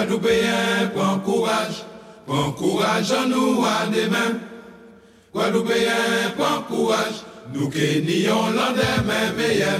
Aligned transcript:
Guadeloupéen, 0.00 0.88
prends 0.94 1.18
courage, 1.18 1.84
prends 2.26 2.52
courage 2.52 3.12
en 3.12 3.28
nous 3.28 3.62
à 3.62 3.86
demain. 3.86 4.38
Guadeloupéen, 5.34 6.32
prends 6.38 6.62
courage, 6.62 7.20
nous 7.52 7.68
qui 7.68 8.00
nions 8.00 8.46
l'endemain 8.46 9.32
meilleur. 9.36 9.78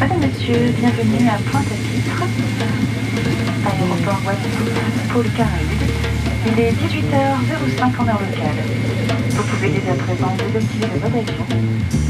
Madame, 0.00 0.18
Monsieur, 0.18 0.72
bienvenue 0.76 1.28
à 1.28 1.38
Pointe-à-Pitre, 1.48 2.24
aéroport 3.66 4.20
Guadeloupe, 4.24 5.12
pôle 5.12 5.30
Caraïbes. 5.36 5.92
Il 6.48 6.58
est 6.58 6.72
18h05 6.72 8.02
en 8.02 8.08
heure 8.08 8.20
locale. 8.20 9.03
Vous 9.34 9.42
pouvez 9.42 9.68
dès 9.68 9.90
à 9.90 9.94
présent 9.94 10.36
désactiver 10.36 10.86
le 10.94 11.00
mode 11.00 11.14
avion. 11.16 11.44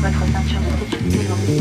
Votre 0.03 0.27
ceinture 0.31 0.61
de 0.61 0.85
sécurité 0.91 1.57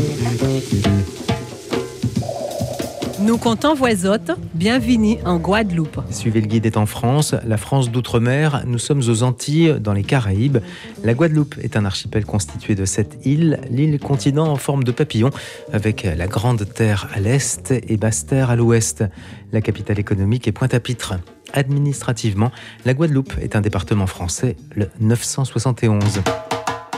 est 3.18 3.22
Nous 3.22 3.38
comptons 3.38 3.74
voisotte, 3.74 4.32
bienvenue 4.52 5.16
en 5.24 5.38
Guadeloupe. 5.38 6.02
Suivez 6.10 6.42
le 6.42 6.48
guide 6.48 6.66
est 6.66 6.76
en 6.76 6.84
France, 6.84 7.34
la 7.46 7.56
France 7.56 7.90
d'outre-mer, 7.90 8.64
nous 8.66 8.78
sommes 8.78 9.00
aux 9.08 9.22
Antilles, 9.22 9.76
dans 9.80 9.94
les 9.94 10.02
Caraïbes. 10.02 10.58
La 11.02 11.14
Guadeloupe 11.14 11.54
est 11.62 11.78
un 11.78 11.86
archipel 11.86 12.26
constitué 12.26 12.74
de 12.74 12.84
sept 12.84 13.16
îles, 13.24 13.58
l'île 13.70 13.98
continent 13.98 14.48
en 14.48 14.56
forme 14.56 14.84
de 14.84 14.92
papillon, 14.92 15.30
avec 15.72 16.02
la 16.02 16.26
Grande 16.26 16.66
Terre 16.74 17.08
à 17.14 17.20
l'est 17.20 17.70
et 17.70 17.96
Basse-Terre 17.96 18.50
à 18.50 18.56
l'ouest. 18.56 19.02
La 19.50 19.62
capitale 19.62 19.98
économique 19.98 20.46
est 20.46 20.52
Pointe-à-Pitre. 20.52 21.14
Administrativement, 21.54 22.50
la 22.84 22.94
Guadeloupe 22.94 23.32
est 23.40 23.54
un 23.54 23.60
département 23.60 24.08
français, 24.08 24.56
le 24.74 24.90
971. 25.00 26.20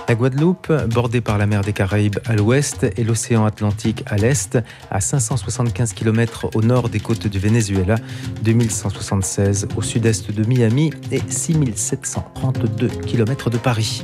La 0.08 0.14
Guadeloupe, 0.14 0.72
bordée 0.88 1.20
par 1.20 1.36
la 1.36 1.46
mer 1.46 1.60
des 1.60 1.74
Caraïbes 1.74 2.18
à 2.24 2.34
l'ouest 2.34 2.86
et 2.96 3.04
l'océan 3.04 3.44
Atlantique 3.44 4.02
à 4.06 4.16
l'est, 4.16 4.58
à 4.90 5.00
575 5.00 5.92
km 5.92 6.48
au 6.54 6.62
nord 6.62 6.88
des 6.88 7.00
côtes 7.00 7.26
du 7.26 7.38
Venezuela, 7.38 7.96
2176 8.42 9.68
au 9.76 9.82
sud-est 9.82 10.30
de 10.30 10.44
Miami 10.44 10.90
et 11.12 11.20
6732 11.28 12.86
km 12.86 13.50
de 13.50 13.58
Paris. 13.58 14.02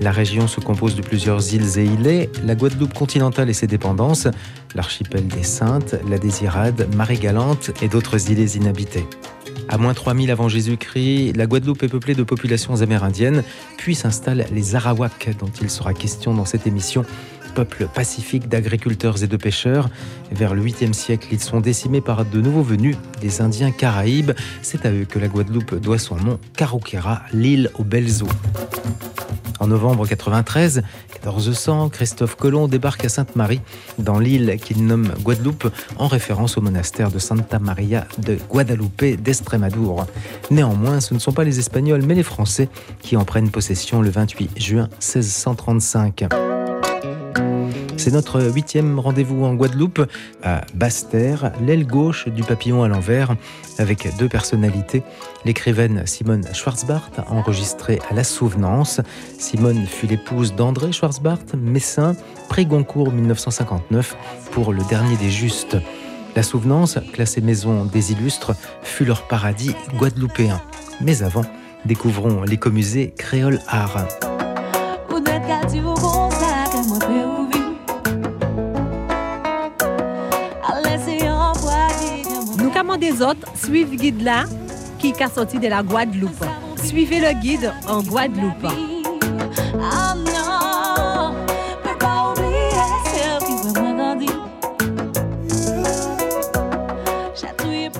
La 0.00 0.10
région 0.10 0.48
se 0.48 0.60
compose 0.60 0.96
de 0.96 1.02
plusieurs 1.02 1.54
îles 1.54 1.78
et 1.78 1.84
îlets, 1.84 2.30
la 2.42 2.56
Guadeloupe 2.56 2.94
continentale 2.94 3.48
et 3.48 3.54
ses 3.54 3.68
dépendances, 3.68 4.26
l'archipel 4.74 5.28
des 5.28 5.44
Saintes, 5.44 5.94
la 6.08 6.18
Désirade, 6.18 6.88
Marie-Galante 6.96 7.70
et 7.80 7.88
d'autres 7.88 8.30
îles 8.30 8.56
inhabitées. 8.56 9.06
À 9.68 9.78
moins 9.78 9.94
3000 9.94 10.30
avant 10.30 10.48
Jésus-Christ, 10.48 11.32
la 11.36 11.46
Guadeloupe 11.46 11.82
est 11.82 11.88
peuplée 11.88 12.14
de 12.14 12.22
populations 12.22 12.82
amérindiennes, 12.82 13.42
puis 13.76 13.94
s'installent 13.94 14.46
les 14.52 14.76
Arawaks, 14.76 15.30
dont 15.38 15.50
il 15.60 15.70
sera 15.70 15.94
question 15.94 16.34
dans 16.34 16.44
cette 16.44 16.66
émission. 16.66 17.04
Peuple 17.54 17.88
pacifique 17.94 18.48
d'agriculteurs 18.48 19.22
et 19.22 19.26
de 19.26 19.36
pêcheurs. 19.36 19.88
Vers 20.32 20.54
le 20.54 20.62
8e 20.62 20.92
siècle, 20.92 21.28
ils 21.30 21.40
sont 21.40 21.60
décimés 21.60 22.00
par 22.00 22.24
de 22.24 22.40
nouveaux 22.40 22.62
venus, 22.62 22.96
les 23.22 23.40
Indiens 23.40 23.70
Caraïbes. 23.70 24.32
C'est 24.62 24.86
à 24.86 24.92
eux 24.92 25.06
que 25.08 25.18
la 25.18 25.28
Guadeloupe 25.28 25.76
doit 25.76 25.98
son 25.98 26.16
nom, 26.16 26.38
Carouquera, 26.56 27.22
l'île 27.32 27.70
aux 27.78 27.84
belles 27.84 28.22
eaux. 28.22 28.28
En 29.64 29.68
novembre 29.68 30.06
93, 30.06 30.82
1400, 31.24 31.88
Christophe 31.88 32.36
Colomb 32.36 32.68
débarque 32.68 33.06
à 33.06 33.08
Sainte-Marie, 33.08 33.62
dans 33.98 34.18
l'île 34.18 34.58
qu'il 34.62 34.84
nomme 34.84 35.14
Guadeloupe, 35.22 35.72
en 35.96 36.06
référence 36.06 36.58
au 36.58 36.60
monastère 36.60 37.10
de 37.10 37.18
Santa 37.18 37.58
Maria 37.58 38.06
de 38.18 38.36
Guadalupe 38.50 39.22
d'Estrémadour. 39.22 40.06
Néanmoins, 40.50 41.00
ce 41.00 41.14
ne 41.14 41.18
sont 41.18 41.32
pas 41.32 41.44
les 41.44 41.60
Espagnols, 41.60 42.02
mais 42.02 42.14
les 42.14 42.22
Français 42.22 42.68
qui 43.00 43.16
en 43.16 43.24
prennent 43.24 43.50
possession 43.50 44.02
le 44.02 44.10
28 44.10 44.50
juin 44.60 44.90
1635. 45.00 46.26
C'est 48.04 48.10
notre 48.10 48.42
huitième 48.42 48.98
rendez-vous 48.98 49.46
en 49.46 49.54
Guadeloupe, 49.54 50.06
à 50.42 50.60
Basse-Terre, 50.74 51.52
l'aile 51.62 51.86
gauche 51.86 52.28
du 52.28 52.42
papillon 52.42 52.82
à 52.82 52.88
l'envers, 52.88 53.34
avec 53.78 54.14
deux 54.18 54.28
personnalités. 54.28 55.02
L'écrivaine 55.46 56.02
Simone 56.04 56.44
Schwarzbart, 56.52 57.10
enregistrée 57.30 58.00
à 58.10 58.12
La 58.12 58.22
Souvenance. 58.22 59.00
Simone 59.38 59.86
fut 59.86 60.06
l'épouse 60.06 60.54
d'André 60.54 60.92
Schwarzbart, 60.92 61.38
messin, 61.56 62.14
prix 62.50 62.66
Goncourt 62.66 63.10
1959 63.10 64.16
pour 64.50 64.74
Le 64.74 64.84
Dernier 64.90 65.16
des 65.16 65.30
Justes. 65.30 65.78
La 66.36 66.42
Souvenance, 66.42 66.98
classée 67.14 67.40
maison 67.40 67.86
des 67.86 68.12
illustres, 68.12 68.52
fut 68.82 69.06
leur 69.06 69.26
paradis 69.28 69.74
guadeloupéen. 69.96 70.60
Mais 71.00 71.22
avant, 71.22 71.46
découvrons 71.86 72.42
l'écomusée 72.42 73.14
Créole 73.16 73.60
Art. 73.66 74.04
Autres, 83.12 83.46
suivez 83.56 83.96
guide 83.96 84.22
là, 84.22 84.44
qui 84.98 85.08
est 85.08 85.34
sorti 85.34 85.58
de 85.58 85.68
la 85.68 85.82
Guadeloupe. 85.82 86.44
Suivez 86.82 87.20
le 87.20 87.40
guide 87.40 87.72
en 87.88 88.02
Guadeloupe. 88.02 88.66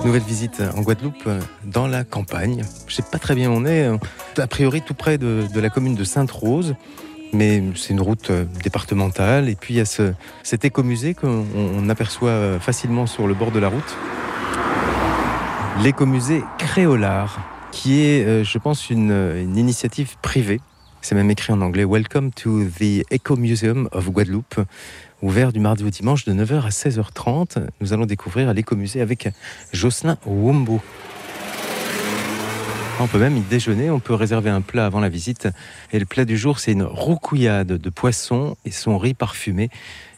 Nouvelle 0.04 0.22
visite 0.22 0.62
en 0.76 0.82
Guadeloupe, 0.82 1.28
dans 1.64 1.86
la 1.86 2.04
campagne. 2.04 2.62
Je 2.86 2.94
sais 2.94 3.02
pas 3.02 3.18
très 3.18 3.34
bien 3.34 3.50
où 3.50 3.54
on 3.54 3.64
est. 3.64 3.88
A 4.36 4.46
priori, 4.46 4.82
tout 4.82 4.92
près 4.92 5.16
de, 5.16 5.46
la 5.54 5.70
commune 5.70 5.94
de 5.94 6.04
Sainte-Rose. 6.04 6.74
Mais 7.32 7.62
c'est 7.74 7.94
une 7.94 8.00
route 8.00 8.30
euh, 8.30 8.44
départementale. 8.62 9.48
Et 9.48 9.56
puis, 9.56 9.74
il 9.74 9.76
y 9.78 9.80
a 9.80 9.84
ce, 9.84 10.12
cet 10.44 10.64
écomusée 10.64 11.14
qu'on 11.14 11.44
on 11.56 11.88
aperçoit 11.88 12.28
euh, 12.28 12.60
facilement 12.60 13.06
sur 13.06 13.26
le 13.26 13.34
bord 13.34 13.50
de 13.50 13.58
la 13.58 13.68
route. 13.68 13.96
L'écomusée 15.82 16.44
Créolard, 16.56 17.40
qui 17.72 18.02
est, 18.02 18.24
euh, 18.24 18.44
je 18.44 18.58
pense, 18.58 18.90
une, 18.90 19.56
initiative 19.56 20.16
privée. 20.22 20.60
C'est 21.02 21.16
même 21.16 21.30
écrit 21.30 21.52
en 21.52 21.60
anglais 21.60 21.84
Welcome 21.84 22.30
to 22.30 22.64
the 22.64 23.04
Eco 23.12 23.36
Museum 23.36 23.88
of 23.90 24.08
Guadeloupe, 24.10 24.60
ouvert 25.20 25.52
du 25.52 25.58
mardi 25.58 25.82
au 25.82 25.90
dimanche 25.90 26.24
de 26.26 26.32
9h 26.32 26.64
à 26.64 26.68
16h30. 26.68 27.66
Nous 27.80 27.92
allons 27.92 28.06
découvrir 28.06 28.54
l'écomusée 28.54 29.00
avec 29.00 29.28
Jocelyn 29.72 30.16
Wombo. 30.24 30.80
On 33.00 33.08
peut 33.08 33.18
même 33.18 33.36
y 33.36 33.40
déjeuner, 33.40 33.90
on 33.90 33.98
peut 33.98 34.14
réserver 34.14 34.50
un 34.50 34.60
plat 34.60 34.86
avant 34.86 35.00
la 35.00 35.08
visite. 35.08 35.48
Et 35.92 35.98
le 35.98 36.06
plat 36.06 36.24
du 36.24 36.38
jour, 36.38 36.60
c'est 36.60 36.72
une 36.72 36.84
roucouillade 36.84 37.66
de 37.66 37.90
poisson 37.90 38.56
et 38.64 38.70
son 38.70 38.96
riz 38.96 39.14
parfumé. 39.14 39.70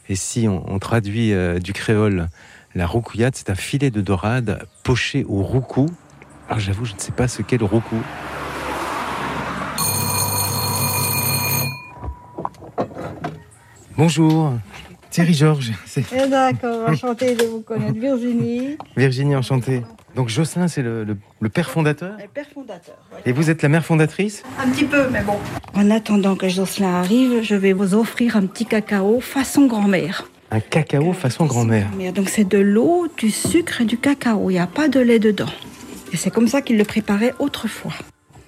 Et 0.07 0.15
si 0.15 0.47
on, 0.47 0.63
on 0.71 0.77
traduit 0.77 1.33
euh, 1.33 1.57
du 1.57 1.73
créole, 1.73 2.29
la 2.77 2.85
roucouillade, 2.85 3.35
c'est 3.35 3.49
un 3.49 3.55
filet 3.55 3.89
de 3.91 4.01
dorade 4.01 4.65
poché 4.83 5.25
au 5.27 5.41
roucou. 5.41 5.87
Alors 6.47 6.59
j'avoue, 6.59 6.85
je 6.85 6.93
ne 6.93 6.99
sais 6.99 7.11
pas 7.11 7.27
ce 7.27 7.41
qu'est 7.41 7.57
le 7.57 7.65
roucou. 7.65 7.97
Bonjour, 13.97 14.53
Thierry 15.09 15.33
Georges, 15.33 15.71
c'est 15.85 16.05
Eh 16.13 16.27
d'accord, 16.29 16.89
enchantée 16.89 17.35
de 17.35 17.43
vous 17.45 17.61
connaître. 17.61 17.97
Virginie, 17.99 18.77
Virginie 18.95 19.35
enchantée. 19.35 19.83
Donc 20.15 20.29
Jocelyn, 20.29 20.67
c'est 20.67 20.81
le, 20.81 21.03
le- 21.03 21.17
le 21.39 21.49
père 21.49 21.69
fondateur 21.69 22.13
le 22.19 22.27
père 22.27 22.45
fondateur. 22.53 22.95
Et 23.25 23.31
vous 23.31 23.49
êtes 23.49 23.61
la 23.61 23.69
mère 23.69 23.85
fondatrice 23.85 24.43
Un 24.59 24.69
petit 24.69 24.85
peu, 24.85 25.07
mais 25.11 25.21
bon. 25.21 25.37
En 25.75 25.89
attendant 25.91 26.35
que 26.35 26.47
Jocelyn 26.49 26.93
arrive, 26.95 27.43
je 27.43 27.55
vais 27.55 27.73
vous 27.73 27.93
offrir 27.93 28.35
un 28.35 28.45
petit 28.45 28.65
cacao 28.65 29.19
façon 29.19 29.67
grand-mère. 29.67 30.27
Un 30.49 30.59
cacao 30.61 31.11
façon 31.13 31.45
grand-mère. 31.45 31.87
Donc 32.15 32.29
c'est 32.29 32.45
de 32.47 32.57
l'eau, 32.57 33.07
du 33.17 33.31
sucre 33.31 33.81
et 33.81 33.85
du 33.85 33.97
cacao. 33.97 34.49
Il 34.49 34.53
n'y 34.53 34.59
a 34.59 34.67
pas 34.67 34.87
de 34.87 34.99
lait 34.99 35.19
dedans. 35.19 35.49
Et 36.13 36.17
c'est 36.17 36.29
comme 36.31 36.47
ça 36.47 36.61
qu'il 36.61 36.77
le 36.77 36.85
préparait 36.85 37.33
autrefois. 37.39 37.93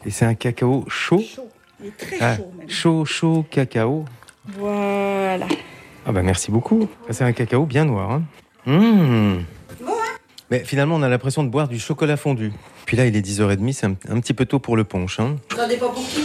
Et 0.05 0.11
c'est 0.11 0.25
un 0.25 0.33
cacao 0.33 0.85
chaud 0.87 1.21
Chaud. 1.21 1.49
Il 1.81 1.87
est 1.87 1.97
très 1.97 2.17
Ah, 2.21 2.37
chaud 2.37 2.51
même. 2.57 2.69
chaud, 2.69 3.05
chaud 3.05 3.45
cacao. 3.51 4.05
Voilà. 4.57 5.47
Ah 6.05 6.11
bah 6.13 6.21
merci 6.23 6.51
beaucoup. 6.51 6.87
C'est 7.09 7.23
un 7.25 7.33
cacao 7.33 7.65
bien 7.65 7.83
noir. 7.85 8.11
Hein. 8.11 8.23
Mmh. 8.65 9.39
Mais 10.51 10.63
finalement, 10.63 10.95
on 10.95 11.03
a 11.03 11.09
l'impression 11.09 11.43
de 11.43 11.49
boire 11.49 11.67
du 11.67 11.77
chocolat 11.79 12.17
fondu. 12.17 12.51
Puis 12.85 12.97
là, 12.97 13.05
il 13.05 13.15
est 13.15 13.21
10h30, 13.21 13.71
c'est 13.73 13.85
un, 13.85 13.95
un 14.09 14.19
petit 14.19 14.33
peu 14.33 14.45
tôt 14.45 14.57
pour 14.57 14.75
le 14.75 14.83
punch. 14.83 15.19
Hein. 15.19 15.35
Vous 15.51 15.57
n'en 15.57 15.67
pas 15.67 15.75
pour 15.89 15.93
qui 16.07 16.21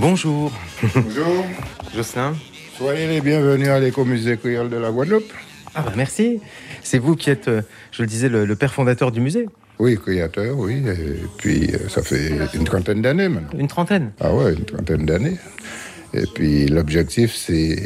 Bonjour, 0.00 0.50
Bonjour, 0.94 1.44
Jocelyn. 1.94 2.34
soyez 2.78 3.06
les 3.06 3.20
bienvenus 3.20 3.68
à 3.68 3.78
l'écomusée 3.78 4.38
créole 4.38 4.70
de 4.70 4.76
la 4.76 4.90
Guadeloupe. 4.90 5.30
Ah 5.74 5.82
bah 5.82 5.92
merci. 5.94 6.40
C'est 6.82 6.98
vous 6.98 7.16
qui 7.16 7.28
êtes, 7.28 7.48
euh, 7.48 7.60
je 7.92 8.02
le 8.02 8.08
disais, 8.08 8.30
le, 8.30 8.46
le 8.46 8.56
père 8.56 8.72
fondateur 8.72 9.12
du 9.12 9.20
musée. 9.20 9.46
Oui, 9.78 9.98
créateur, 9.98 10.56
oui. 10.58 10.82
Et 10.86 11.20
puis, 11.36 11.70
euh, 11.74 11.88
ça 11.90 12.02
fait 12.02 12.32
une 12.54 12.64
trentaine 12.64 13.02
d'années 13.02 13.28
maintenant. 13.28 13.58
Une 13.58 13.68
trentaine. 13.68 14.12
Ah 14.20 14.32
ouais, 14.34 14.54
une 14.54 14.64
trentaine 14.64 15.04
d'années. 15.04 15.36
Et 16.14 16.24
puis, 16.34 16.66
l'objectif, 16.66 17.34
c'est 17.34 17.78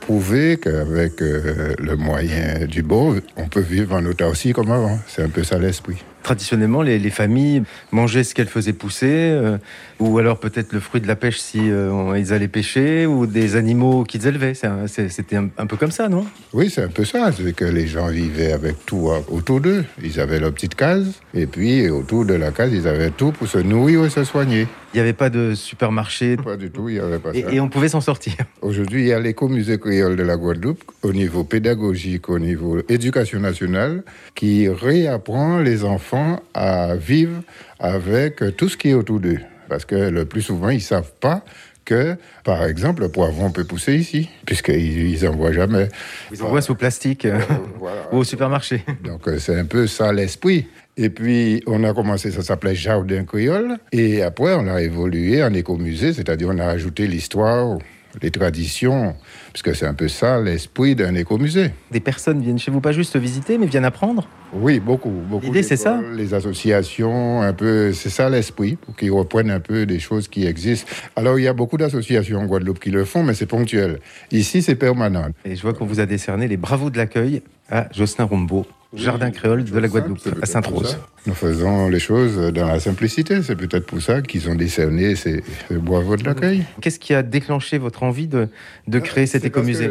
prouver 0.00 0.58
qu'avec 0.58 1.22
euh, 1.22 1.74
le 1.78 1.96
moyen 1.96 2.66
du 2.66 2.82
beau, 2.82 3.16
on 3.36 3.48
peut 3.48 3.60
vivre 3.60 3.94
en 3.94 4.04
autarcie 4.04 4.52
comme 4.52 4.70
avant. 4.70 4.98
C'est 5.08 5.22
un 5.22 5.28
peu 5.30 5.42
ça 5.42 5.58
l'esprit. 5.58 5.96
Traditionnellement, 6.22 6.82
les, 6.82 6.98
les 6.98 7.10
familles 7.10 7.62
mangeaient 7.92 8.24
ce 8.24 8.34
qu'elles 8.34 8.46
faisaient 8.48 8.72
pousser, 8.72 9.06
euh, 9.10 9.56
ou 9.98 10.18
alors 10.18 10.38
peut-être 10.38 10.72
le 10.72 10.80
fruit 10.80 11.00
de 11.00 11.06
la 11.06 11.16
pêche 11.16 11.38
si 11.38 11.58
euh, 11.70 12.18
ils 12.18 12.32
allaient 12.32 12.48
pêcher, 12.48 13.06
ou 13.06 13.26
des 13.26 13.56
animaux 13.56 14.04
qu'ils 14.04 14.26
élevaient. 14.26 14.52
C'était 14.86 15.36
un, 15.36 15.48
un 15.56 15.66
peu 15.66 15.76
comme 15.76 15.90
ça, 15.90 16.08
non? 16.08 16.26
Oui, 16.52 16.70
c'est 16.70 16.82
un 16.82 16.88
peu 16.88 17.04
ça. 17.04 17.30
C'est 17.32 17.54
que 17.54 17.64
les 17.64 17.86
gens 17.86 18.08
vivaient 18.08 18.52
avec 18.52 18.84
tout 18.84 19.08
euh, 19.08 19.20
autour 19.28 19.60
d'eux. 19.60 19.84
Ils 20.02 20.20
avaient 20.20 20.40
leur 20.40 20.52
petite 20.52 20.74
case. 20.74 21.12
Et 21.32 21.46
puis, 21.46 21.88
autour 21.88 22.24
de 22.24 22.34
la 22.34 22.50
case, 22.50 22.72
ils 22.72 22.86
avaient 22.86 23.10
tout 23.10 23.32
pour 23.32 23.48
se 23.48 23.58
nourrir 23.58 24.04
et 24.04 24.10
se 24.10 24.24
soigner. 24.24 24.66
Il 24.92 24.96
n'y 24.96 25.00
avait 25.02 25.12
pas 25.12 25.30
de 25.30 25.54
supermarché, 25.54 26.36
Pas 26.36 26.56
du 26.56 26.70
tout, 26.70 26.88
il 26.88 26.94
n'y 26.94 27.00
avait 27.00 27.20
pas 27.20 27.30
et, 27.32 27.42
ça. 27.42 27.52
et 27.52 27.60
on 27.60 27.68
pouvait 27.68 27.88
s'en 27.88 28.00
sortir. 28.00 28.34
Aujourd'hui, 28.60 29.02
il 29.02 29.06
y 29.06 29.12
a 29.12 29.20
l'écomusée 29.20 29.78
créole 29.78 30.16
de 30.16 30.24
la 30.24 30.36
Guadeloupe, 30.36 30.82
au 31.02 31.12
niveau 31.12 31.44
pédagogique, 31.44 32.28
au 32.28 32.40
niveau 32.40 32.78
éducation 32.88 33.38
nationale, 33.38 34.02
qui 34.34 34.68
réapprend 34.68 35.58
les 35.60 35.84
enfants 35.84 36.09
à 36.54 36.94
vivre 36.96 37.42
avec 37.78 38.42
tout 38.56 38.68
ce 38.68 38.76
qui 38.76 38.90
est 38.90 38.94
autour 38.94 39.20
d'eux. 39.20 39.40
Parce 39.68 39.84
que 39.84 39.94
le 39.94 40.24
plus 40.24 40.42
souvent, 40.42 40.70
ils 40.70 40.76
ne 40.76 40.80
savent 40.80 41.12
pas 41.20 41.44
que, 41.84 42.16
par 42.44 42.64
exemple, 42.64 43.02
le 43.02 43.08
poivron 43.08 43.50
peut 43.50 43.64
pousser 43.64 43.96
ici, 43.96 44.28
puisqu'ils 44.46 45.24
n'en 45.24 45.32
voient 45.32 45.52
jamais. 45.52 45.88
Ils 46.32 46.42
envoient 46.42 46.62
sous 46.62 46.74
plastique 46.74 47.24
euh, 47.24 47.40
Voilà. 47.78 48.02
ou 48.12 48.18
au 48.18 48.24
supermarché. 48.24 48.84
Donc 49.04 49.26
euh, 49.26 49.38
c'est 49.38 49.58
un 49.58 49.64
peu 49.64 49.86
ça 49.86 50.12
l'esprit. 50.12 50.66
Et 50.96 51.10
puis 51.10 51.62
on 51.66 51.82
a 51.84 51.92
commencé, 51.94 52.30
ça 52.30 52.42
s'appelait 52.42 52.74
Jardin 52.74 53.24
Créole. 53.24 53.78
Et 53.92 54.22
après 54.22 54.54
on 54.54 54.68
a 54.68 54.82
évolué 54.82 55.42
en 55.42 55.52
écomusée, 55.54 56.12
c'est-à-dire 56.12 56.48
on 56.50 56.58
a 56.58 56.66
ajouté 56.66 57.06
l'histoire, 57.06 57.78
les 58.22 58.30
traditions, 58.30 59.14
puisque 59.52 59.74
c'est 59.74 59.86
un 59.86 59.94
peu 59.94 60.08
ça 60.08 60.40
l'esprit 60.40 60.94
d'un 60.94 61.14
écomusée. 61.14 61.70
Des 61.90 62.00
personnes 62.00 62.40
viennent 62.40 62.58
chez 62.58 62.70
vous 62.70 62.80
pas 62.80 62.92
juste 62.92 63.16
visiter, 63.16 63.58
mais 63.58 63.66
viennent 63.66 63.84
apprendre? 63.84 64.28
Oui, 64.52 64.80
beaucoup. 64.80 65.10
beaucoup 65.10 65.46
L'idée, 65.46 65.62
c'est 65.62 65.76
ça? 65.76 66.00
Les 66.14 66.34
associations, 66.34 67.42
un 67.42 67.52
peu, 67.52 67.92
c'est 67.92 68.10
ça 68.10 68.28
l'esprit, 68.28 68.76
pour 68.76 68.96
qu'ils 68.96 69.12
reprennent 69.12 69.50
un 69.50 69.60
peu 69.60 69.86
des 69.86 70.00
choses 70.00 70.28
qui 70.28 70.46
existent. 70.46 70.90
Alors 71.16 71.38
il 71.38 71.42
y 71.42 71.48
a 71.48 71.52
beaucoup 71.52 71.76
d'associations 71.76 72.40
en 72.40 72.46
Guadeloupe 72.46 72.80
qui 72.80 72.90
le 72.90 73.04
font, 73.04 73.22
mais 73.22 73.34
c'est 73.34 73.46
ponctuel. 73.46 74.00
Ici 74.32 74.62
c'est 74.62 74.74
permanent. 74.74 75.28
Et 75.44 75.56
je 75.56 75.62
vois 75.62 75.74
qu'on 75.74 75.86
vous 75.86 76.00
a 76.00 76.06
décerné 76.06 76.48
les 76.48 76.56
bravos 76.56 76.90
de 76.90 76.98
l'accueil 76.98 77.42
à 77.70 77.86
Jocelyn 77.92 78.24
Rombaud, 78.24 78.66
jardin 78.92 79.30
créole 79.30 79.62
de 79.62 79.78
la 79.78 79.86
Guadeloupe, 79.86 80.18
à 80.42 80.46
Sainte-Rose. 80.46 80.98
Nous 81.26 81.34
faisons 81.34 81.88
les 81.88 82.00
choses 82.00 82.52
dans 82.52 82.66
la 82.66 82.80
simplicité. 82.80 83.42
C'est 83.42 83.54
peut-être 83.54 83.86
pour 83.86 84.00
ça 84.00 84.22
qu'ils 84.22 84.48
ont 84.48 84.54
décerné 84.56 85.14
ces, 85.14 85.44
ces 85.68 85.76
bravo 85.76 86.16
de 86.16 86.24
l'accueil. 86.24 86.64
Qu'est-ce 86.80 86.98
qui 86.98 87.14
a 87.14 87.22
déclenché 87.22 87.78
votre 87.78 88.02
envie 88.02 88.26
de, 88.26 88.48
de 88.88 88.98
créer 88.98 89.26
cet 89.26 89.39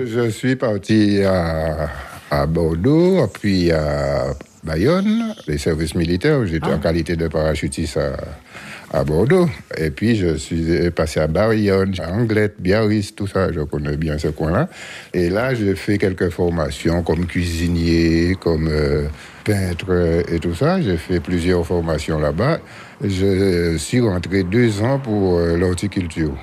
Je 0.05 0.29
suis 0.29 0.55
parti 0.55 1.21
à, 1.23 1.89
à 2.31 2.45
Bordeaux, 2.45 3.27
puis 3.41 3.71
à 3.71 4.33
Bayonne, 4.63 5.33
les 5.47 5.57
services 5.57 5.95
militaires. 5.95 6.45
J'étais 6.45 6.67
Ah. 6.69 6.75
en 6.75 6.79
qualité 6.79 7.15
de 7.15 7.27
parachutiste 7.27 7.97
à, 7.97 8.17
à 8.91 9.03
Bordeaux. 9.03 9.47
Et 9.77 9.89
puis, 9.89 10.15
je 10.15 10.35
suis 10.35 10.91
passé 10.91 11.19
à 11.21 11.27
Bayonne, 11.27 11.93
à 11.99 12.11
Anglette, 12.11 12.55
Biarritz, 12.59 13.15
tout 13.15 13.27
ça. 13.27 13.51
Je 13.51 13.61
connais 13.61 13.95
bien 13.97 14.17
ce 14.17 14.27
coin-là. 14.29 14.67
Et 15.13 15.29
là, 15.29 15.53
j'ai 15.53 15.75
fait 15.75 15.97
quelques 15.97 16.29
formations 16.29 17.01
comme 17.03 17.25
cuisinier, 17.25 18.35
comme 18.39 18.67
euh, 18.67 19.07
peintre 19.45 20.23
et 20.31 20.39
tout 20.39 20.53
ça. 20.55 20.81
J'ai 20.81 20.97
fait 20.97 21.19
plusieurs 21.19 21.65
formations 21.65 22.19
là-bas. 22.19 22.59
Je 23.03 23.77
suis 23.77 24.01
rentré 24.01 24.43
deux 24.43 24.81
ans 24.81 24.99
pour 24.99 25.37
euh, 25.39 25.55
l'horticulture. 25.57 26.35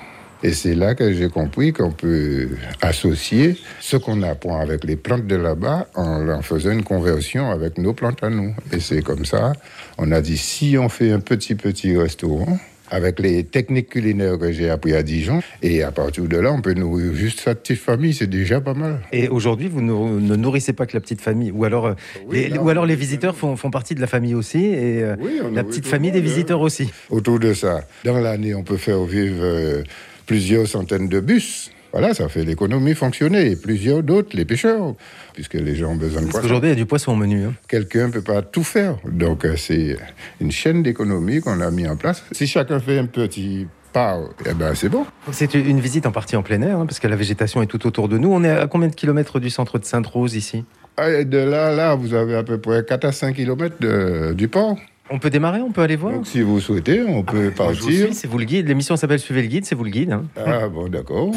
Et 0.46 0.52
c'est 0.52 0.76
là 0.76 0.94
que 0.94 1.12
j'ai 1.12 1.28
compris 1.28 1.72
qu'on 1.72 1.90
peut 1.90 2.50
associer 2.80 3.56
ce 3.80 3.96
qu'on 3.96 4.22
apprend 4.22 4.60
avec 4.60 4.84
les 4.84 4.94
plantes 4.94 5.26
de 5.26 5.34
là-bas 5.34 5.88
en 5.96 6.28
en 6.28 6.40
faisant 6.40 6.70
une 6.70 6.84
conversion 6.84 7.50
avec 7.50 7.78
nos 7.78 7.92
plantes 7.92 8.22
à 8.22 8.30
nous. 8.30 8.54
Et 8.70 8.78
c'est 8.78 9.02
comme 9.02 9.24
ça, 9.24 9.54
on 9.98 10.12
a 10.12 10.20
dit, 10.20 10.36
si 10.36 10.78
on 10.78 10.88
fait 10.88 11.10
un 11.10 11.18
petit, 11.18 11.56
petit 11.56 11.96
restaurant, 11.96 12.60
avec 12.90 13.18
les 13.18 13.44
techniques 13.44 13.88
culinaires 13.88 14.38
que 14.38 14.52
j'ai 14.52 14.70
appris 14.70 14.94
à 14.94 15.02
Dijon, 15.02 15.42
et 15.62 15.82
à 15.82 15.90
partir 15.90 16.24
de 16.24 16.36
là, 16.36 16.52
on 16.52 16.60
peut 16.60 16.74
nourrir 16.74 17.14
juste 17.14 17.40
sa 17.40 17.54
petite 17.54 17.80
famille, 17.80 18.14
c'est 18.14 18.26
déjà 18.26 18.60
pas 18.60 18.74
mal. 18.74 19.00
Et 19.12 19.28
aujourd'hui, 19.28 19.68
vous 19.68 19.80
ne, 19.80 20.36
nourrissez 20.36 20.72
pas 20.72 20.86
que 20.86 20.94
la 20.94 21.00
petite 21.00 21.20
famille, 21.20 21.50
ou 21.50 21.64
alors, 21.64 21.86
euh, 21.86 21.94
Oui, 22.28 22.42
les, 22.42 22.48
là, 22.50 22.62
ou 22.62 22.68
alors 22.68 22.86
les 22.86 22.94
visiteurs 22.94 23.36
font, 23.36 23.56
font 23.56 23.70
partie 23.70 23.94
de 23.94 24.00
la 24.00 24.06
famille 24.06 24.34
aussi, 24.34 24.64
et 24.64 25.02
euh, 25.02 25.16
Oui, 25.20 25.40
la 25.52 25.64
petite 25.64 25.86
famille 25.86 26.12
des 26.12 26.20
monde, 26.20 26.28
hein. 26.28 26.32
visiteurs 26.32 26.60
aussi. 26.60 26.90
Autour 27.10 27.38
de 27.40 27.54
ça, 27.54 27.82
dans 28.04 28.18
l'année, 28.20 28.54
on 28.54 28.62
peut 28.62 28.76
faire 28.76 29.02
vivre 29.04 29.40
euh, 29.42 29.82
plusieurs 30.26 30.66
centaines 30.66 31.08
de 31.08 31.20
bus. 31.20 31.70
Voilà, 31.92 32.12
ça 32.12 32.28
fait 32.28 32.44
l'économie 32.44 32.94
fonctionner. 32.94 33.52
Et 33.52 33.56
plusieurs 33.56 34.02
d'autres, 34.02 34.36
les 34.36 34.44
pêcheurs, 34.44 34.94
puisque 35.32 35.54
les 35.54 35.74
gens 35.76 35.92
ont 35.92 35.96
besoin 35.96 36.20
de 36.20 36.26
Parce 36.26 36.32
poissons. 36.32 36.42
qu'aujourd'hui, 36.42 36.68
il 36.70 36.72
y 36.72 36.76
a 36.76 36.76
du 36.76 36.84
poisson 36.84 37.12
au 37.12 37.16
menu. 37.16 37.44
hein. 37.44 37.54
Quelqu'un 37.68 38.08
ne 38.08 38.12
peut 38.12 38.22
pas 38.22 38.42
tout 38.42 38.64
faire. 38.64 38.96
Donc, 39.10 39.44
euh, 39.46 39.54
c'est 39.56 39.96
une 40.40 40.50
chaîne 40.52 40.82
d'économie 40.82 41.40
qu'on 41.40 41.60
a 41.60 41.70
mis 41.70 41.88
en 41.88 41.96
place. 41.96 42.22
Si 42.32 42.46
chacun 42.46 42.80
fait 42.80 42.98
un 42.98 43.06
petit 43.06 43.66
pas, 43.94 44.18
eh 44.44 44.52
ben, 44.52 44.74
c'est 44.74 44.90
bon. 44.90 45.06
C'est 45.32 45.54
une 45.54 45.80
visite 45.80 46.04
en 46.04 46.12
partie 46.12 46.36
en 46.36 46.42
plein 46.42 46.60
air, 46.60 46.80
hein, 46.80 46.84
parce 46.86 46.98
que 47.00 47.08
la 47.08 47.16
végétation 47.16 47.62
est 47.62 47.66
tout 47.66 47.86
autour 47.86 48.08
de 48.10 48.18
nous. 48.18 48.30
On 48.30 48.44
est 48.44 48.50
à 48.50 48.66
combien 48.66 48.88
de 48.88 48.94
kilomètres 48.94 49.40
du 49.40 49.48
centre 49.48 49.78
de 49.78 49.86
Sainte-Rose 49.86 50.34
ici? 50.34 50.64
Ah, 50.98 51.08
et 51.10 51.24
de 51.24 51.38
là, 51.38 51.74
là, 51.74 51.94
vous 51.94 52.12
avez 52.12 52.34
à 52.36 52.42
peu 52.42 52.58
près 52.58 52.84
4 52.84 53.06
à 53.06 53.12
5 53.12 53.36
kilomètres 53.36 53.76
de- 53.80 54.34
du 54.34 54.48
port. 54.48 54.76
On 55.08 55.18
peut 55.20 55.30
démarrer, 55.30 55.60
on 55.60 55.70
peut 55.70 55.82
aller 55.82 55.94
voir 55.96 56.14
Donc, 56.14 56.26
si 56.26 56.40
vous 56.42 56.58
souhaitez, 56.60 57.00
on 57.02 57.20
Ah, 57.26 57.30
peut 57.32 57.46
vous 57.48 57.54
partir. 57.54 58.08
c'est 58.12 58.26
vous 58.26 58.38
le 58.38 58.44
guide. 58.44 58.66
L'émission 58.66 58.96
s'appelle 58.96 59.20
Suivez 59.20 59.42
le 59.42 59.48
guide, 59.48 59.64
c'est 59.64 59.74
vous 59.76 59.84
le 59.84 59.90
guide. 59.90 60.10
hein. 60.12 60.24
Ah, 60.36 60.68
bon, 60.68 60.88
d'accord. 60.88 61.30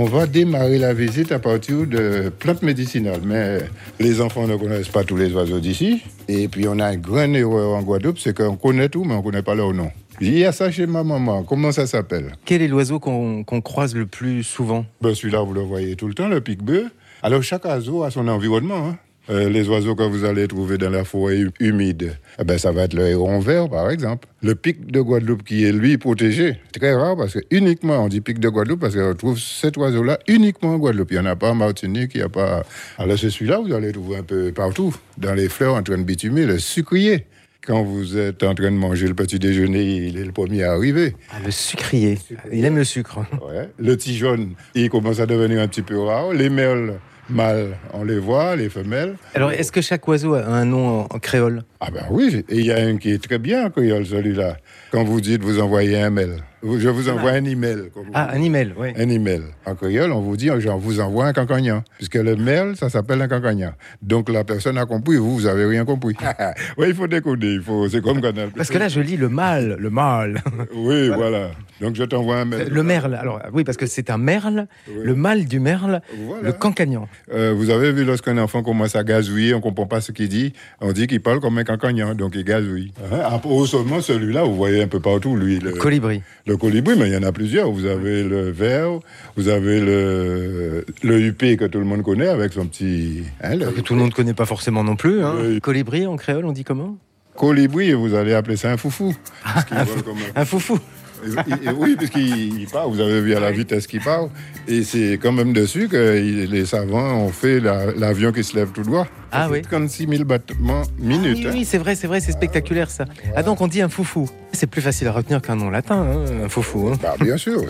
On 0.00 0.04
va 0.04 0.26
démarrer 0.28 0.78
la 0.78 0.94
visite 0.94 1.32
à 1.32 1.40
partir 1.40 1.84
de 1.84 2.28
plantes 2.38 2.62
médicinales. 2.62 3.20
Mais 3.24 3.58
les 3.98 4.20
enfants 4.20 4.46
ne 4.46 4.54
connaissent 4.54 4.90
pas 4.90 5.02
tous 5.02 5.16
les 5.16 5.32
oiseaux 5.32 5.58
d'ici. 5.58 6.04
Et 6.28 6.46
puis 6.46 6.68
on 6.68 6.78
a 6.78 6.94
une 6.94 7.00
grande 7.00 7.34
erreur 7.34 7.70
en 7.74 7.82
Guadeloupe, 7.82 8.20
c'est 8.20 8.32
qu'on 8.32 8.54
connaît 8.54 8.88
tout, 8.88 9.02
mais 9.02 9.14
on 9.14 9.18
ne 9.18 9.22
connaît 9.24 9.42
pas 9.42 9.56
leur 9.56 9.74
nom. 9.74 9.90
Il 10.20 10.38
y 10.38 10.44
a 10.44 10.52
ça 10.52 10.70
chez 10.70 10.86
ma 10.86 11.02
maman. 11.02 11.42
Comment 11.42 11.72
ça 11.72 11.88
s'appelle? 11.88 12.36
Quel 12.44 12.62
est 12.62 12.68
l'oiseau 12.68 13.00
qu'on 13.00 13.42
croise 13.60 13.96
le 13.96 14.06
plus 14.06 14.44
souvent? 14.44 14.86
Ben, 15.00 15.16
Celui-là, 15.16 15.40
vous 15.40 15.52
le 15.52 15.62
voyez 15.62 15.96
tout 15.96 16.06
le 16.06 16.14
temps, 16.14 16.28
le 16.28 16.40
pic-bœuf. 16.40 16.84
Alors 17.24 17.42
chaque 17.42 17.64
oiseau 17.64 18.04
a 18.04 18.12
son 18.12 18.28
environnement. 18.28 18.90
hein. 18.90 18.98
Euh, 19.30 19.50
les 19.50 19.68
oiseaux 19.68 19.94
que 19.94 20.02
vous 20.04 20.24
allez 20.24 20.48
trouver 20.48 20.78
dans 20.78 20.88
la 20.88 21.04
forêt 21.04 21.38
hu- 21.38 21.50
humide, 21.60 22.16
eh 22.38 22.44
ben, 22.44 22.56
ça 22.56 22.72
va 22.72 22.84
être 22.84 22.94
le 22.94 23.06
héron 23.08 23.40
vert, 23.40 23.68
par 23.68 23.90
exemple. 23.90 24.26
Le 24.42 24.54
pic 24.54 24.86
de 24.90 25.00
Guadeloupe 25.02 25.42
qui 25.44 25.64
est, 25.64 25.72
lui, 25.72 25.98
protégé. 25.98 26.56
Très 26.72 26.94
rare 26.94 27.14
parce 27.16 27.34
que 27.34 27.40
uniquement, 27.50 28.02
on 28.04 28.08
dit 28.08 28.22
pic 28.22 28.38
de 28.40 28.48
Guadeloupe 28.48 28.80
parce 28.80 28.94
qu'on 28.94 29.14
trouve 29.14 29.38
cet 29.38 29.76
oiseau-là 29.76 30.18
uniquement 30.28 30.70
en 30.70 30.78
Guadeloupe. 30.78 31.10
Il 31.10 31.14
n'y 31.14 31.20
en 31.20 31.26
a 31.26 31.36
pas 31.36 31.50
en 31.50 31.54
Martinique, 31.56 32.12
il 32.14 32.18
n'y 32.18 32.22
a 32.24 32.28
pas... 32.30 32.62
Alors 32.96 33.18
c'est 33.18 33.28
celui-là, 33.28 33.58
vous 33.58 33.74
allez 33.74 33.88
le 33.88 33.92
trouver 33.92 34.16
un 34.16 34.22
peu 34.22 34.50
partout. 34.52 34.94
Dans 35.18 35.34
les 35.34 35.48
fleurs 35.50 35.74
en 35.74 35.82
train 35.82 35.98
de 35.98 36.04
bitumer, 36.04 36.46
le 36.46 36.58
sucrier. 36.58 37.26
Quand 37.66 37.82
vous 37.82 38.16
êtes 38.16 38.42
en 38.44 38.54
train 38.54 38.70
de 38.70 38.76
manger 38.76 39.08
le 39.08 39.14
petit 39.14 39.38
déjeuner, 39.38 39.82
il 40.06 40.16
est 40.16 40.24
le 40.24 40.32
premier 40.32 40.62
à 40.62 40.72
arriver. 40.72 41.14
Ah, 41.30 41.34
Le 41.44 41.50
sucrier. 41.50 42.18
Il 42.50 42.64
aime 42.64 42.76
le 42.76 42.84
sucre. 42.84 43.18
Ouais. 43.46 43.68
Le 43.78 43.94
petit 43.94 44.16
jaune, 44.16 44.52
il 44.74 44.88
commence 44.88 45.20
à 45.20 45.26
devenir 45.26 45.60
un 45.60 45.68
petit 45.68 45.82
peu 45.82 45.98
rare. 46.00 46.32
Les 46.32 46.48
merles 46.48 46.94
mâles, 47.30 47.76
on 47.92 48.04
les 48.04 48.18
voit, 48.18 48.56
les 48.56 48.68
femelles. 48.68 49.16
Alors, 49.34 49.50
est-ce 49.52 49.72
que 49.72 49.80
chaque 49.80 50.06
oiseau 50.08 50.34
a 50.34 50.44
un 50.44 50.64
nom 50.64 51.00
en, 51.00 51.18
créole? 51.18 51.62
Ah 51.80 51.90
ben 51.92 52.02
oui, 52.10 52.44
et 52.48 52.58
il 52.58 52.66
y 52.66 52.72
a 52.72 52.78
un 52.84 52.96
qui 52.96 53.12
est 53.12 53.22
très 53.22 53.38
bien 53.38 53.66
en 53.66 53.70
créole, 53.70 54.04
celui-là. 54.04 54.56
Quand 54.90 55.04
vous 55.04 55.20
dites 55.20 55.42
vous 55.42 55.60
envoyez 55.60 56.00
un 56.00 56.10
mail, 56.10 56.36
je 56.62 56.88
vous 56.88 57.08
envoie 57.08 57.30
un 57.32 57.44
email. 57.44 57.90
comme 57.94 58.06
Ah, 58.14 58.30
un 58.32 58.42
email, 58.42 58.72
oui. 58.76 58.88
un 58.96 59.08
email. 59.08 59.42
En 59.64 59.76
créole, 59.76 60.10
on 60.10 60.20
vous 60.20 60.36
dit, 60.36 60.48
je 60.58 60.68
vous 60.70 60.98
envoie 60.98 61.26
un 61.26 61.32
cancagnan. 61.32 61.84
Puisque 61.98 62.16
le 62.16 62.34
mail, 62.34 62.74
ça 62.76 62.88
s'appelle 62.88 63.22
un 63.22 63.28
cancagnan. 63.28 63.74
Donc 64.02 64.28
la 64.28 64.42
personne 64.42 64.76
a 64.76 64.86
compris, 64.86 65.18
vous, 65.18 65.34
vous 65.36 65.46
avez 65.46 65.66
rien 65.66 65.84
compris. 65.84 66.16
oui, 66.78 66.86
il 66.88 66.94
faut 66.94 67.06
décoder, 67.06 67.52
il 67.54 67.62
faut, 67.62 67.88
c'est 67.88 68.00
comme 68.02 68.20
Canal. 68.20 68.48
Parce 68.56 68.70
que 68.70 68.78
là, 68.78 68.88
je 68.88 69.00
lis 69.00 69.16
le 69.16 69.28
mâle, 69.28 69.76
le 69.78 69.90
mâle. 69.90 70.40
Oui, 70.74 71.08
voilà. 71.10 71.50
Donc 71.80 71.94
je 71.94 72.02
t'envoie 72.04 72.38
un 72.38 72.44
mail. 72.44 72.68
Le 72.72 72.82
merle. 72.82 73.14
Alors, 73.14 73.40
oui, 73.52 73.62
parce 73.62 73.76
que 73.76 73.86
c'est 73.86 74.10
un 74.10 74.18
merle, 74.18 74.66
le 74.92 75.14
mâle 75.14 75.44
du 75.44 75.60
merle, 75.60 76.00
Voilà. 76.26 76.42
le 76.48 76.52
cancagnan. 76.52 77.08
Euh, 77.32 77.54
vous 77.56 77.70
avez 77.70 77.92
vu 77.92 78.04
lorsqu'un 78.04 78.36
enfant 78.38 78.62
commence 78.64 78.96
à 78.96 79.04
gazouiller, 79.04 79.54
on 79.54 79.58
ne 79.58 79.62
comprend 79.62 79.86
pas 79.86 80.00
ce 80.00 80.10
qu'il 80.10 80.28
dit, 80.28 80.54
on 80.80 80.90
dit 80.92 81.06
qu'il 81.06 81.20
parle 81.20 81.38
comme 81.40 81.56
un 81.58 81.64
cancagnan, 81.68 82.14
donc 82.14 82.32
il 82.34 82.44
gazouille. 82.44 82.92
Hein, 83.12 83.18
Après, 83.30 83.50
au 83.50 83.66
seulement 83.66 84.00
celui-là, 84.00 84.42
vous 84.44 84.56
voyez 84.56 84.82
un 84.82 84.88
peu 84.88 85.00
partout, 85.00 85.36
lui. 85.36 85.58
Le, 85.58 85.72
Colibri. 85.72 86.22
Le 86.46 86.56
colibri, 86.56 86.96
mais 86.98 87.08
il 87.08 87.12
y 87.12 87.16
en 87.16 87.22
a 87.22 87.30
plusieurs. 87.32 87.70
Vous 87.70 87.84
avez 87.84 88.22
le 88.24 88.50
vert, 88.50 88.98
vous 89.36 89.48
avez 89.48 89.80
le, 89.80 90.84
le 91.02 91.20
huppé 91.20 91.56
que 91.56 91.66
tout 91.66 91.78
le 91.78 91.84
monde 91.84 92.02
connaît 92.02 92.28
avec 92.28 92.52
son 92.54 92.66
petit. 92.66 93.22
hein, 93.42 93.54
le 93.56 93.66
Que 93.70 93.80
tout 93.82 93.92
le 93.94 94.00
monde 94.00 94.10
ne 94.10 94.14
connaît 94.14 94.34
pas 94.34 94.46
forcément 94.46 94.82
non 94.82 94.96
plus. 94.96 95.22
Hein. 95.22 95.58
Colibri 95.62 96.06
en 96.06 96.16
créole, 96.16 96.46
on 96.46 96.52
dit 96.52 96.64
comment? 96.64 96.96
Colibri, 97.36 97.92
vous 97.92 98.14
allez 98.14 98.34
appeler 98.34 98.56
ça 98.56 98.72
un 98.72 98.76
foufou. 98.76 99.14
Un 100.34 100.44
foufou. 100.44 100.78
Et- 101.24 101.68
et- 101.68 101.70
oui, 101.76 101.96
puisqu'il 101.96 102.60
il 102.60 102.66
part, 102.68 102.88
vous 102.88 103.00
avez 103.00 103.20
vu 103.20 103.34
à 103.34 103.40
la 103.40 103.50
vitesse 103.52 103.86
qu'il 103.86 104.00
part. 104.00 104.28
Et 104.66 104.82
c'est 104.82 105.18
quand 105.20 105.32
même 105.32 105.52
dessus 105.52 105.88
que 105.88 106.18
les 106.48 106.66
savants 106.66 107.14
ont 107.24 107.28
fait 107.30 107.60
la- 107.60 107.92
l'avion 107.92 108.32
qui 108.32 108.44
se 108.44 108.56
lève 108.56 108.70
tout 108.72 108.82
droit. 108.82 109.06
Ah 109.30 109.44
Ça 109.46 109.50
oui. 109.52 109.62
36 109.62 110.06
000 110.08 110.24
battements 110.24 110.82
minutes. 110.98 111.38
oui, 111.40 111.46
hein. 111.46 111.50
oui, 111.52 111.64
c'est 111.64 111.78
vrai, 111.78 111.94
c'est 111.94 112.06
vrai, 112.06 112.20
c'est 112.20 112.32
spectaculaire 112.32 112.90
ça. 112.90 113.04
Ah 113.36 113.42
donc 113.42 113.60
on 113.60 113.66
dit 113.68 113.82
un 113.82 113.88
foufou. 113.88 114.28
C'est 114.52 114.66
plus 114.66 114.80
facile 114.80 115.06
à 115.08 115.12
retenir 115.12 115.42
qu'un 115.42 115.56
nom 115.56 115.68
latin, 115.70 115.96
hein, 115.96 116.44
un 116.44 116.48
foufou. 116.48 116.88
hein. 116.88 116.98
Bah, 117.02 117.14
bien 117.20 117.36
sûr, 117.36 117.62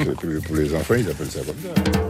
pour 0.46 0.56
les 0.56 0.74
enfants, 0.74 0.94
ils 0.96 1.08
appellent 1.10 1.30
ça 1.30 1.40
comme 1.40 1.56
ça. 1.94 2.00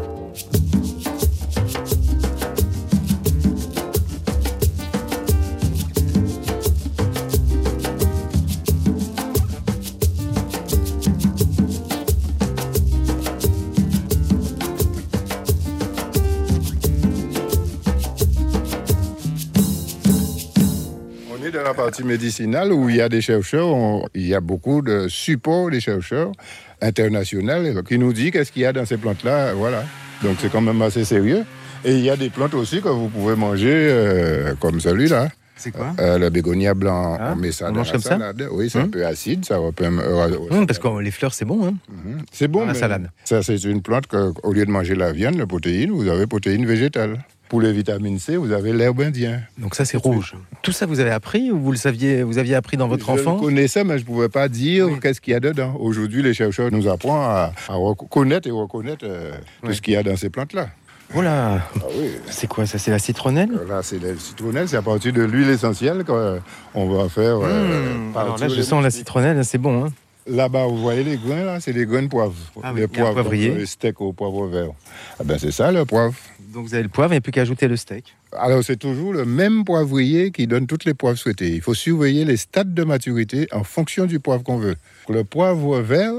La 21.69 21.75
partie 21.75 22.05
médicinale 22.05 22.73
où 22.73 22.89
il 22.89 22.97
y 22.97 23.01
a 23.01 23.09
des 23.09 23.21
chercheurs, 23.21 23.69
on- 23.69 24.07
il 24.15 24.27
y 24.27 24.35
a 24.35 24.41
beaucoup 24.41 24.83
de 24.83 25.07
supports 25.09 25.71
des 25.71 25.81
chercheurs 25.81 26.33
internationaux 26.81 27.83
qui 27.83 27.99
nous 27.99 28.13
disent 28.13 28.31
qu'est-ce 28.33 28.53
qu'il 28.53 28.63
y 28.63 28.67
a 28.67 28.73
dans 28.73 28.87
ces 28.87 28.97
plantes-là. 28.97 29.53
Voilà. 29.55 29.85
Donc 30.23 30.37
c'est 30.41 30.51
quand 30.51 30.61
même 30.61 30.81
assez 30.83 31.05
sérieux. 31.05 31.45
Et 31.85 31.93
il 31.93 32.01
y 32.05 32.11
a 32.11 32.17
des 32.17 32.31
plantes 32.31 32.55
aussi 32.55 32.81
que 32.81 32.89
vous 32.89 33.09
pouvez 33.09 33.37
manger 33.37 33.71
euh, 33.73 34.55
comme 34.61 34.81
celui-là. 34.81 35.29
C'est 35.57 35.73
quoi? 35.73 35.93
Euh, 35.99 36.19
le 36.19 36.31
bégonia 36.31 36.73
blanc, 36.73 37.17
Ah, 37.21 37.33
on 37.33 37.37
met 37.37 37.51
ça 37.51 37.67
on 37.67 37.69
dans 37.73 37.79
mange 37.79 37.89
la 37.89 37.93
comme 37.95 38.03
ça? 38.03 38.33
Oui, 38.53 38.71
c'est 38.71 38.79
un 38.79 38.83
Hum? 38.85 38.91
peu 38.93 39.05
acide, 39.05 39.45
ça 39.45 39.59
va 39.61 39.73
peut- 39.73 39.85
euh, 39.87 40.37
Hum, 40.51 40.67
Parce 40.67 40.79
que 40.79 41.01
les 41.01 41.11
fleurs 41.11 41.35
c'est 41.35 41.45
bon. 41.45 41.67
Hein. 41.67 41.75
Mhm. 41.91 42.19
C'est 42.33 42.47
bon, 42.49 42.61
Dans 42.61 42.67
la 42.67 42.75
salade. 42.75 43.11
ça 43.25 43.43
c'est 43.43 43.63
une 43.65 43.83
plante 43.83 44.07
que, 44.07 44.33
au 44.45 44.53
lieu 44.53 44.65
de 44.65 44.71
manger 44.71 44.95
la 44.95 45.13
viande, 45.13 45.37
la 45.37 45.47
protéine, 45.47 45.91
vous 45.91 46.07
avez 46.09 46.27
protéine 46.29 46.65
végétale. 46.65 47.19
Pour 47.49 47.61
les 47.63 47.73
vitamines 47.73 48.19
C, 48.19 48.37
vous 48.37 48.53
avez 48.53 48.73
l'herbe 48.75 49.01
indienne. 49.01 49.47
Donc 49.57 49.75
ça 49.75 49.85
c'est 49.87 49.97
rouge. 49.97 50.35
Tout 50.63 50.73
ça 50.73 50.85
vous 50.87 51.01
avez 51.01 51.11
appris 51.11 51.51
ou 51.51 51.59
vous 51.59 51.71
le 51.73 51.79
saviez, 51.79 52.23
vous 52.23 52.37
aviez 52.39 52.55
appris 52.55 52.77
dans 52.77 52.89
votre 52.89 53.07
je 53.07 53.13
enfant 53.13 53.35
le 53.37 53.41
connaissais, 53.41 53.85
mais 53.85 53.99
je 53.99 54.03
ne 54.03 54.07
pouvais 54.07 54.29
pas 54.29 54.49
dire 54.49 54.87
Oui. 54.87 54.99
qu'est-ce 55.01 55.21
qu'il 55.21 55.33
y 55.33 55.37
a 55.37 55.41
dedans. 55.41 55.75
Aujourd'hui, 55.81 56.23
les 56.23 56.35
chercheurs 56.35 56.71
nous 56.71 56.87
apprennent 56.89 57.13
à, 57.15 57.53
à 57.69 57.75
reconnaître 57.75 58.47
et 58.47 58.51
reconnaître 58.51 59.05
euh, 59.09 59.33
tout 59.63 59.73
ce 59.73 59.81
qu'il 59.81 59.95
y 59.95 59.97
a 59.97 60.03
dans 60.03 60.17
ces 60.17 60.29
plantes-là. 60.29 60.69
Oh 61.17 61.23
là, 61.23 61.63
Ah 61.77 61.85
oui. 61.99 62.11
c'est 62.29 62.47
quoi 62.49 62.67
ça? 62.67 62.77
C'est 62.77 62.91
la 62.91 62.99
citronnelle? 62.99 63.49
Là, 63.67 63.81
c'est 63.83 63.99
le 63.99 64.15
citronnelle, 64.19 64.69
c'est 64.69 64.77
à 64.77 64.83
partir 64.83 65.11
de 65.15 65.23
l'huile 65.23 65.49
essentielle 65.49 66.05
qu'on 66.05 66.89
va 66.91 67.09
faire. 67.09 67.39
euh, 67.43 68.11
Alors 68.15 68.37
là 68.37 68.49
je 68.49 68.61
sens 68.61 68.83
la 68.83 68.91
citronnelle, 68.91 69.43
c'est 69.43 69.57
bon. 69.57 69.87
Hein. 69.87 69.89
Là-bas, 70.29 70.67
vous 70.67 70.77
voyez 70.77 71.05
les 71.05 71.17
grains, 71.17 71.45
là, 71.45 71.61
c'est 71.61 71.73
des 71.73 71.87
grains 71.87 72.03
de 72.03 72.09
poivre. 72.09 72.35
Ah 72.63 72.73
oui, 72.75 72.81
les 72.81 72.89
poivres, 72.89 73.15
poivrier. 73.15 73.49
comme 73.49 73.59
les 73.59 73.67
steaks 73.67 74.01
au 74.01 74.13
poivre 74.13 74.47
vert. 74.47 74.71
Ah 75.19 75.25
ben, 75.25 75.39
c'est 75.39 75.51
ça, 75.51 75.73
le 75.73 75.85
poivre. 75.85 76.15
Donc 76.53 76.67
vous 76.67 76.75
avez 76.75 76.83
le 76.83 76.89
poivre, 76.89 77.13
il 77.13 77.17
n'y 77.17 77.19
a 77.19 77.21
plus 77.23 77.33
qu'à 77.33 77.43
ajouter 77.43 77.67
le 77.67 77.77
steak. 77.77 78.15
Alors, 78.33 78.63
c'est 78.63 78.77
toujours 78.77 79.15
le 79.15 79.25
même 79.25 79.65
poivrier 79.65 80.31
qui 80.31 80.47
donne 80.47 80.67
toutes 80.67 80.85
les 80.85 80.95
poivres 80.95 81.19
souhaitées. 81.19 81.55
Il 81.55 81.63
faut 81.63 81.75
surveiller 81.75 82.25
les 82.25 82.37
stades 82.37 82.75
de 82.75 82.85
maturité 82.85 83.49
en 83.53 83.65
fonction 83.65 84.05
du 84.05 84.21
poivre 84.21 84.43
qu'on 84.43 84.59
veut. 84.59 84.77
Le 85.09 85.25
poivre 85.25 85.81
vert, 85.81 86.15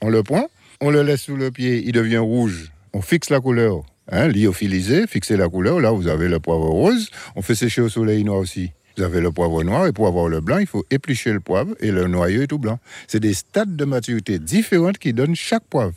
on 0.00 0.10
le 0.10 0.22
prend, 0.24 0.48
on 0.80 0.90
le 0.90 1.02
laisse 1.02 1.22
sous 1.22 1.36
le 1.36 1.52
pied, 1.52 1.82
il 1.86 1.92
devient 1.92 2.18
rouge. 2.18 2.72
On 2.92 3.00
fixe 3.00 3.30
la 3.30 3.40
couleur. 3.40 3.84
Hein, 4.10 4.28
lyophilisé, 4.28 5.06
fixer 5.06 5.36
la 5.36 5.48
couleur. 5.48 5.78
Là, 5.80 5.92
vous 5.92 6.08
avez 6.08 6.28
le 6.28 6.40
poivre 6.40 6.68
rose. 6.68 7.10
On 7.36 7.42
fait 7.42 7.54
sécher 7.54 7.80
au 7.80 7.88
soleil 7.88 8.24
noir 8.24 8.38
aussi. 8.38 8.72
Vous 8.96 9.02
avez 9.02 9.20
le 9.20 9.30
poivre 9.32 9.62
noir 9.62 9.86
et 9.86 9.92
pour 9.92 10.06
avoir 10.06 10.28
le 10.28 10.40
blanc, 10.40 10.58
il 10.58 10.66
faut 10.66 10.84
éplucher 10.90 11.32
le 11.32 11.40
poivre 11.40 11.74
et 11.80 11.90
le 11.90 12.06
noyau 12.08 12.42
est 12.42 12.46
tout 12.46 12.58
blanc. 12.58 12.78
C'est 13.08 13.20
des 13.20 13.34
stades 13.34 13.74
de 13.76 13.84
maturité 13.84 14.38
différentes 14.38 14.98
qui 14.98 15.12
donnent 15.12 15.34
chaque 15.36 15.64
poivre. 15.64 15.94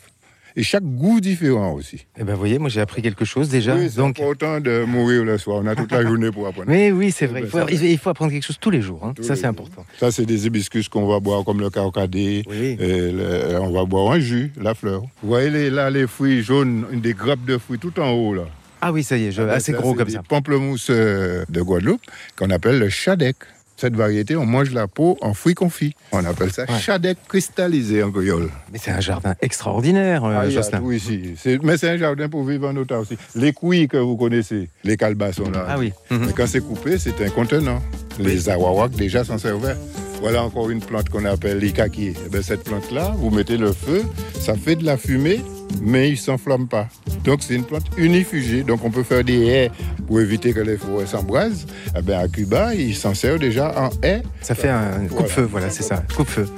Et 0.58 0.62
chaque 0.62 0.84
goût 0.84 1.20
différent 1.20 1.72
aussi. 1.74 2.06
Eh 2.18 2.24
ben 2.24 2.32
vous 2.32 2.38
voyez, 2.38 2.58
moi 2.58 2.70
j'ai 2.70 2.80
appris 2.80 3.02
quelque 3.02 3.26
chose 3.26 3.50
déjà. 3.50 3.74
Oui, 3.76 3.88
c'est 3.90 3.98
Donc, 3.98 4.18
important 4.18 4.58
de 4.58 4.84
mourir 4.84 5.22
le 5.22 5.36
soir. 5.36 5.60
On 5.62 5.66
a 5.66 5.74
toute 5.76 5.92
la 5.92 6.00
journée 6.06 6.30
pour 6.30 6.46
apprendre. 6.46 6.70
mais 6.70 6.90
oui, 6.92 7.10
c'est 7.10 7.26
vrai. 7.26 7.42
ben, 7.42 7.46
Il 7.46 7.50
faut, 7.50 7.68
il 7.68 8.00
apprendre 8.08 8.32
quelque 8.32 8.42
chose 8.46 8.56
tous 8.58 8.70
les 8.70 8.80
jours. 8.80 9.04
hein. 9.04 9.12
Tous 9.14 9.22
Ça 9.22 9.34
les 9.34 9.40
c'est 9.40 9.42
jours. 9.42 9.50
important. 9.50 9.84
Ça, 10.00 10.10
c'est 10.10 10.24
des 10.24 10.46
hibiscus 10.46 10.88
qu'on 10.88 11.06
va 11.06 11.20
boire 11.20 11.44
comme 11.44 11.60
le 11.60 11.68
carcadé. 11.68 12.42
Oui. 12.48 12.74
Et 12.80 13.12
le- 13.12 13.58
on 13.60 13.70
va 13.70 13.84
boire 13.84 14.12
un 14.12 14.18
jus, 14.18 14.50
la 14.58 14.74
fleur. 14.74 15.02
Vous 15.22 15.28
voyez 15.28 15.50
les- 15.50 15.68
là 15.68 15.90
les 15.90 16.06
fruits 16.06 16.42
jaunes, 16.42 16.86
des 17.02 17.12
grappes 17.12 17.44
de 17.44 17.58
fruits 17.58 17.78
tout 17.78 18.00
en 18.00 18.12
haut 18.12 18.32
là. 18.32 18.46
Ah 18.80 18.92
oui, 18.92 19.02
ça 19.04 19.16
y 19.16 19.26
est, 19.26 19.32
je, 19.32 19.42
Ah 19.42 19.46
ben, 19.46 19.52
assez 19.52 19.72
ça, 19.72 19.78
gros 19.78 19.94
comme 19.94 20.06
des 20.06 20.12
ça. 20.14 20.22
Pamplemousses 20.28 20.88
euh, 20.90 21.44
de 21.48 21.60
Guadeloupe 21.62 22.02
qu'on 22.38 22.50
appelle 22.50 22.78
le 22.78 22.88
chadec. 22.88 23.36
Cette 23.78 23.94
variété, 23.94 24.36
on 24.36 24.46
mange 24.46 24.70
la 24.70 24.86
peau 24.88 25.18
en 25.20 25.34
fruits 25.34 25.52
confits. 25.54 25.94
On 26.10 26.24
appelle 26.24 26.50
ça 26.50 26.62
Ouais. 26.62 26.78
chadec 26.80 27.18
cristallisé 27.28 28.02
en 28.02 28.10
créole. 28.10 28.48
Mais 28.72 28.78
c'est 28.82 28.90
un 28.90 29.00
jardin 29.00 29.34
extraordinaire, 29.42 30.24
euh, 30.24 30.38
Ah, 30.40 30.48
Jocelyn. 30.48 30.82
ici. 30.94 31.34
C'est- 31.36 31.62
Mais 31.62 31.76
c'est 31.76 31.90
un 31.90 31.98
jardin 31.98 32.26
pour 32.30 32.42
vivre 32.44 32.66
en 32.68 32.76
autarcie 32.76 33.14
aussi. 33.14 33.38
Les 33.38 33.52
couilles 33.52 33.86
que 33.86 33.98
vous 33.98 34.16
connaissez, 34.16 34.70
les 34.82 34.96
calbassons 34.96 35.50
là. 35.50 35.66
Ah 35.68 35.76
oui. 35.78 35.92
Mhm. 36.10 36.32
Quand 36.34 36.46
c'est 36.46 36.60
coupé, 36.62 36.96
c'est 36.96 37.20
un 37.22 37.28
contenant. 37.28 37.82
Les 38.18 38.48
awawaks 38.48 38.96
déjà 38.96 39.24
s'en 39.24 39.36
servaient. 39.36 39.76
Voilà 40.22 40.42
encore 40.42 40.70
une 40.70 40.80
plante 40.80 41.10
qu'on 41.10 41.26
appelle 41.26 41.58
l'ikaki. 41.58 42.14
Eh 42.24 42.28
ben, 42.30 42.42
cette 42.42 42.64
plante-là, 42.64 43.14
vous 43.18 43.28
mettez 43.28 43.58
le 43.58 43.72
feu, 43.72 44.02
ça 44.40 44.54
fait 44.54 44.76
de 44.76 44.86
la 44.86 44.96
fumée, 44.96 45.42
mais 45.82 46.08
il 46.08 46.12
ne 46.12 46.16
s'enflamme 46.16 46.68
pas. 46.68 46.88
Donc 47.24 47.42
c'est 47.42 47.54
une 47.54 47.64
plante 47.64 47.86
unifugée. 47.96 48.62
Donc 48.62 48.84
on 48.84 48.90
peut 48.90 49.02
faire 49.02 49.24
des 49.24 49.46
haies 49.46 49.70
pour 50.06 50.20
éviter 50.20 50.52
que 50.52 50.60
les 50.60 50.76
forêts 50.76 51.06
s'embrasent. 51.06 51.66
Eh 51.96 52.02
ben, 52.02 52.18
à 52.18 52.28
Cuba, 52.28 52.74
ils 52.74 52.94
s'en 52.94 53.14
servent 53.14 53.38
déjà 53.38 53.72
en 53.78 53.90
haie. 54.02 54.22
Ça 54.40 54.54
fait 54.54 54.68
un 54.68 55.06
coupe-feu, 55.06 55.48
voilà, 55.50 55.70
c'est 55.70 55.82
ça. 55.82 56.02
Coupe-feu. 56.16 56.48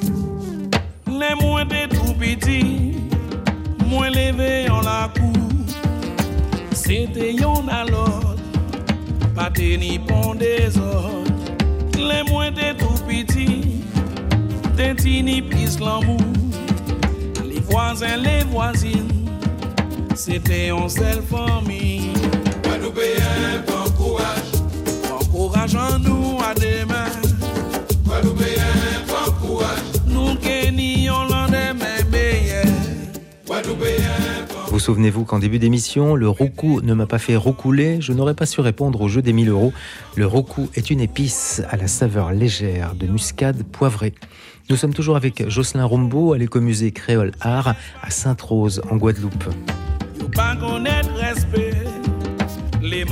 Les 1.07 1.35
moins 1.43 1.65
des 1.65 1.89
tout 1.89 2.15
petits, 2.15 2.97
moins 3.87 4.11
levé 4.11 4.71
en 4.71 4.81
la 4.81 5.11
cour. 5.19 5.33
C'était 6.73 7.35
yon 7.35 7.67
à 7.69 7.85
l'autre, 7.85 8.37
pas 9.35 9.51
de 9.51 9.77
ni 9.77 9.99
pon 9.99 10.35
des 10.35 10.77
autres. 10.79 11.33
Les 11.97 12.31
moins 12.31 12.51
des 12.51 12.77
tout 12.79 13.03
petits, 13.07 13.83
des 14.77 14.95
tini 14.95 15.43
pis 15.43 15.77
l'amour. 15.81 16.48
Les 17.69 17.75
voisins, 17.75 18.17
les 18.17 18.45
voisines, 18.45 19.29
c'était 20.15 20.71
en 20.71 20.89
seule 20.89 21.23
famille. 21.23 22.13
Guadeloupéen, 22.65 23.63
bon 23.67 23.91
courage. 23.91 24.53
Encourageons 25.13 25.99
nous 25.99 26.39
à 26.41 26.55
demain, 26.55 27.11
Guadeloupéen, 28.07 28.65
bon 29.07 29.47
courage. 29.47 29.79
nous 30.07 30.35
qui 30.37 30.73
nions 30.73 31.25
lendemain 31.25 31.75
meilleur. 32.11 32.65
Guadeloupéen, 33.47 34.47
bon 34.49 34.71
Vous 34.71 34.79
souvenez-vous 34.79 35.25
qu'en 35.25 35.39
début 35.39 35.59
d'émission, 35.59 36.15
le 36.15 36.29
roucou 36.29 36.81
ne 36.81 36.95
m'a 36.95 37.07
pas 37.07 37.19
fait 37.19 37.37
roucouler? 37.37 38.01
Je 38.01 38.15
n'aurais 38.15 38.35
pas 38.35 38.47
su 38.47 38.63
répondre 38.63 39.03
au 39.03 39.09
jeu 39.09 39.21
des 39.21 39.35
1000 39.35 39.51
euros. 39.51 39.75
Le 40.17 40.27
roucou 40.27 40.71
est 40.75 40.89
une 40.89 41.01
épice 41.01 41.61
à 41.69 41.77
la 41.77 41.87
saveur 41.87 42.33
légère 42.33 42.95
de 42.95 43.07
muscade 43.07 43.63
poivrée. 43.63 44.15
Nous 44.71 44.77
sommes 44.77 44.93
toujours 44.93 45.17
avec 45.17 45.49
Jocelyn 45.49 45.85
Rombaud 45.85 46.33
à 46.35 46.39
l'écomusée 46.39 46.93
Créole 46.93 47.33
Art 47.41 47.75
à 48.03 48.11
Sainte-Rose 48.11 48.83
en 48.91 48.97
Guadeloupe. 48.97 49.45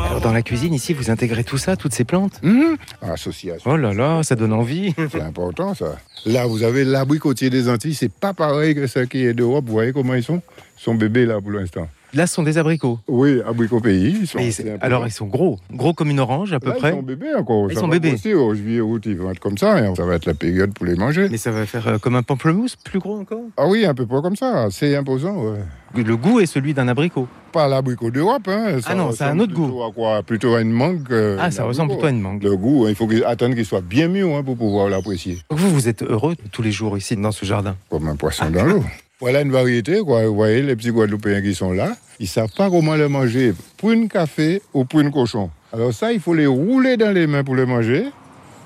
Alors 0.04 0.20
dans 0.20 0.32
la 0.32 0.42
cuisine 0.42 0.74
ici, 0.74 0.92
vous 0.92 1.10
intégrez 1.10 1.44
tout 1.44 1.58
ça, 1.58 1.76
toutes 1.76 1.92
ces 1.94 2.04
plantes 2.04 2.40
Hum, 2.44 2.76
Association. 3.02 3.70
Oh 3.72 3.76
là 3.76 3.92
là, 3.94 4.22
ça 4.22 4.36
donne 4.36 4.52
envie. 4.52 4.94
C'est 5.10 5.20
important 5.20 5.74
ça. 5.74 5.96
Là, 6.24 6.46
vous 6.46 6.62
avez 6.62 6.84
l'abricotier 6.84 7.50
des 7.50 7.68
Antilles, 7.68 7.94
c'est 7.94 8.12
pas 8.12 8.34
pareil 8.34 8.74
que 8.74 8.86
ce 8.88 9.00
qui 9.00 9.24
est 9.24 9.32
d'Europe. 9.32 9.64
Vous 9.66 9.72
voyez 9.72 9.92
comment 9.92 10.14
ils 10.14 10.24
sont? 10.24 10.42
Ils 10.78 10.82
sont 10.82 10.94
bébés 10.94 11.24
là 11.24 11.40
pour 11.40 11.52
l'instant. 11.52 11.88
Là, 12.14 12.26
ce 12.26 12.34
sont 12.34 12.42
des 12.42 12.56
abricots. 12.58 12.98
Oui, 13.08 13.40
abricots 13.46 13.80
pays. 13.80 14.16
Ils 14.20 14.26
sont, 14.26 14.38
peu- 14.38 14.78
alors 14.80 15.06
ils 15.06 15.10
sont 15.10 15.26
gros, 15.26 15.58
gros 15.72 15.92
comme 15.92 16.08
une 16.10 16.20
orange 16.20 16.52
à 16.52 16.60
peu 16.60 16.70
Là, 16.70 16.76
près. 16.76 16.90
Ils 16.90 16.94
sont 16.96 17.02
bébés 17.02 17.34
encore. 17.34 17.70
Ils 17.70 17.74
Ça 17.74 17.80
sont 17.80 17.88
bébés. 17.88 18.10
grossir 18.10 18.40
au 18.40 18.54
juillet, 18.54 18.80
août, 18.80 19.02
ils 19.06 19.16
vont 19.18 19.30
être 19.30 19.40
comme 19.40 19.58
ça. 19.58 19.80
et 19.80 19.94
ça 19.94 20.04
va 20.04 20.14
être 20.14 20.26
la 20.26 20.34
période 20.34 20.72
pour 20.72 20.86
les 20.86 20.94
manger. 20.94 21.28
Mais 21.30 21.36
ça 21.36 21.50
va 21.50 21.66
faire 21.66 21.86
euh, 21.88 21.98
comme 21.98 22.14
un 22.16 22.22
pamplemousse, 22.22 22.76
plus 22.76 22.98
gros 23.00 23.18
encore? 23.18 23.40
Ah 23.56 23.66
oui, 23.66 23.84
un 23.84 23.94
peu 23.94 24.06
pas 24.06 24.22
comme 24.22 24.36
ça. 24.36 24.68
C'est 24.70 24.94
imposant. 24.96 25.34
ouais. 25.36 25.58
Le 25.94 26.16
goût 26.16 26.40
est 26.40 26.46
celui 26.46 26.74
d'un 26.74 26.88
abricot. 26.88 27.26
Pas 27.52 27.68
l'abricot 27.68 28.10
d'Europe. 28.10 28.48
Hein. 28.48 28.78
Ah 28.86 28.94
non, 28.94 29.12
c'est 29.12 29.24
un 29.24 29.38
autre 29.38 29.54
plutôt 29.54 29.82
À 29.82 29.90
quoi? 29.92 30.22
Plutôt 30.22 30.54
à 30.54 30.60
une 30.60 30.72
mangue. 30.72 31.08
Ah, 31.40 31.50
ça 31.50 31.64
ressemble 31.64 31.92
plutôt 31.92 32.06
à 32.06 32.10
une 32.10 32.20
mangue. 32.20 32.42
Le 32.42 32.56
goût, 32.56 32.84
hein, 32.84 32.90
il 32.90 32.94
faut 32.94 33.06
qu'il- 33.06 33.24
attendre 33.24 33.54
qu'il 33.54 33.64
soit 33.64 33.80
bien 33.80 34.08
mûr 34.08 34.34
hein, 34.36 34.42
pour 34.42 34.56
pouvoir 34.56 34.88
l'apprécier. 34.90 35.38
Vous, 35.50 35.70
vous 35.70 35.88
êtes 35.88 36.02
heureux 36.02 36.34
tous 36.52 36.62
les 36.62 36.72
jours 36.72 36.98
ici 36.98 37.16
dans 37.16 37.32
ce 37.32 37.44
jardin? 37.46 37.76
Comme 37.88 38.08
un 38.08 38.16
poisson 38.16 38.50
dans 38.50 38.64
l'eau. 38.64 38.82
Voilà 39.18 39.40
une 39.40 39.50
variété. 39.50 40.00
Vous 40.00 40.34
voyez, 40.34 40.60
les 40.60 40.76
petits 40.76 40.90
Guadeloupéens 40.90 41.40
qui 41.40 41.54
sont 41.54 41.72
là, 41.72 41.96
ils 42.20 42.28
savent 42.28 42.52
pas 42.54 42.68
comment 42.68 42.96
le 42.96 43.08
manger, 43.08 43.54
pour 43.78 43.92
une 43.92 44.10
café 44.10 44.60
ou 44.74 44.84
pour 44.84 45.00
une 45.00 45.10
cochon. 45.10 45.50
Alors 45.72 45.94
ça, 45.94 46.12
il 46.12 46.20
faut 46.20 46.34
les 46.34 46.46
rouler 46.46 46.98
dans 46.98 47.12
les 47.12 47.26
mains 47.26 47.42
pour 47.42 47.54
le 47.54 47.64
manger. 47.64 48.10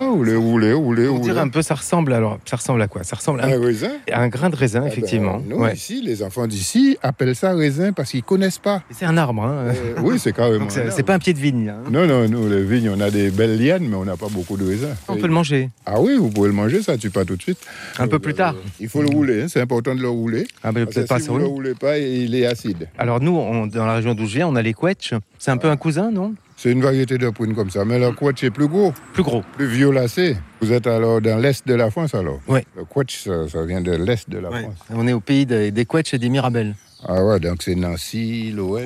Ah, 0.03 0.07
roulez, 0.09 0.35
roulez, 0.35 0.73
On 0.73 0.83
roulez. 0.83 1.19
dirait 1.21 1.41
un 1.41 1.49
peu, 1.49 1.61
ça 1.61 1.75
ressemble 1.75 2.13
alors, 2.15 2.39
ça 2.47 2.57
ressemble 2.57 2.81
à 2.81 2.89
quoi? 2.89 3.05
Ça 3.05 3.17
ressemble 3.17 3.41
à 3.43 3.45
Un 3.45 3.53
un, 3.53 3.65
raisin? 3.65 3.91
À 4.11 4.23
un 4.23 4.29
grain 4.29 4.49
de 4.49 4.57
raisin, 4.57 4.81
Ah 4.81 4.85
ben, 4.87 4.93
effectivement. 4.93 5.43
nous, 5.47 5.57
Ouais. 5.59 5.75
ici, 5.75 6.01
les 6.03 6.23
enfants 6.23 6.47
d'ici 6.47 6.97
appellent 7.03 7.37
ça 7.37 7.53
raisin 7.55 7.93
parce 7.93 8.11
qu'ils 8.13 8.23
connaissent 8.23 8.59
pas. 8.59 8.83
C'est 8.91 9.05
un 9.05 9.17
arbre, 9.19 9.43
hein. 9.45 9.67
Euh, 9.69 9.73
oui, 10.03 10.19
c'est 10.19 10.33
carrément. 10.33 10.61
Donc 10.67 10.73
c'est 10.73 11.03
pas 11.03 11.15
un 11.15 11.19
pied 11.19 11.35
de 11.35 11.39
vigne. 11.39 11.67
là, 11.67 11.75
hein. 11.75 11.91
Non, 11.91 12.07
non, 12.07 12.27
nous, 12.29 12.49
les 12.49 12.65
vignes, 12.65 12.91
on 12.97 13.01
a 13.01 13.11
des 13.11 13.31
belles 13.31 13.63
lianes, 13.63 13.87
mais 13.89 13.97
on 13.97 14.05
n'a 14.07 14.17
pas 14.17 14.29
beaucoup 14.31 14.57
de 14.57 14.67
raisins. 14.67 14.95
On 15.09 15.17
peut 15.17 15.27
le 15.27 15.33
manger. 15.35 15.69
Ah 15.85 16.01
oui, 16.01 16.17
vous 16.17 16.31
pouvez 16.31 16.49
le 16.49 16.55
manger, 16.55 16.83
ça 16.83 16.97
tue 16.97 17.11
pas 17.11 17.25
tout 17.27 17.37
de 17.37 17.43
suite. 17.43 17.59
Un 17.99 18.09
peu 18.09 18.19
plus 18.19 18.35
tard. 18.35 18.55
Il 18.81 18.89
faut 18.89 19.03
le 19.03 19.09
rouler, 19.09 19.43
hein, 19.43 19.47
c'est 19.49 19.61
important 19.61 19.95
de 19.95 20.01
le 20.01 20.09
rouler. 20.09 20.47
Ah, 20.65 20.73
Parce 20.73 20.87
peut-être 20.87 21.09
pas 21.09 21.19
si 21.21 21.29
vous 21.29 21.35
ne 21.35 21.41
le 21.41 21.47
roulez 21.47 21.75
pas, 21.75 21.99
il 21.99 22.35
est 22.35 22.47
acide. 22.47 22.89
Alors 22.97 23.21
nous, 23.21 23.37
on- 23.37 23.67
dans 23.67 23.85
la 23.87 23.97
région 23.97 24.15
d'où 24.15 24.27
je 24.27 24.37
viens, 24.37 24.49
on 24.49 24.57
a 24.57 24.63
les 24.63 24.73
quetch. 24.73 25.13
C'est 25.39 25.51
un 25.51 25.59
peu 25.59 25.69
un 25.69 25.77
cousin, 25.77 26.11
non? 26.11 26.35
C'est 26.63 26.71
une 26.73 26.83
variété 26.83 27.17
de 27.17 27.31
prune 27.31 27.55
comme 27.55 27.71
ça, 27.71 27.87
mais 27.87 27.99
le 27.99 28.13
quetch 28.13 28.45
est 28.45 28.51
plus 28.51 28.69
gros, 28.69 28.93
Plus 29.15 29.23
gros. 29.23 29.43
plus 29.57 29.67
violacé. 29.67 30.37
Vous 30.61 30.75
êtes 30.75 30.87
alors 30.87 31.23
dans 31.23 31.39
l'est 31.39 31.67
de 31.67 31.73
la 31.73 31.91
France 31.91 32.15
alors 32.15 32.39
Ouais. 32.49 32.67
Le 32.77 32.85
quetch, 32.85 33.25
ça, 33.25 33.49
ça 33.49 33.65
vient 33.65 33.81
de 33.81 33.93
l'est 33.93 34.29
de 34.29 34.37
la 34.37 34.51
Ouais. 34.51 34.63
France. 34.65 34.75
On 34.91 35.09
est 35.09 35.15
au 35.15 35.21
pays 35.21 35.47
des, 35.47 35.71
des 35.71 35.87
et 36.13 36.19
des 36.19 36.29
mirabelles. 36.29 36.75
Ah 37.09 37.25
ouais, 37.25 37.41
donc 37.41 37.63
c'est 37.63 37.75
Nancy, 37.75 38.53
dans 38.55 38.77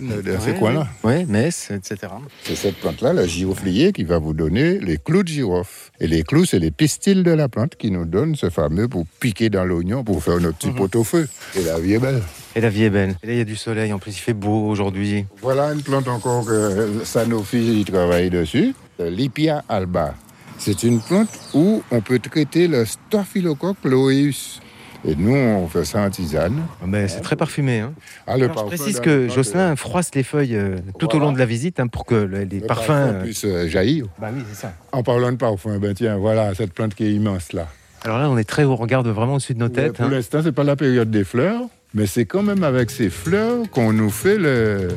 ces 0.41 0.53
Ouais, 0.53 0.59
coins-là. 0.59 0.87
Ouais, 1.03 1.25
Metz, 1.27 1.71
etc. 1.73 2.13
C'est 2.45 2.55
cette 2.55 2.77
plante-là, 2.77 3.13
le 3.13 3.27
giroflier, 3.27 3.93
qui 3.93 4.05
va 4.05 4.19
vous 4.19 4.33
donner 4.35 4.79
les 4.79 4.99
clous 4.99 5.25
de 5.25 5.29
girofle. 5.29 5.91
Et 5.99 6.07
les 6.07 6.23
clous, 6.23 6.45
c'est 6.45 6.61
les 6.61 6.71
pistils 6.71 7.25
de 7.25 7.31
la 7.33 7.49
plante 7.49 7.75
qui 7.77 7.91
nous 7.91 8.05
donnent 8.05 8.37
ce 8.37 8.51
fameux 8.51 8.87
pour 8.87 9.05
piquer 9.19 9.51
dans 9.51 9.65
l'oignon, 9.65 10.05
pour 10.05 10.23
faire 10.23 10.39
nos 10.39 10.53
petits 10.53 10.69
Mhm. 10.69 10.77
pot-au-feu. 10.77 11.29
Et 11.57 11.63
la 11.65 11.81
vie 11.81 11.95
est 11.95 11.99
belle. 11.99 12.23
Et 12.55 12.61
la 12.61 12.69
vie 12.71 12.85
est 12.85 12.91
belle. 12.91 13.17
Et 13.23 13.27
là, 13.27 13.33
il 13.33 13.39
y 13.39 13.43
a 13.43 13.45
du 13.45 13.57
soleil. 13.57 13.93
En 13.93 13.99
plus, 13.99 14.13
il 14.13 14.21
fait 14.21 14.33
beau 14.33 14.69
aujourd'hui. 14.69 15.27
Voilà 15.43 15.73
une 15.73 15.83
plante 15.83 16.07
encore 16.07 16.45
que 16.47 17.01
Sanofi 17.05 17.85
travaille 17.85 18.31
dessus, 18.31 18.75
le 19.01 19.09
Lipia 19.11 19.65
alba. 19.69 20.15
C'est 20.57 20.85
une 20.85 21.01
plante 21.01 21.29
où 21.53 21.83
on 21.91 22.01
peut 22.01 22.21
traiter 22.21 22.69
le 22.69 22.85
Staphylocoque 22.85 23.79
aureus. 23.85 24.61
Et 25.07 25.15
nous, 25.17 25.35
on 25.35 25.69
fait 25.69 25.85
ça 25.85 26.01
en 26.01 26.09
tisane. 26.11 26.63
Mais 26.87 27.09
c'est 27.09 27.21
très 27.21 27.37
parfumé. 27.37 27.81
hein. 27.81 27.93
Ah, 28.27 28.37
le 28.39 28.45
Alors, 28.45 28.57
je 28.57 28.63
parfum 28.63 28.69
précise 28.77 29.01
que 29.01 29.29
Jocelyn 29.29 29.77
froisse 29.77 30.11
les 30.15 30.23
feuilles 30.23 30.57
euh, 30.57 30.77
tout 30.99 31.15
au 31.15 31.19
long 31.19 31.31
de 31.33 31.39
la 31.39 31.45
visite 31.47 31.79
hein, 31.79 31.89
pour 31.89 32.07
que 32.07 32.15
le- 32.15 32.45
les 32.45 32.61
le 32.61 32.67
parfums. 32.67 32.87
parfum 32.87 32.93
euh, 33.15 33.23
puisse 33.23 33.45
euh, 33.45 33.69
jaillir. 33.69 34.07
Bah 34.19 34.29
oui, 34.35 34.43
c'est 34.51 34.63
ça. 34.63 34.73
En 34.93 35.03
parlant 35.03 35.31
de 35.31 35.37
parfum, 35.37 35.79
ben 35.79 35.93
tiens, 35.95 36.17
voilà 36.17 36.55
cette 36.55 36.73
plante 36.73 36.95
qui 36.95 37.05
est 37.05 37.13
immense 37.13 37.53
là. 37.53 37.67
Alors 38.05 38.19
là, 38.19 38.31
on 38.31 38.39
est 38.39 38.45
très 38.45 38.65
haut, 38.65 38.73
on 38.73 38.77
regarde 38.77 39.07
vraiment 39.09 39.35
au-dessus 39.35 39.55
de 39.55 39.59
nos 39.61 39.69
Mais 39.69 39.75
têtes. 39.75 39.93
Pour 39.95 40.07
hein. 40.07 40.11
l'instant, 40.11 40.41
c'est 40.43 40.53
pas 40.53 40.65
la 40.65 40.77
période 40.77 41.11
des 41.11 41.25
fleurs, 41.25 41.63
mais 41.93 42.07
c'est 42.07 42.25
quand 42.25 42.43
même 42.43 42.63
avec 42.65 42.91
ces 42.91 43.11
fleurs 43.11 43.69
qu'on 43.71 43.93
nous 43.93 44.11
fait 44.11 44.39
le, 44.39 44.89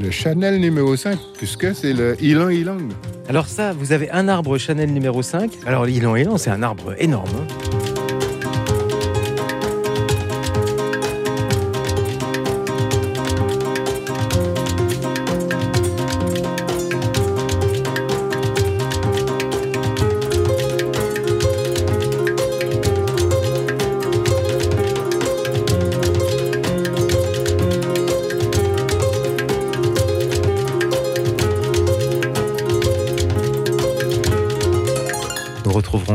le 0.00 0.10
Chanel 0.10 0.58
numéro 0.60 0.96
5, 0.96 1.18
puisque 1.36 1.74
c'est 1.74 1.92
le 1.92 2.16
Ilan 2.22 2.48
Ilang. 2.48 2.88
Alors 3.28 3.46
ça, 3.46 3.72
vous 3.72 3.92
avez 3.92 4.10
un 4.10 4.26
arbre 4.28 4.56
Chanel 4.58 4.90
numéro 4.92 5.20
5. 5.22 5.50
Alors 5.66 5.84
l'îlon 5.84 6.16
élan, 6.16 6.38
c'est 6.38 6.50
un 6.50 6.62
arbre 6.62 6.94
énorme. 6.98 7.28
hein. 7.40 7.89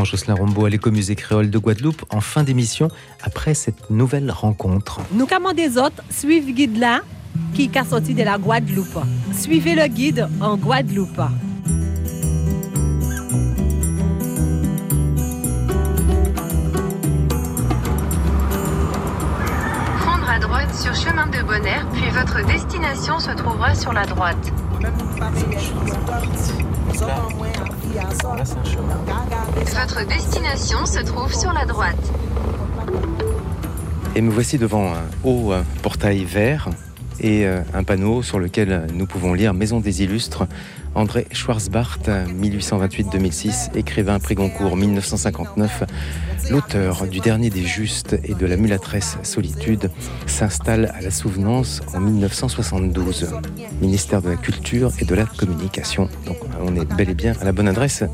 Jocelyn 0.05 0.35
Rombaud 0.35 0.65
à 0.65 0.69
l'écomusée 0.69 1.15
créole 1.15 1.49
de 1.49 1.57
Guadeloupe 1.57 2.05
en 2.11 2.21
fin 2.21 2.43
d'émission 2.43 2.89
après 3.23 3.53
cette 3.53 3.89
nouvelle 3.89 4.31
rencontre. 4.31 5.01
Nous 5.11 5.25
commandons 5.25 5.55
des 5.55 5.77
autres, 5.77 6.03
suivez 6.09 6.53
guide 6.53 6.77
là, 6.77 7.01
qui 7.53 7.69
est 7.73 7.83
sorti 7.83 8.13
de 8.13 8.23
la 8.23 8.37
Guadeloupe. 8.37 8.99
Suivez 9.33 9.75
le 9.75 9.87
guide 9.87 10.27
en 10.39 10.57
Guadeloupe. 10.57 11.21
Prendre 19.97 20.29
à 20.29 20.39
droite 20.39 20.73
sur 20.75 20.93
chemin 20.95 21.27
de 21.27 21.41
Bonheur, 21.41 21.85
puis 21.93 22.09
votre 22.11 22.45
destination 22.45 23.19
se 23.19 23.31
trouvera 23.31 23.75
sur 23.75 23.91
la 23.91 24.05
droite. 24.05 24.51
Votre 29.73 30.05
destination 30.07 30.85
se 30.85 30.99
trouve 30.99 31.33
sur 31.33 31.53
la 31.53 31.65
droite. 31.65 31.95
Et 34.15 34.21
me 34.21 34.29
voici 34.29 34.57
devant 34.57 34.93
un 34.93 35.03
haut 35.23 35.53
portail 35.81 36.25
vert 36.25 36.69
et 37.21 37.45
euh, 37.45 37.61
un 37.73 37.83
panneau 37.83 38.21
sur 38.21 38.39
lequel 38.39 38.87
nous 38.93 39.05
pouvons 39.05 39.33
lire 39.33 39.53
Maison 39.53 39.79
des 39.79 40.03
Illustres. 40.03 40.45
André 40.95 41.27
Schwarzbart, 41.31 41.99
1828-2006, 42.41 43.75
écrivain 43.75 44.17
prix 44.19 44.35
Goncourt 44.35 44.77
1959, 44.77 45.83
l'auteur 46.49 47.05
du 47.07 47.19
Dernier 47.19 47.49
des 47.49 47.63
Justes 47.63 48.17
et 48.23 48.33
de 48.33 48.45
la 48.45 48.55
Mulâtresse 48.55 49.17
Solitude, 49.21 49.91
s'installe 50.25 50.93
à 50.97 51.01
la 51.01 51.11
Souvenance 51.11 51.81
en 51.93 51.99
1972. 51.99 53.27
Ministère 53.81 54.21
de 54.21 54.29
la 54.29 54.37
Culture 54.37 54.91
et 54.99 55.05
de 55.05 55.15
la 55.15 55.25
Communication. 55.25 56.09
Donc 56.25 56.37
on 56.61 56.73
est 56.75 56.85
bel 56.85 57.09
et 57.09 57.15
bien 57.15 57.33
à 57.41 57.43
la 57.43 57.51
bonne 57.51 57.67
adresse 57.67 58.05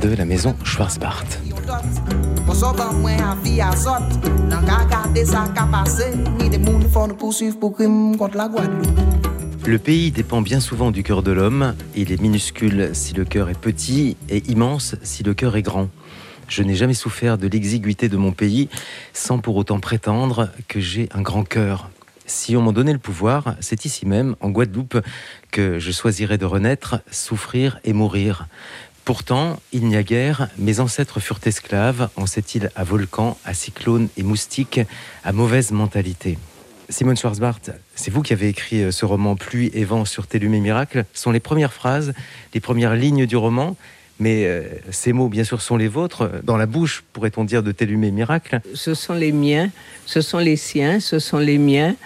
de 0.00 0.08
la 0.14 0.24
maison 0.24 0.54
Schwarzbart. 0.64 1.24
Le 9.66 9.78
pays 9.78 10.12
dépend 10.12 10.42
bien 10.42 10.60
souvent 10.60 10.92
du 10.92 11.02
cœur 11.02 11.24
de 11.24 11.32
l'homme. 11.32 11.74
Il 11.96 12.12
est 12.12 12.20
minuscule 12.20 12.90
si 12.92 13.14
le 13.14 13.24
cœur 13.24 13.48
est 13.48 13.58
petit 13.58 14.16
et 14.28 14.44
immense 14.48 14.94
si 15.02 15.24
le 15.24 15.34
cœur 15.34 15.56
est 15.56 15.62
grand. 15.62 15.90
Je 16.46 16.62
n'ai 16.62 16.76
jamais 16.76 16.94
souffert 16.94 17.36
de 17.36 17.48
l'exiguïté 17.48 18.08
de 18.08 18.16
mon 18.16 18.30
pays 18.30 18.68
sans 19.12 19.40
pour 19.40 19.56
autant 19.56 19.80
prétendre 19.80 20.50
que 20.68 20.78
j'ai 20.78 21.08
un 21.12 21.20
grand 21.20 21.42
cœur. 21.42 21.90
Si 22.26 22.54
on 22.54 22.62
m'en 22.62 22.72
donnait 22.72 22.92
le 22.92 23.00
pouvoir, 23.00 23.56
c'est 23.58 23.84
ici 23.84 24.06
même, 24.06 24.36
en 24.40 24.50
Guadeloupe, 24.50 24.98
que 25.50 25.80
je 25.80 25.90
choisirais 25.90 26.38
de 26.38 26.44
renaître, 26.44 27.00
souffrir 27.10 27.80
et 27.82 27.92
mourir. 27.92 28.46
Pourtant, 29.04 29.58
il 29.72 29.86
n'y 29.86 29.96
a 29.96 30.04
guère, 30.04 30.48
mes 30.58 30.78
ancêtres 30.78 31.18
furent 31.18 31.40
esclaves 31.44 32.08
en 32.14 32.26
cette 32.26 32.54
île 32.54 32.70
à 32.76 32.84
volcans, 32.84 33.36
à 33.44 33.52
cyclones 33.52 34.10
et 34.16 34.22
moustiques, 34.22 34.80
à 35.24 35.32
mauvaise 35.32 35.72
mentalité. 35.72 36.38
Simone 36.88 37.16
Schwarzbart, 37.16 37.60
c'est 37.96 38.12
vous 38.12 38.22
qui 38.22 38.32
avez 38.32 38.48
écrit 38.48 38.82
euh, 38.82 38.90
ce 38.92 39.04
roman 39.04 39.34
Pluie 39.34 39.70
et 39.74 39.84
vent 39.84 40.04
sur 40.04 40.26
Télum 40.26 40.52
Miracle. 40.52 41.04
Ce 41.14 41.22
sont 41.22 41.32
les 41.32 41.40
premières 41.40 41.72
phrases, 41.72 42.14
les 42.54 42.60
premières 42.60 42.94
lignes 42.94 43.26
du 43.26 43.36
roman. 43.36 43.76
Mais 44.18 44.46
euh, 44.46 44.62
ces 44.90 45.12
mots, 45.12 45.28
bien 45.28 45.44
sûr, 45.44 45.60
sont 45.60 45.76
les 45.76 45.88
vôtres. 45.88 46.30
Dans 46.42 46.56
la 46.56 46.66
bouche, 46.66 47.04
pourrait-on 47.12 47.44
dire, 47.44 47.62
de 47.62 47.72
Télum 47.72 48.08
Miracle. 48.10 48.60
Ce 48.72 48.94
sont 48.94 49.14
les 49.14 49.32
miens, 49.32 49.70
ce 50.06 50.20
sont 50.20 50.38
les 50.38 50.56
siens, 50.56 51.00
ce 51.00 51.18
sont 51.18 51.38
les 51.38 51.58
miens. 51.58 51.96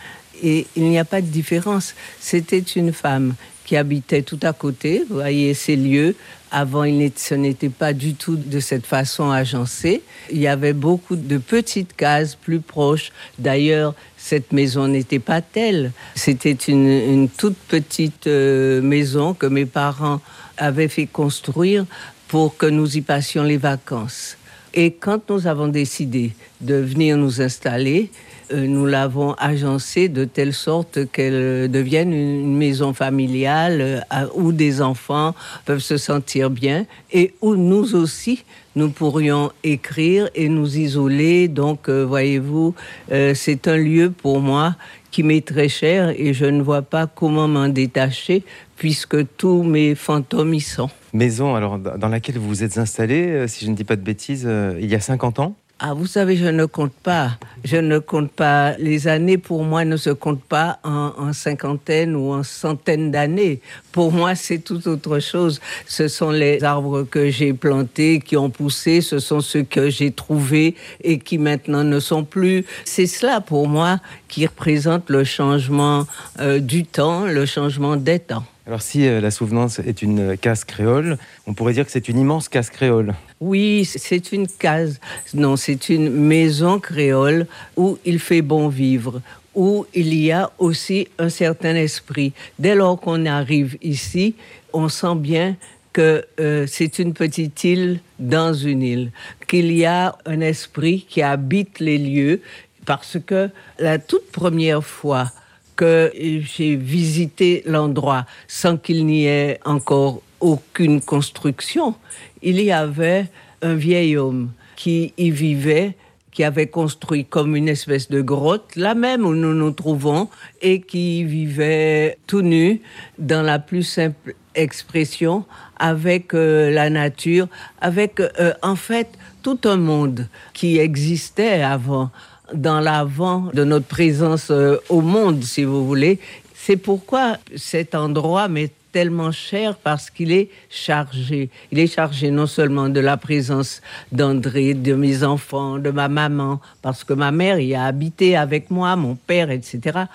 Et 0.43 0.67
il 0.75 0.85
n'y 0.85 0.99
a 0.99 1.05
pas 1.05 1.21
de 1.21 1.27
différence. 1.27 1.95
C'était 2.19 2.59
une 2.59 2.93
femme 2.93 3.35
qui 3.71 3.77
habitait 3.77 4.23
tout 4.23 4.41
à 4.43 4.53
côté. 4.53 5.05
Vous 5.09 5.15
voyez 5.15 5.55
ces 5.55 5.77
lieux. 5.77 6.17
Avant, 6.51 6.83
ce 7.15 7.35
n'était 7.37 7.69
pas 7.69 7.93
du 7.93 8.15
tout 8.15 8.35
de 8.35 8.59
cette 8.59 8.85
façon 8.85 9.31
agencé. 9.31 10.03
Il 10.29 10.41
y 10.41 10.49
avait 10.49 10.73
beaucoup 10.73 11.15
de 11.15 11.39
petites 11.39 11.95
cases 11.95 12.35
plus 12.35 12.59
proches. 12.59 13.13
D'ailleurs, 13.39 13.95
cette 14.17 14.53
maison 14.53 14.89
n'était 14.89 15.21
pas 15.21 15.41
telle. 15.41 15.93
C'était 16.17 16.59
une, 16.67 16.89
une 16.89 17.29
toute 17.29 17.57
petite 17.69 18.27
euh, 18.27 18.83
maison 18.83 19.35
que 19.35 19.47
mes 19.47 19.67
parents 19.67 20.21
avaient 20.59 20.89
fait 20.89 21.07
construire 21.07 21.87
pour 22.27 22.57
que 22.57 22.67
nous 22.67 22.97
y 22.97 23.03
passions 23.03 23.45
les 23.45 23.57
vacances. 23.57 24.37
Et 24.75 24.91
quand 24.95 25.31
nous 25.31 25.47
avons 25.47 25.69
décidé 25.69 26.33
de 26.61 26.75
venir 26.75 27.17
nous 27.17 27.41
installer, 27.41 28.11
nous 28.53 28.87
l'avons 28.87 29.35
agencée 29.35 30.09
de 30.09 30.25
telle 30.25 30.53
sorte 30.53 31.11
qu'elle 31.11 31.33
euh, 31.35 31.69
devienne 31.69 32.13
une 32.13 32.57
maison 32.57 32.93
familiale 32.93 34.05
euh, 34.13 34.27
où 34.35 34.53
des 34.53 34.83
enfants 34.83 35.35
peuvent 35.65 35.79
se 35.79 35.97
sentir 35.97 36.51
bien 36.51 36.87
et 37.13 37.35
où 37.41 37.55
nous 37.57 37.95
aussi, 37.95 38.45
nous 38.77 38.91
pourrions 38.91 39.51
écrire 39.65 40.31
et 40.35 40.49
nous 40.49 40.79
isoler. 40.79 41.49
Donc, 41.49 41.89
euh, 41.89 42.05
voyez-vous, 42.05 42.75
euh, 43.13 43.35
c'est 43.35 43.69
un 43.69 43.77
lieu 43.77 44.11
pour 44.11 44.41
moi 44.41 44.77
qui 45.11 45.23
m'est 45.23 45.45
très 45.45 45.69
cher 45.69 46.11
et 46.17 46.33
je 46.33 46.47
ne 46.47 46.63
vois 46.63 46.83
pas 46.83 47.07
comment 47.07 47.49
m'en 47.49 47.69
détacher 47.69 48.45
puisque 48.77 49.17
tous 49.37 49.63
mes 49.63 49.95
fantômes 49.95 50.55
y 50.55 50.61
sont. 50.61 50.89
Maison 51.13 51.55
alors, 51.55 51.79
dans 51.79 52.09
laquelle 52.09 52.39
vous 52.39 52.49
vous 52.49 52.63
êtes 52.63 52.79
installé, 52.79 53.27
euh, 53.27 53.47
si 53.49 53.65
je 53.65 53.71
ne 53.71 53.77
dis 53.77 53.85
pas 53.85 53.97
de 53.97 54.03
bêtises, 54.03 54.45
euh, 54.47 54.79
il 54.81 54.89
y 54.89 54.95
a 54.95 55.01
50 55.01 55.41
ans? 55.41 55.57
Ah, 55.83 55.95
vous 55.95 56.05
savez, 56.05 56.37
je 56.37 56.45
ne 56.45 56.67
compte 56.67 56.93
pas. 56.93 57.39
Je 57.65 57.79
ne 57.79 57.99
compte 57.99 58.31
pas. 58.31 58.77
Les 58.77 59.09
années, 59.09 59.39
pour 59.39 59.65
moi, 59.65 59.87
ne 59.87 59.97
se 59.97 60.11
comptent 60.11 60.45
pas 60.45 60.79
en, 60.85 61.15
en 61.17 61.33
cinquantaine 61.33 62.15
ou 62.15 62.33
en 62.35 62.43
centaines 62.43 63.11
d'années. 63.11 63.63
Pour 63.91 64.13
moi, 64.13 64.35
c'est 64.35 64.59
tout 64.59 64.87
autre 64.89 65.21
chose. 65.21 65.59
Ce 65.87 66.07
sont 66.07 66.33
les 66.33 66.63
arbres 66.63 67.05
que 67.05 67.31
j'ai 67.31 67.55
plantés, 67.55 68.21
qui 68.21 68.37
ont 68.37 68.51
poussé. 68.51 69.01
Ce 69.01 69.19
sont 69.19 69.41
ceux 69.41 69.63
que 69.63 69.89
j'ai 69.89 70.11
trouvés 70.11 70.75
et 71.03 71.19
qui 71.19 71.39
maintenant 71.39 71.83
ne 71.83 71.99
sont 71.99 72.25
plus. 72.25 72.67
C'est 72.85 73.07
cela, 73.07 73.41
pour 73.41 73.67
moi, 73.67 74.01
qui 74.29 74.47
représente 74.47 75.09
le 75.09 75.25
changement 75.25 76.07
euh, 76.41 76.59
du 76.59 76.85
temps, 76.85 77.25
le 77.25 77.47
changement 77.47 77.97
des 77.97 78.19
temps. 78.19 78.45
Alors 78.71 78.83
si 78.83 79.05
euh, 79.05 79.21
la 79.21 79.33
souvenance 79.33 79.81
est 79.81 80.01
une 80.01 80.37
case 80.37 80.63
créole, 80.63 81.19
on 81.49 81.55
pourrait 81.55 81.73
dire 81.73 81.85
que 81.85 81.91
c'est 81.91 82.09
une 82.09 82.21
immense 82.21 82.49
case 82.49 82.71
créole. 82.71 83.15
Oui, 83.41 83.85
c'est 83.85 84.31
une 84.31 84.47
case. 84.47 85.01
Non, 85.35 85.57
c'est 85.57 85.89
une 85.89 86.09
maison 86.09 86.79
créole 86.79 87.49
où 87.77 87.99
il 88.05 88.21
fait 88.21 88.43
bon 88.43 88.69
vivre, 88.69 89.23
où 89.57 89.87
il 89.93 90.15
y 90.15 90.31
a 90.31 90.53
aussi 90.59 91.09
un 91.19 91.31
certain 91.31 91.75
esprit. 91.75 92.33
Dès 92.61 92.77
lors 92.77 93.01
qu'on 93.01 93.27
arrive 93.27 93.77
ici, 93.83 94.37
on 94.73 94.89
sent 94.89 95.17
bien 95.17 95.57
que 95.93 96.25
euh, 96.39 96.65
c'est 96.69 97.01
une 97.01 97.13
petite 97.13 97.65
île 97.65 97.99
dans 98.21 98.55
une 98.55 98.83
île, 98.83 99.11
qu'il 99.49 99.73
y 99.73 99.85
a 99.85 100.17
un 100.27 100.41
esprit 100.41 101.07
qui 101.09 101.23
habite 101.23 101.81
les 101.81 101.99
lieux, 101.99 102.41
parce 102.87 103.19
que 103.27 103.51
la 103.81 103.99
toute 103.99 104.31
première 104.31 104.85
fois 104.85 105.33
que 105.81 106.13
j'ai 106.15 106.77
visité 106.77 107.63
l'endroit 107.65 108.27
sans 108.47 108.77
qu'il 108.77 109.07
n'y 109.07 109.25
ait 109.25 109.59
encore 109.65 110.21
aucune 110.39 111.01
construction, 111.01 111.95
il 112.43 112.61
y 112.61 112.71
avait 112.71 113.29
un 113.63 113.77
vieil 113.77 114.19
homme 114.19 114.51
qui 114.77 115.15
y 115.17 115.31
vivait, 115.31 115.97
qui 116.33 116.45
avait 116.45 116.67
construit 116.67 117.25
comme 117.25 117.57
une 117.57 117.71
espèce 117.71 118.11
de 118.11 118.21
grotte, 118.21 118.77
là 118.77 118.95
même 118.95 119.25
où 119.25 119.35
nous 119.35 119.55
nous 119.55 119.71
trouvons, 119.71 120.29
et 120.61 120.83
qui 120.83 121.25
vivait 121.25 122.19
tout 122.27 122.43
nu 122.43 122.83
dans 123.19 123.43
la 123.43 123.59
plus 123.59 123.83
simple 123.83 124.35
expression 124.55 125.47
avec 125.79 126.35
euh, 126.35 126.71
la 126.71 126.91
nature, 126.91 127.49
avec 127.81 128.21
euh, 128.21 128.53
en 128.61 128.77
fait 128.77 129.09
tout 129.43 129.61
un 129.65 129.79
monde 129.79 130.29
qui 130.53 130.79
existait 130.79 131.63
avant 131.63 132.11
dans 132.55 132.81
l'avant 132.81 133.51
de 133.55 133.65
notre 133.65 133.87
présence 133.87 134.51
euh, 134.51 134.77
au 134.89 135.01
monde, 135.01 135.43
si 135.43 135.65
vous 135.65 135.87
voulez. 135.87 136.19
C'est 136.55 136.77
pourquoi 136.77 137.37
cet 137.57 137.95
endroit 137.95 138.49
m'est 138.49 138.73
tellement 138.93 139.31
cher 139.31 139.77
parce 139.77 140.11
qu'il 140.11 140.33
est 140.33 140.51
chargé. 140.69 141.49
Il 141.71 141.79
est 141.79 141.87
chargé 141.87 142.31
non 142.31 142.47
seulement 142.47 142.89
de 142.89 143.01
la 143.01 143.17
présence 143.17 143.81
d'André, 144.13 144.75
de 144.75 144.95
mes 144.95 145.23
enfants, 145.23 145.79
de 145.79 145.91
ma 145.91 146.09
maman, 146.09 146.61
parce 146.83 147.05
que 147.05 147.13
ma 147.13 147.31
mère 147.31 147.61
y 147.61 147.75
a 147.75 147.85
habité 147.85 148.37
avec 148.37 148.71
moi, 148.71 148.97
mon 148.97 149.15
père, 149.15 149.51
etc 149.51 150.07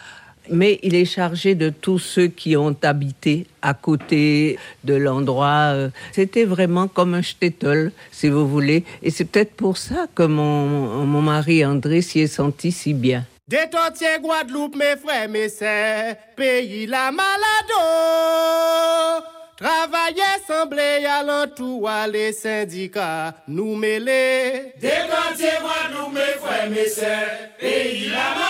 mais 0.50 0.80
il 0.84 0.96
est 0.96 1.06
chargé 1.06 1.56
de 1.56 1.70
tous 1.70 2.00
ceux 2.00 2.28
qui 2.28 2.56
ont 2.58 2.76
habité 2.84 3.46
à 3.62 3.74
côté 3.74 4.58
de 4.84 4.96
l'endroit. 4.96 5.74
C'était 6.12 6.46
vraiment 6.46 6.88
comme 6.88 7.14
un 7.14 7.22
shtetl, 7.22 7.92
si 8.12 8.30
vous 8.30 8.48
voulez. 8.48 8.84
Et 9.02 9.12
c'est 9.12 9.26
peut-être 9.26 9.54
pour 9.54 9.78
ça 9.78 10.08
que 10.14 10.24
mon, 10.24 11.06
mon 11.06 11.22
mari 11.22 11.66
André 11.66 12.02
s'y 12.02 12.22
est 12.22 12.28
senti 12.28 12.72
si 12.72 12.94
bien. 12.94 13.26
Détortier 13.48 14.18
Guadeloupe, 14.22 14.76
mes 14.76 14.98
frères, 14.98 15.30
mes 15.30 15.50
sœurs, 15.50 16.16
pays 16.36 16.88
la 16.88 17.12
malado. 17.12 17.84
Travailler 19.56 20.42
semblé 20.48 21.06
alentour 21.06 21.88
à 21.88 22.08
les 22.08 22.34
syndicats, 22.34 23.36
nous 23.48 23.76
mêler. 23.76 24.74
Détortier 24.82 25.60
Guadeloupe, 25.62 26.14
mes 26.14 26.40
frères, 26.42 26.70
mes 26.72 26.88
sœurs, 26.88 27.30
pays 27.60 28.10
la 28.10 28.34
malado. 28.34 28.45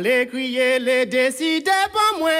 Allez 0.00 0.26
crier 0.28 0.78
les 0.78 1.04
décideurs 1.04 1.90
pour 1.92 2.20
moi, 2.20 2.30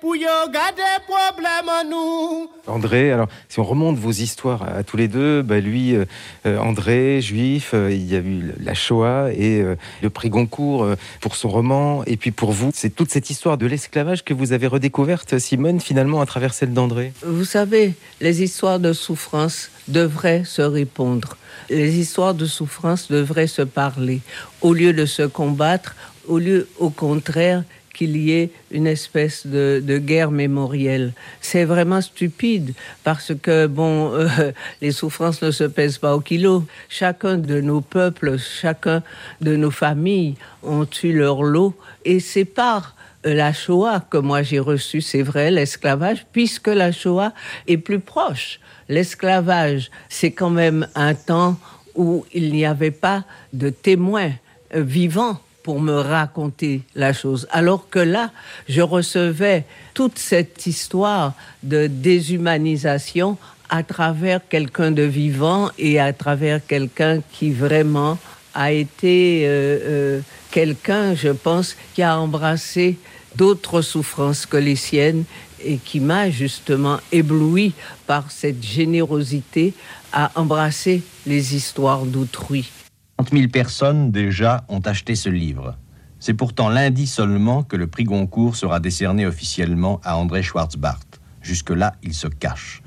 pour 0.00 0.16
y 0.16 0.22
garder 0.22 0.82
problème 1.06 1.68
en 1.68 1.88
nous. 1.88 2.50
André, 2.66 3.12
alors 3.12 3.28
si 3.48 3.60
on 3.60 3.62
remonte 3.62 3.96
vos 3.96 4.10
histoires 4.10 4.64
à, 4.64 4.82
tous 4.82 4.96
les 4.96 5.06
deux, 5.06 5.42
bah, 5.42 5.60
lui, 5.60 5.94
euh, 5.94 6.06
euh, 6.44 6.58
André, 6.58 7.20
juif, 7.20 7.70
euh, 7.72 7.92
il 7.92 8.04
y 8.04 8.16
a 8.16 8.18
eu 8.18 8.52
la 8.60 8.74
Shoah 8.74 9.28
et 9.32 9.60
euh, 9.60 9.76
le 10.02 10.10
prix 10.10 10.28
Goncourt 10.28 10.82
euh, 10.82 10.96
pour 11.20 11.36
son 11.36 11.50
roman. 11.50 12.02
Et 12.06 12.16
puis 12.16 12.32
pour 12.32 12.50
vous, 12.50 12.72
c'est 12.74 12.90
toute 12.90 13.12
cette 13.12 13.30
histoire 13.30 13.58
de 13.58 13.66
l'esclavage 13.66 14.24
que 14.24 14.34
vous 14.34 14.52
avez 14.52 14.66
redécouverte, 14.66 15.38
Simone, 15.38 15.80
finalement, 15.80 16.20
à 16.20 16.26
travers 16.26 16.52
celle 16.52 16.72
d'André. 16.72 17.12
Vous 17.24 17.44
savez, 17.44 17.94
les 18.20 18.42
histoires 18.42 18.80
de 18.80 18.92
souffrance 18.92 19.70
devraient 19.86 20.42
se 20.44 20.62
répondre. 20.62 21.36
Les 21.70 21.98
histoires 21.98 22.34
de 22.34 22.46
souffrance 22.46 23.10
devraient 23.10 23.46
se 23.46 23.62
parler. 23.62 24.20
Au 24.60 24.72
lieu 24.72 24.92
de 24.92 25.06
se 25.06 25.22
combattre, 25.22 25.94
au 26.28 26.38
lieu, 26.38 26.68
au 26.78 26.90
contraire, 26.90 27.64
qu'il 27.98 28.16
y 28.16 28.30
ait 28.30 28.50
une 28.70 28.86
espèce 28.86 29.44
de, 29.44 29.98
guerre 29.98 30.30
mémorielle. 30.30 31.14
C'est 31.40 31.64
vraiment 31.64 32.00
stupide 32.00 32.74
parce 33.02 33.32
que, 33.34 33.66
bon, 33.66 34.12
euh, 34.12 34.28
les 34.80 34.92
souffrances 34.92 35.42
ne 35.42 35.50
se 35.50 35.64
pèsent 35.64 35.98
pas 35.98 36.14
au 36.14 36.20
kilo. 36.20 36.64
Chacun 36.88 37.38
de 37.38 37.60
nos 37.60 37.80
peuples, 37.80 38.38
chacun 38.38 39.02
de 39.40 39.56
nos 39.56 39.72
familles 39.72 40.36
ont 40.62 40.86
eu 41.02 41.12
leur 41.12 41.42
lot 41.42 41.74
et 42.04 42.20
c'est 42.20 42.44
par 42.44 42.94
euh, 43.26 43.34
la 43.34 43.52
Shoah 43.52 44.04
que 44.08 44.18
moi 44.18 44.42
j'ai 44.42 44.60
reçu, 44.60 45.00
c'est 45.00 45.22
vrai, 45.22 45.50
l'esclavage, 45.50 46.24
puisque 46.30 46.68
la 46.68 46.92
Shoah 46.92 47.32
est 47.66 47.78
plus 47.78 47.98
proche. 47.98 48.60
L'esclavage, 48.88 49.90
c'est 50.08 50.30
quand 50.30 50.50
même 50.50 50.86
un 50.94 51.14
temps 51.14 51.58
où 51.96 52.24
il 52.32 52.52
n'y 52.52 52.64
avait 52.64 52.92
pas 52.92 53.24
de 53.52 53.70
témoins 53.70 54.30
euh, 54.76 54.82
vivants 54.82 55.40
pour 55.68 55.82
me 55.82 56.00
raconter 56.00 56.80
la 56.94 57.12
chose. 57.12 57.46
Alors 57.50 57.90
que 57.90 57.98
là, 57.98 58.30
je 58.70 58.80
recevais 58.80 59.66
toute 59.92 60.18
cette 60.18 60.66
histoire 60.66 61.34
de 61.62 61.88
déshumanisation 61.88 63.36
à 63.68 63.82
travers 63.82 64.40
quelqu'un 64.48 64.92
de 64.92 65.02
vivant 65.02 65.68
et 65.78 66.00
à 66.00 66.14
travers 66.14 66.66
quelqu'un 66.66 67.20
qui 67.32 67.50
vraiment 67.50 68.16
a 68.54 68.72
été 68.72 69.42
euh, 69.44 69.78
euh, 69.82 70.20
quelqu'un, 70.50 71.14
je 71.14 71.28
pense, 71.28 71.76
qui 71.94 72.02
a 72.02 72.18
embrassé 72.18 72.96
d'autres 73.36 73.82
souffrances 73.82 74.46
que 74.46 74.56
les 74.56 74.74
siennes 74.74 75.24
et 75.62 75.76
qui 75.76 76.00
m'a 76.00 76.30
justement 76.30 76.96
ébloui 77.12 77.74
par 78.06 78.30
cette 78.30 78.64
générosité 78.64 79.74
à 80.14 80.30
embrasser 80.34 81.02
les 81.26 81.54
histoires 81.54 82.06
d'autrui. 82.06 82.70
30 83.18 83.30
000 83.32 83.48
personnes 83.48 84.12
déjà 84.12 84.64
ont 84.68 84.78
acheté 84.78 85.16
ce 85.16 85.28
livre. 85.28 85.76
C'est 86.20 86.34
pourtant 86.34 86.68
lundi 86.68 87.08
seulement 87.08 87.64
que 87.64 87.74
le 87.74 87.88
prix 87.88 88.04
Goncourt 88.04 88.54
sera 88.54 88.78
décerné 88.78 89.26
officiellement 89.26 90.00
à 90.04 90.16
André 90.16 90.44
Schwarzbart. 90.44 91.00
Jusque-là, 91.42 91.96
il 92.04 92.14
se 92.14 92.28
cache. 92.28 92.80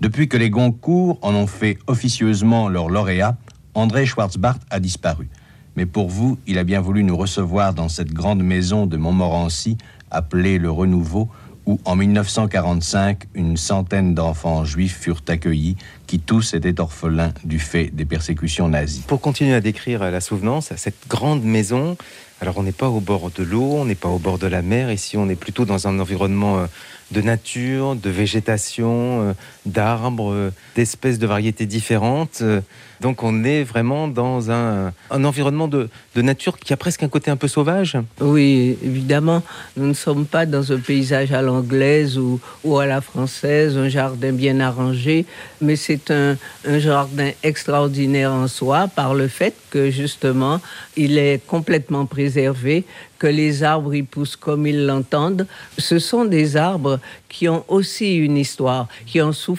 Depuis 0.00 0.28
que 0.28 0.38
les 0.38 0.48
Goncourt 0.48 1.18
en 1.20 1.34
ont 1.34 1.46
fait 1.46 1.76
officieusement 1.88 2.70
leur 2.70 2.88
lauréat, 2.88 3.36
André 3.74 4.06
Schwarzbart 4.06 4.56
a 4.70 4.80
disparu. 4.80 5.28
Mais 5.76 5.84
pour 5.84 6.08
vous, 6.08 6.38
il 6.46 6.56
a 6.56 6.64
bien 6.64 6.80
voulu 6.80 7.04
nous 7.04 7.16
recevoir 7.18 7.74
dans 7.74 7.90
cette 7.90 8.14
grande 8.14 8.42
maison 8.42 8.86
de 8.86 8.96
Montmorency, 8.96 9.76
appelée 10.10 10.56
le 10.56 10.70
Renouveau, 10.70 11.28
où 11.66 11.80
en 11.84 11.96
1945, 11.96 13.24
une 13.34 13.56
centaine 13.56 14.14
d'enfants 14.14 14.64
juifs 14.64 14.98
furent 15.00 15.22
accueillis, 15.28 15.76
qui 16.06 16.20
tous 16.20 16.54
étaient 16.54 16.80
orphelins 16.80 17.32
du 17.44 17.58
fait 17.58 17.90
des 17.92 18.04
persécutions 18.04 18.68
nazies. 18.68 19.04
Pour 19.06 19.20
continuer 19.20 19.54
à 19.54 19.60
décrire 19.60 20.08
la 20.10 20.20
souvenance, 20.20 20.72
cette 20.76 21.08
grande 21.08 21.42
maison, 21.42 21.96
alors 22.40 22.58
on 22.58 22.62
n'est 22.62 22.72
pas 22.72 22.88
au 22.88 23.00
bord 23.00 23.30
de 23.30 23.42
l'eau, 23.42 23.74
on 23.74 23.84
n'est 23.84 23.94
pas 23.94 24.08
au 24.08 24.18
bord 24.18 24.38
de 24.38 24.46
la 24.46 24.62
mer, 24.62 24.92
ici 24.92 25.16
on 25.16 25.28
est 25.28 25.36
plutôt 25.36 25.64
dans 25.64 25.88
un 25.88 25.98
environnement 25.98 26.58
euh, 26.58 26.66
de 27.10 27.20
nature, 27.20 27.96
de 27.96 28.10
végétation, 28.10 29.22
euh, 29.22 29.32
d'arbres, 29.66 30.32
euh, 30.32 30.52
d'espèces 30.74 31.18
de 31.18 31.26
variétés 31.26 31.66
différentes. 31.66 32.38
Euh, 32.40 32.60
Donc 33.02 33.22
on 33.22 33.44
est 33.44 33.62
vraiment 33.62 34.08
dans 34.08 34.50
un, 34.50 34.90
un 35.10 35.24
environnement 35.24 35.68
de, 35.68 35.90
de 36.14 36.22
nature 36.22 36.56
qui 36.56 36.72
a 36.72 36.78
presque 36.78 37.02
un 37.02 37.10
côté 37.10 37.30
un 37.30 37.36
peu 37.36 37.48
sauvage. 37.48 37.98
Oui, 38.20 38.78
évidemment, 38.82 39.42
nous 39.76 39.86
ne 39.86 39.92
sommes 39.92 40.24
pas 40.24 40.46
dans 40.46 40.72
un 40.72 40.78
paysage 40.78 41.30
à 41.32 41.42
l'anglaise 41.42 42.16
ou, 42.16 42.40
ou 42.64 42.78
à 42.78 42.86
la 42.86 43.02
française, 43.02 43.76
un 43.76 43.90
jardin 43.90 44.32
bien 44.32 44.60
arrangé, 44.60 45.26
mais 45.60 45.76
c'est 45.76 46.10
un, 46.10 46.38
un 46.66 46.78
jardin 46.78 47.30
extraordinaire 47.42 48.32
en 48.32 48.48
soi 48.48 48.88
par 48.88 49.12
le 49.14 49.28
fait 49.28 49.54
que 49.68 49.90
justement, 49.90 50.60
il 50.96 51.18
est 51.18 51.44
complètement 51.46 52.06
préservé, 52.06 52.84
que 53.18 53.26
les 53.26 53.62
arbres 53.62 53.94
y 53.94 54.02
poussent 54.02 54.36
comme 54.36 54.66
ils 54.66 54.84
l'entendent. 54.86 55.46
Ce 55.78 55.98
sont 55.98 56.24
des 56.26 56.56
arbres 56.56 56.98
qui 57.28 57.48
ont 57.48 57.64
aussi 57.68 58.16
une 58.16 58.36
histoire, 58.36 58.88
qui 59.06 59.20
ont 59.20 59.32
souffert 59.32 59.55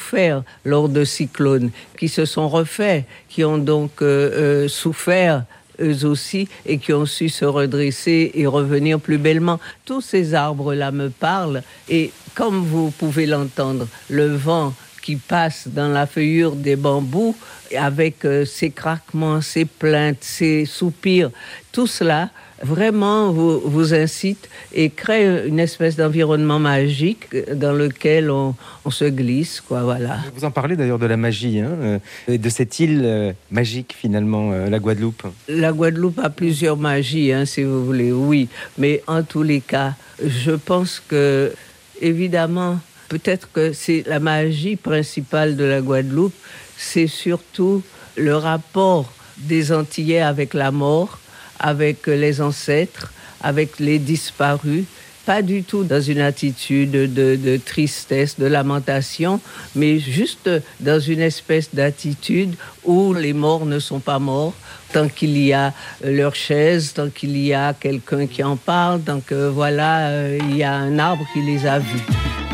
lors 0.66 0.90
de 0.90 1.04
cyclones, 1.04 1.72
qui 1.98 2.10
se 2.10 2.26
sont 2.26 2.50
refaits, 2.50 3.06
qui 3.30 3.44
ont 3.44 3.58
donc 3.58 4.02
euh, 4.02 4.66
euh, 4.66 4.68
souffert 4.68 5.44
eux 5.80 6.06
aussi, 6.06 6.48
et 6.66 6.78
qui 6.78 6.94
ont 6.94 7.06
su 7.06 7.30
se 7.30 7.46
redresser 7.46 8.32
et 8.34 8.48
revenir 8.48 9.00
plus 9.00 9.18
bellement. 9.18 9.60
Tous 9.86 10.02
ces 10.02 10.34
arbres-là 10.34 10.92
me 10.92 11.10
parlent, 11.10 11.62
et 11.88 12.12
comme 12.34 12.64
vous 12.64 12.92
pouvez 12.92 13.26
l'entendre, 13.26 13.88
le 14.10 14.28
vent 14.28 14.74
qui 15.02 15.16
passe 15.16 15.68
dans 15.68 15.88
la 15.88 16.06
feuillure 16.06 16.56
des 16.56 16.76
bambous 16.76 17.36
avec 17.78 18.26
euh, 18.26 18.44
ses 18.44 18.72
craquements, 18.72 19.42
ses 19.42 19.66
plaintes, 19.66 20.22
ses 20.22 20.66
soupirs, 20.66 21.32
tout 21.72 21.88
cela 21.88 22.30
vraiment 22.63 23.32
vous, 23.32 23.60
vous 23.60 23.93
incite 23.93 24.50
et 24.74 24.89
crée 24.89 25.48
une 25.48 25.60
espèce 25.60 25.96
d'environnement 25.96 26.60
magique 26.60 27.28
dans 27.54 27.74
lequel 27.74 28.32
on, 28.32 28.56
on, 28.86 28.91
se 28.91 29.06
glisse. 29.06 29.62
Quoi, 29.62 29.84
voilà. 29.84 30.20
Vous 30.36 30.46
en 30.46 30.52
parlez 30.52 30.76
d'ailleurs 30.76 31.00
de 31.00 31.06
la 31.06 31.17
magie, 31.17 31.60
hein, 31.60 32.00
euh, 32.28 32.38
de 32.38 32.50
cette 32.50 32.80
île 32.80 33.02
euh, 33.04 33.34
magique 33.52 33.96
finalement, 33.98 34.52
la 34.52 34.80
Guadeloupe. 34.80 35.24
La 35.48 35.72
Guadeloupe 35.72 36.20
a 36.20 36.30
plusieurs 36.30 36.78
magies, 36.78 37.32
hein, 37.32 37.46
si 37.46 37.63
vous 37.63 37.86
voulez, 37.86 38.12
oui. 38.12 38.50
Mais 38.78 39.02
en 39.08 39.24
tous 39.24 39.43
les 39.43 39.62
cas, 39.62 39.93
je 40.24 40.52
pense 40.52 41.02
que, 41.08 41.54
évidemment, 42.02 42.80
Peut-être 43.10 43.50
que 43.52 43.72
c'est 43.72 44.04
la 44.06 44.20
magie 44.20 44.76
principale 44.76 45.56
de 45.56 45.63
la 45.63 45.82
Guadeloupe, 45.82 46.34
c'est 46.76 47.08
surtout 47.08 47.82
le 48.17 48.36
rapport 48.36 49.12
des 49.38 49.72
Antillais 49.72 50.20
avec 50.20 50.54
la 50.54 50.72
mort, 50.72 51.20
avec 51.60 52.08
les 52.08 52.41
ancêtres, 52.41 53.12
avec 53.41 53.80
les 53.80 54.00
disparus, 54.00 54.86
pas 55.28 55.41
du 55.41 55.63
tout 55.63 55.84
dans 55.84 56.00
une 56.00 56.22
attitude 56.22 56.91
de, 56.91 57.58
tristesse, 57.58 58.39
de 58.39 58.46
lamentation, 58.46 59.41
mais 59.76 60.00
juste 60.00 60.50
dans 60.80 61.02
une 61.02 61.20
espèce 61.20 61.76
d'attitude 61.76 62.56
où 62.86 63.13
les 63.13 63.34
morts 63.34 63.65
ne 63.65 63.78
sont 63.78 64.00
pas 64.00 64.20
morts, 64.20 64.54
tant 64.93 65.10
qu'il 65.10 65.38
y 65.38 65.52
a 65.52 65.74
leur 66.02 66.34
chaise, 66.34 66.93
tant 66.93 67.10
qu'il 67.10 67.38
y 67.38 67.54
a 67.54 67.74
quelqu'un 67.74 68.26
qui 68.26 68.41
en 68.41 68.56
parle, 68.56 69.02
tant 69.02 69.20
que 69.20 69.50
voilà, 69.50 70.08
euh, 70.08 70.38
il 70.50 70.56
y 70.56 70.63
a 70.63 70.74
un 70.74 70.98
arbre 70.98 71.28
qui 71.34 71.41
les 71.41 71.65
a 71.65 71.80
vus. 71.80 72.47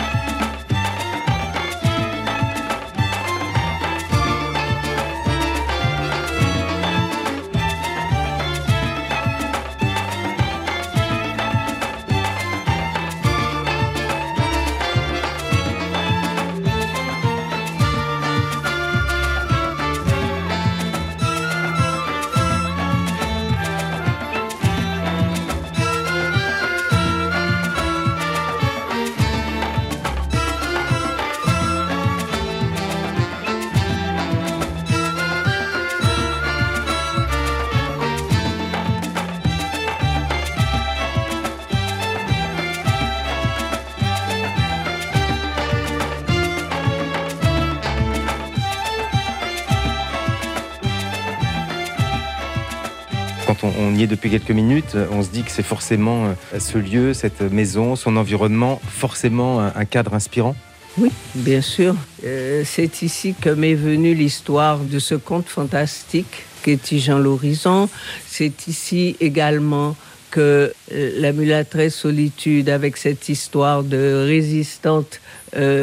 Depuis 54.23 54.39
quelques 54.39 54.55
minutes, 54.55 54.95
on 55.11 55.21
se 55.21 55.27
dit 55.27 55.43
que 55.43 55.51
c'est 55.51 55.63
forcément 55.63 56.27
euh, 56.27 56.59
ce 56.59 56.77
lieu, 56.77 57.13
cette 57.13 57.41
maison, 57.41 57.97
son 57.97 58.15
environnement, 58.15 58.79
forcément 58.87 59.59
un 59.59 59.83
cadre 59.83 60.13
inspirant. 60.13 60.55
Oui, 60.97 61.11
bien 61.35 61.59
sûr. 61.59 61.93
Euh, 62.23 62.63
c'est 62.65 63.01
ici 63.01 63.35
que 63.39 63.49
m'est 63.49 63.73
venue 63.73 64.13
l'histoire 64.13 64.79
de 64.79 64.97
ce 64.97 65.15
conte 65.15 65.49
fantastique 65.49 66.45
qu'est 66.61 66.97
Jean 66.99 67.19
l'horizon. 67.19 67.89
C'est 68.25 68.69
ici 68.69 69.17
également 69.19 69.97
que 70.33 70.73
euh, 70.91 71.11
la 71.19 71.31
mulâtresse 71.31 71.95
solitude, 71.95 72.69
avec 72.69 72.97
cette 72.97 73.29
histoire 73.29 73.83
de 73.83 74.25
résistante 74.25 75.21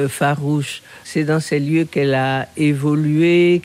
farouche, 0.08 0.82
c'est 1.04 1.22
dans 1.22 1.38
ces 1.38 1.60
lieux 1.60 1.84
qu'elle 1.84 2.14
a 2.14 2.48
évolué. 2.56 3.62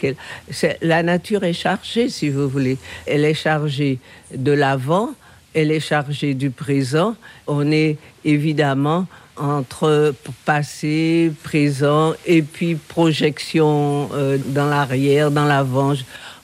la 0.83 1.01
nature 1.01 1.43
est 1.43 1.53
chargée, 1.53 2.09
si 2.09 2.29
vous 2.29 2.47
voulez. 2.47 2.77
Elle 3.07 3.25
est 3.25 3.33
chargée 3.33 3.97
de 4.35 4.51
l'avant, 4.51 5.15
elle 5.55 5.71
est 5.71 5.79
chargée 5.79 6.35
du 6.35 6.51
présent. 6.51 7.15
On 7.47 7.71
est 7.71 7.97
évidemment 8.23 9.07
entre 9.37 10.13
passé, 10.45 11.31
présent 11.43 12.13
et 12.25 12.41
puis 12.41 12.75
projection 12.75 14.09
euh, 14.13 14.37
dans 14.37 14.67
l'arrière, 14.67 15.31
dans 15.31 15.45
l'avant, 15.45 15.93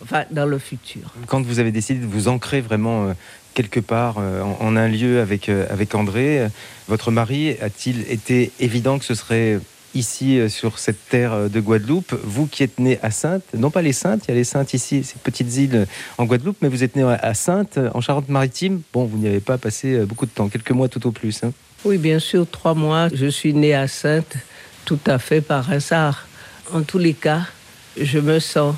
enfin 0.03 0.23
dans 0.31 0.45
le 0.45 0.57
futur. 0.57 1.13
Quand 1.27 1.41
vous 1.41 1.59
avez 1.59 1.71
décidé 1.71 1.99
de 1.99 2.05
vous 2.05 2.27
ancrer 2.27 2.61
vraiment 2.61 3.07
euh, 3.07 3.13
quelque 3.53 3.79
part 3.79 4.15
euh, 4.19 4.41
en, 4.41 4.75
un 4.75 4.87
lieu 4.87 5.21
avec, 5.21 5.49
avec 5.49 5.95
André, 5.95 6.47
votre 6.87 7.11
mari 7.11 7.55
a-t-il 7.61 8.01
été 8.09 8.51
évident 8.59 8.99
que 8.99 9.05
ce 9.05 9.15
serait 9.15 9.59
ici 9.93 10.39
euh, 10.39 10.49
sur 10.49 10.79
cette 10.79 11.09
terre 11.09 11.33
euh, 11.33 11.49
de 11.49 11.59
Guadeloupe? 11.59 12.13
Vous 12.23 12.47
qui 12.47 12.63
êtes 12.63 12.79
né 12.79 12.99
à 13.01 13.11
Sainte, 13.11 13.43
non 13.53 13.69
pas 13.69 13.81
les 13.81 13.93
Saintes, 13.93 14.23
il 14.27 14.31
y 14.31 14.33
a 14.33 14.35
les 14.35 14.43
Saintes 14.43 14.73
ici, 14.73 15.03
ces 15.03 15.15
petites 15.19 15.55
îles 15.57 15.75
euh, 15.75 15.85
en 16.17 16.25
Guadeloupe, 16.25 16.57
mais 16.61 16.69
vous 16.69 16.83
êtes 16.83 16.95
né 16.95 17.03
à 17.03 17.33
Sainte, 17.33 17.79
en 17.93 18.01
Charente-Maritime. 18.01 18.81
Bon, 18.93 19.05
vous 19.05 19.17
n'y 19.17 19.27
avez 19.27 19.39
pas 19.39 19.57
passé 19.57 20.05
beaucoup 20.05 20.25
de 20.25 20.31
temps, 20.31 20.49
quelques 20.49 20.71
mois 20.71 20.87
tout 20.87 21.05
au 21.07 21.11
plus. 21.11 21.43
Hein. 21.43 21.51
Oui, 21.83 21.97
bien 21.97 22.19
sûr, 22.19 22.45
trois 22.49 22.73
mois. 22.73 23.09
Je 23.13 23.27
suis 23.27 23.53
né 23.53 23.73
à 23.73 23.87
Sainte 23.87 24.35
tout 24.85 24.99
à 25.05 25.19
fait 25.19 25.41
par 25.41 25.71
hasard. 25.71 26.27
En 26.73 26.81
tous 26.81 26.97
les 26.97 27.13
cas, 27.13 27.41
je 27.99 28.19
me 28.19 28.39
sens 28.39 28.75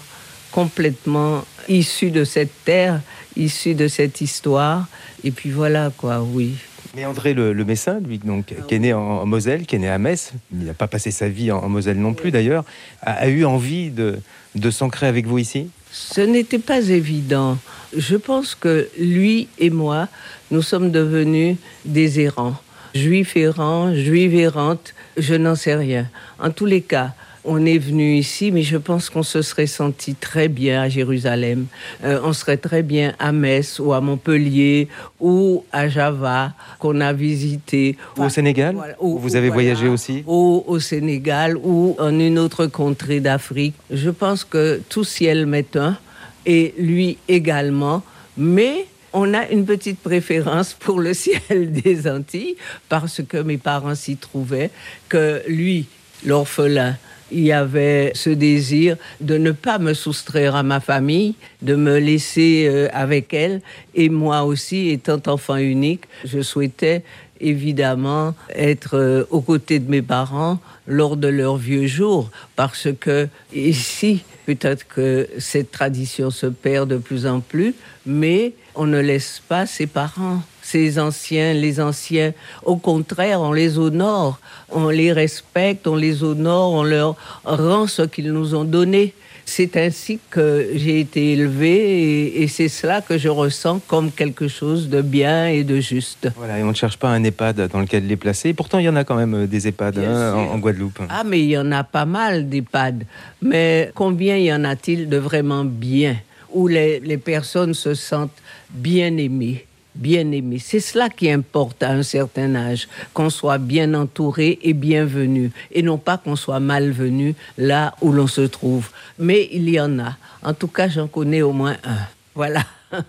complètement 0.52 1.44
issu 1.68 2.12
de 2.12 2.24
cette 2.24 2.52
terre, 2.66 3.02
issu 3.38 3.76
de 3.76 3.88
cette 3.88 4.22
histoire. 4.22 4.88
Et 5.24 5.32
puis 5.32 5.52
voilà, 5.52 5.92
quoi, 5.96 6.22
oui. 6.22 6.56
Mais 6.96 7.06
André 7.06 7.34
le, 7.34 7.54
Messin, 7.66 8.00
lui, 8.00 8.20
donc, 8.20 8.54
qui 8.68 8.76
est 8.76 8.80
né 8.80 8.94
en, 8.94 9.26
Moselle, 9.26 9.66
qui 9.66 9.78
est 9.78 9.80
né 9.80 9.90
à 9.90 9.98
Metz, 9.98 10.34
il 10.52 10.66
n'a 10.66 10.76
pas 10.76 10.88
passé 10.88 11.10
sa 11.10 11.28
vie 11.28 11.52
en, 11.52 11.68
Moselle 11.68 12.00
non 12.00 12.14
plus 12.14 12.30
d'ailleurs, 12.30 12.66
a, 13.02 13.28
eu 13.30 13.46
envie 13.46 13.90
de, 13.90 14.20
de 14.54 14.70
s'ancrer 14.70 15.08
avec 15.08 15.26
vous 15.26 15.40
ici? 15.40 15.70
Ce 15.92 16.22
n'était 16.22 16.60
pas 16.60 16.90
évident. 16.90 17.58
Je 17.96 18.16
pense 18.16 18.54
que 18.54 18.90
lui 19.00 19.48
et 19.58 19.70
moi, 19.72 20.08
nous 20.52 20.62
sommes 20.62 20.92
devenus 20.92 21.58
des 21.86 22.20
errants. 22.20 22.56
Juifs 22.94 23.36
errants, 23.38 23.94
juives 23.96 24.36
errantes, 24.36 24.94
je 25.18 25.34
n'en 25.34 25.56
sais 25.56 25.76
rien. 25.76 26.08
En 26.40 26.52
tous 26.52 26.66
les 26.66 26.82
cas, 26.82 27.14
on 27.46 27.66
est 27.66 27.78
venu 27.78 28.16
ici, 28.16 28.52
mais 28.52 28.64
je 28.64 28.78
pense 28.78 29.10
qu'on 29.10 29.24
se 29.24 29.42
serait 29.42 29.68
senti 29.68 30.16
très 30.16 30.48
bien 30.48 30.82
à 30.82 30.90
Jérusalem. 30.90 31.66
Euh, 32.04 32.20
on 32.24 32.34
serait 32.34 32.58
très 32.58 32.84
bien 32.84 33.14
à 33.20 33.32
Metz 33.32 33.80
ou 33.80 33.94
à 33.94 34.02
Montpellier 34.02 34.88
ou 35.20 35.66
à 35.72 35.90
Java 35.90 36.54
qu'on 36.80 37.02
a 37.02 37.14
visité. 37.14 37.98
Ou 38.18 38.24
au 38.24 38.30
Sénégal 38.30 38.96
où 39.00 39.18
Vous 39.20 39.36
avez 39.36 39.50
voyagé 39.50 39.88
aussi 39.88 40.24
ou 40.26 40.64
au 40.68 40.80
Sénégal 40.80 41.58
ou 41.58 41.96
en 42.00 42.18
une 42.18 42.40
autre 42.40 42.68
contrée 42.68 43.20
d'Afrique. 43.20 43.76
Je 43.92 44.10
pense 44.10 44.44
que 44.44 44.82
tout 44.90 45.04
ciel 45.04 45.46
m'est 45.46 45.76
un 45.76 45.98
et 46.46 46.74
lui 46.78 47.18
également. 47.28 48.04
Mais 48.38 48.88
on 49.12 49.34
a 49.34 49.48
une 49.50 49.66
petite 49.66 50.00
préférence 50.00 50.74
pour 50.74 51.00
le 51.00 51.14
ciel 51.14 51.72
des 51.84 52.08
Antilles 52.08 52.56
parce 52.90 53.22
que 53.28 53.38
mes 53.38 53.58
parents 53.58 53.96
s'y 53.96 54.18
trouvaient, 54.18 54.72
que 55.10 55.42
lui, 55.48 55.86
l'orphelin, 56.26 56.98
il 57.34 57.42
y 57.44 57.52
avait 57.52 58.12
ce 58.16 58.30
désir 58.30 58.96
de 59.20 59.38
ne 59.38 59.52
pas 59.52 59.80
me 59.80 59.94
soustraire 59.94 60.56
à 60.56 60.64
ma 60.64 60.80
famille, 60.80 61.36
de 61.62 61.76
me 61.76 61.98
laisser 61.98 62.68
euh, 62.70 62.88
avec 62.94 63.34
elle. 63.34 63.62
Et 63.96 64.10
moi 64.10 64.44
aussi, 64.44 64.90
étant 64.90 65.22
enfant 65.28 65.58
unique, 65.58 66.04
je 66.24 66.42
souhaitais 66.42 67.04
évidemment 67.42 68.36
être 68.56 68.98
euh, 68.98 69.26
aux 69.30 69.42
côtés 69.42 69.80
de 69.80 69.90
mes 69.90 70.02
parents 70.02 70.60
lors 70.88 71.18
de 71.18 71.28
leurs 71.28 71.58
vieux 71.58 71.88
jours, 71.88 72.30
parce 72.56 72.88
que 73.00 73.28
ici, 73.54 74.24
peut-être 74.46 74.88
que 74.88 75.28
cette 75.38 75.72
tradition 75.72 76.30
se 76.30 76.48
perd 76.48 76.90
de 76.90 76.98
plus 76.98 77.26
en 77.26 77.40
plus, 77.40 77.74
mais 78.06 78.54
on 78.76 78.86
ne 78.86 79.00
laisse 79.00 79.42
pas 79.48 79.66
ses 79.66 79.88
parents 79.88 80.42
ces 80.74 80.98
anciens, 80.98 81.54
les 81.54 81.80
anciens. 81.80 82.34
Au 82.64 82.78
contraire, 82.78 83.42
on 83.42 83.54
les 83.54 83.78
honore, 83.78 84.40
on 84.72 84.90
les 84.90 85.12
respecte, 85.12 85.86
on 85.86 85.96
les 85.96 86.24
honore, 86.24 86.72
on 86.74 86.84
leur 86.84 87.16
rend 87.44 87.86
ce 87.86 88.02
qu'ils 88.02 88.32
nous 88.34 88.56
ont 88.56 88.64
donné. 88.64 89.14
C'est 89.46 89.78
ainsi 89.78 90.20
que 90.32 90.70
j'ai 90.74 91.00
été 91.00 91.34
élevé 91.34 92.42
et, 92.42 92.48
c'est 92.48 92.70
cela 92.70 93.02
que 93.02 93.20
je 93.20 93.30
ressens 93.30 93.82
comme 93.88 94.10
quelque 94.12 94.48
chose 94.48 94.90
de 94.90 95.02
bien 95.02 95.48
et 95.48 95.64
de 95.64 95.80
juste. 95.80 96.30
Voilà, 96.38 96.58
et 96.58 96.64
on 96.64 96.70
ne 96.70 96.74
cherche 96.74 96.98
pas 96.98 97.10
un 97.10 97.24
EHPAD 97.24 97.70
dans 97.72 97.82
lequel 97.82 98.08
les 98.08 98.16
placer. 98.16 98.54
Pourtant, 98.54 98.80
il 98.80 98.86
y 98.86 98.90
en 98.90 98.96
a 98.96 99.04
quand 99.04 99.16
même 99.16 99.36
euh, 99.36 99.46
des 99.46 99.68
EHPAD 99.68 100.00
hein, 100.00 100.34
en, 100.34 100.58
Guadeloupe. 100.58 101.02
Ah, 101.10 101.24
mais 101.24 101.40
il 101.42 101.50
y 101.50 101.58
en 101.58 101.72
a 101.72 101.84
pas 101.84 102.06
mal 102.06 102.50
d'EHPAD. 102.50 103.04
Mais 103.44 103.92
combien 103.94 104.38
y 104.38 104.52
en 104.52 104.64
a-t-il 104.64 105.08
de 105.08 105.18
vraiment 105.18 105.66
bien 105.66 106.16
où 106.52 106.68
les, 106.68 107.00
les 107.02 107.18
personnes 107.18 107.76
se 107.76 107.94
sentent 107.94 108.42
bien 108.72 109.18
aimées? 109.18 109.68
Bien 109.96 110.32
aimées. 110.32 110.60
C'est 110.60 110.80
cela 110.80 111.10
qui 111.10 111.30
importe 111.32 111.84
à 111.84 111.92
un 111.92 112.04
certain 112.04 112.56
âge, 112.56 112.88
qu'on 113.14 113.30
soit 113.30 113.58
bien 113.58 113.94
entouré 113.94 114.60
et 114.62 114.74
bienvenu, 114.74 115.52
et 115.72 115.82
non 115.82 115.98
pas 115.98 116.18
qu'on 116.18 116.36
soit 116.36 116.60
malvenu 116.60 117.36
là 117.58 117.96
où 118.02 118.12
l'on 118.12 118.28
se 118.28 118.42
trouve. 118.42 118.90
Mais 119.20 119.50
il 119.52 119.70
y 119.70 119.80
en 119.80 120.00
a. 120.00 120.18
En 120.44 120.54
tout 120.54 120.68
cas, 120.68 120.88
j'en 120.88 121.08
connais 121.08 121.42
au 121.42 121.54
moins 121.54 121.78
un. 121.84 122.00
Voilà. 122.36 122.64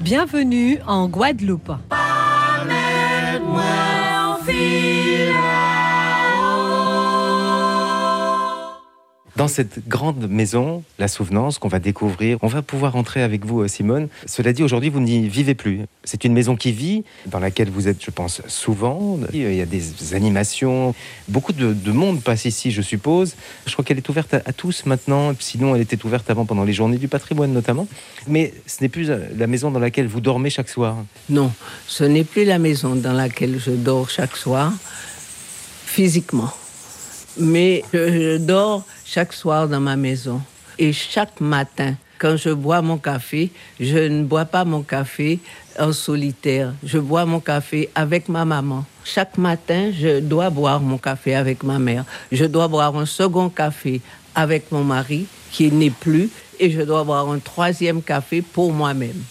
Bienvenue 0.00 0.78
en 0.86 1.08
Guadeloupe. 1.08 1.72
Dans 9.38 9.46
cette 9.46 9.86
grande 9.86 10.28
maison, 10.28 10.82
la 10.98 11.06
souvenance 11.06 11.60
qu'on 11.60 11.68
va 11.68 11.78
découvrir, 11.78 12.38
on 12.42 12.48
va 12.48 12.60
pouvoir 12.60 12.96
entrer 12.96 13.22
avec 13.22 13.46
vous, 13.46 13.60
euh, 13.60 13.68
Simone. 13.68 14.08
Cela 14.26 14.52
dit, 14.52 14.64
aujourd'hui, 14.64 14.90
vous 14.90 14.98
n'y 14.98 15.28
vivez 15.28 15.54
plus. 15.54 15.82
C'est 16.02 16.24
une 16.24 16.32
maison 16.32 16.56
qui 16.56 16.72
vit, 16.72 17.04
dans 17.26 17.38
laquelle 17.38 17.70
vous 17.70 17.86
êtes, 17.86 18.04
je 18.04 18.10
pense, 18.10 18.42
souvent. 18.48 19.16
Il 19.32 19.54
y 19.54 19.60
a 19.60 19.64
des 19.64 20.14
animations. 20.14 20.92
Beaucoup 21.28 21.52
de, 21.52 21.72
de 21.72 21.92
monde 21.92 22.20
passe 22.20 22.46
ici, 22.46 22.72
je 22.72 22.82
suppose. 22.82 23.36
Je 23.64 23.72
crois 23.74 23.84
qu'elle 23.84 23.98
est 23.98 24.08
ouverte 24.08 24.34
à, 24.34 24.42
à 24.44 24.52
tous 24.52 24.86
maintenant. 24.86 25.32
Sinon, 25.38 25.76
elle 25.76 25.82
était 25.82 26.04
ouverte 26.04 26.28
avant 26.30 26.44
pendant 26.44 26.64
les 26.64 26.72
journées 26.72 26.98
du 26.98 27.06
patrimoine, 27.06 27.52
notamment. 27.52 27.86
Mais 28.26 28.52
ce 28.66 28.82
n'est 28.82 28.88
plus 28.88 29.08
euh, 29.08 29.20
la 29.36 29.46
maison 29.46 29.70
dans 29.70 29.78
laquelle 29.78 30.08
vous 30.08 30.20
dormez 30.20 30.50
chaque 30.50 30.68
soir. 30.68 30.96
Non, 31.30 31.52
ce 31.86 32.02
n'est 32.02 32.24
plus 32.24 32.44
la 32.44 32.58
maison 32.58 32.96
dans 32.96 33.12
laquelle 33.12 33.60
je 33.60 33.70
dors 33.70 34.10
chaque 34.10 34.36
soir, 34.36 34.72
physiquement. 35.86 36.52
Mais 37.38 37.84
je, 37.92 38.36
dors 38.38 38.84
chaque 39.04 39.32
soir 39.32 39.68
dans 39.68 39.80
ma 39.80 39.96
maison. 39.96 40.40
Et 40.78 40.92
chaque 40.92 41.40
matin, 41.40 41.94
quand 42.18 42.36
je 42.36 42.50
bois 42.50 42.82
mon 42.82 42.98
café, 42.98 43.50
je 43.78 43.98
ne 43.98 44.24
bois 44.24 44.44
pas 44.44 44.64
mon 44.64 44.82
café 44.82 45.38
en 45.78 45.92
solitaire. 45.92 46.72
Je 46.82 46.98
bois 46.98 47.24
mon 47.24 47.40
café 47.40 47.90
avec 47.94 48.28
ma 48.28 48.44
maman. 48.44 48.84
Chaque 49.04 49.38
matin, 49.38 49.92
je 49.96 50.20
dois 50.20 50.50
boire 50.50 50.80
mon 50.80 50.98
café 50.98 51.34
avec 51.34 51.62
ma 51.62 51.78
mère. 51.78 52.04
Je 52.32 52.44
dois 52.44 52.68
boire 52.68 52.96
un 52.96 53.06
second 53.06 53.48
café 53.48 54.00
avec 54.34 54.70
mon 54.72 54.84
mari, 54.84 55.26
qui 55.52 55.70
n'est 55.70 55.90
plus, 55.90 56.30
et 56.60 56.70
je 56.70 56.82
dois 56.82 57.04
boire 57.04 57.28
un 57.30 57.38
troisième 57.38 58.02
café 58.02 58.42
pour 58.42 58.72
moi-même. 58.72 59.22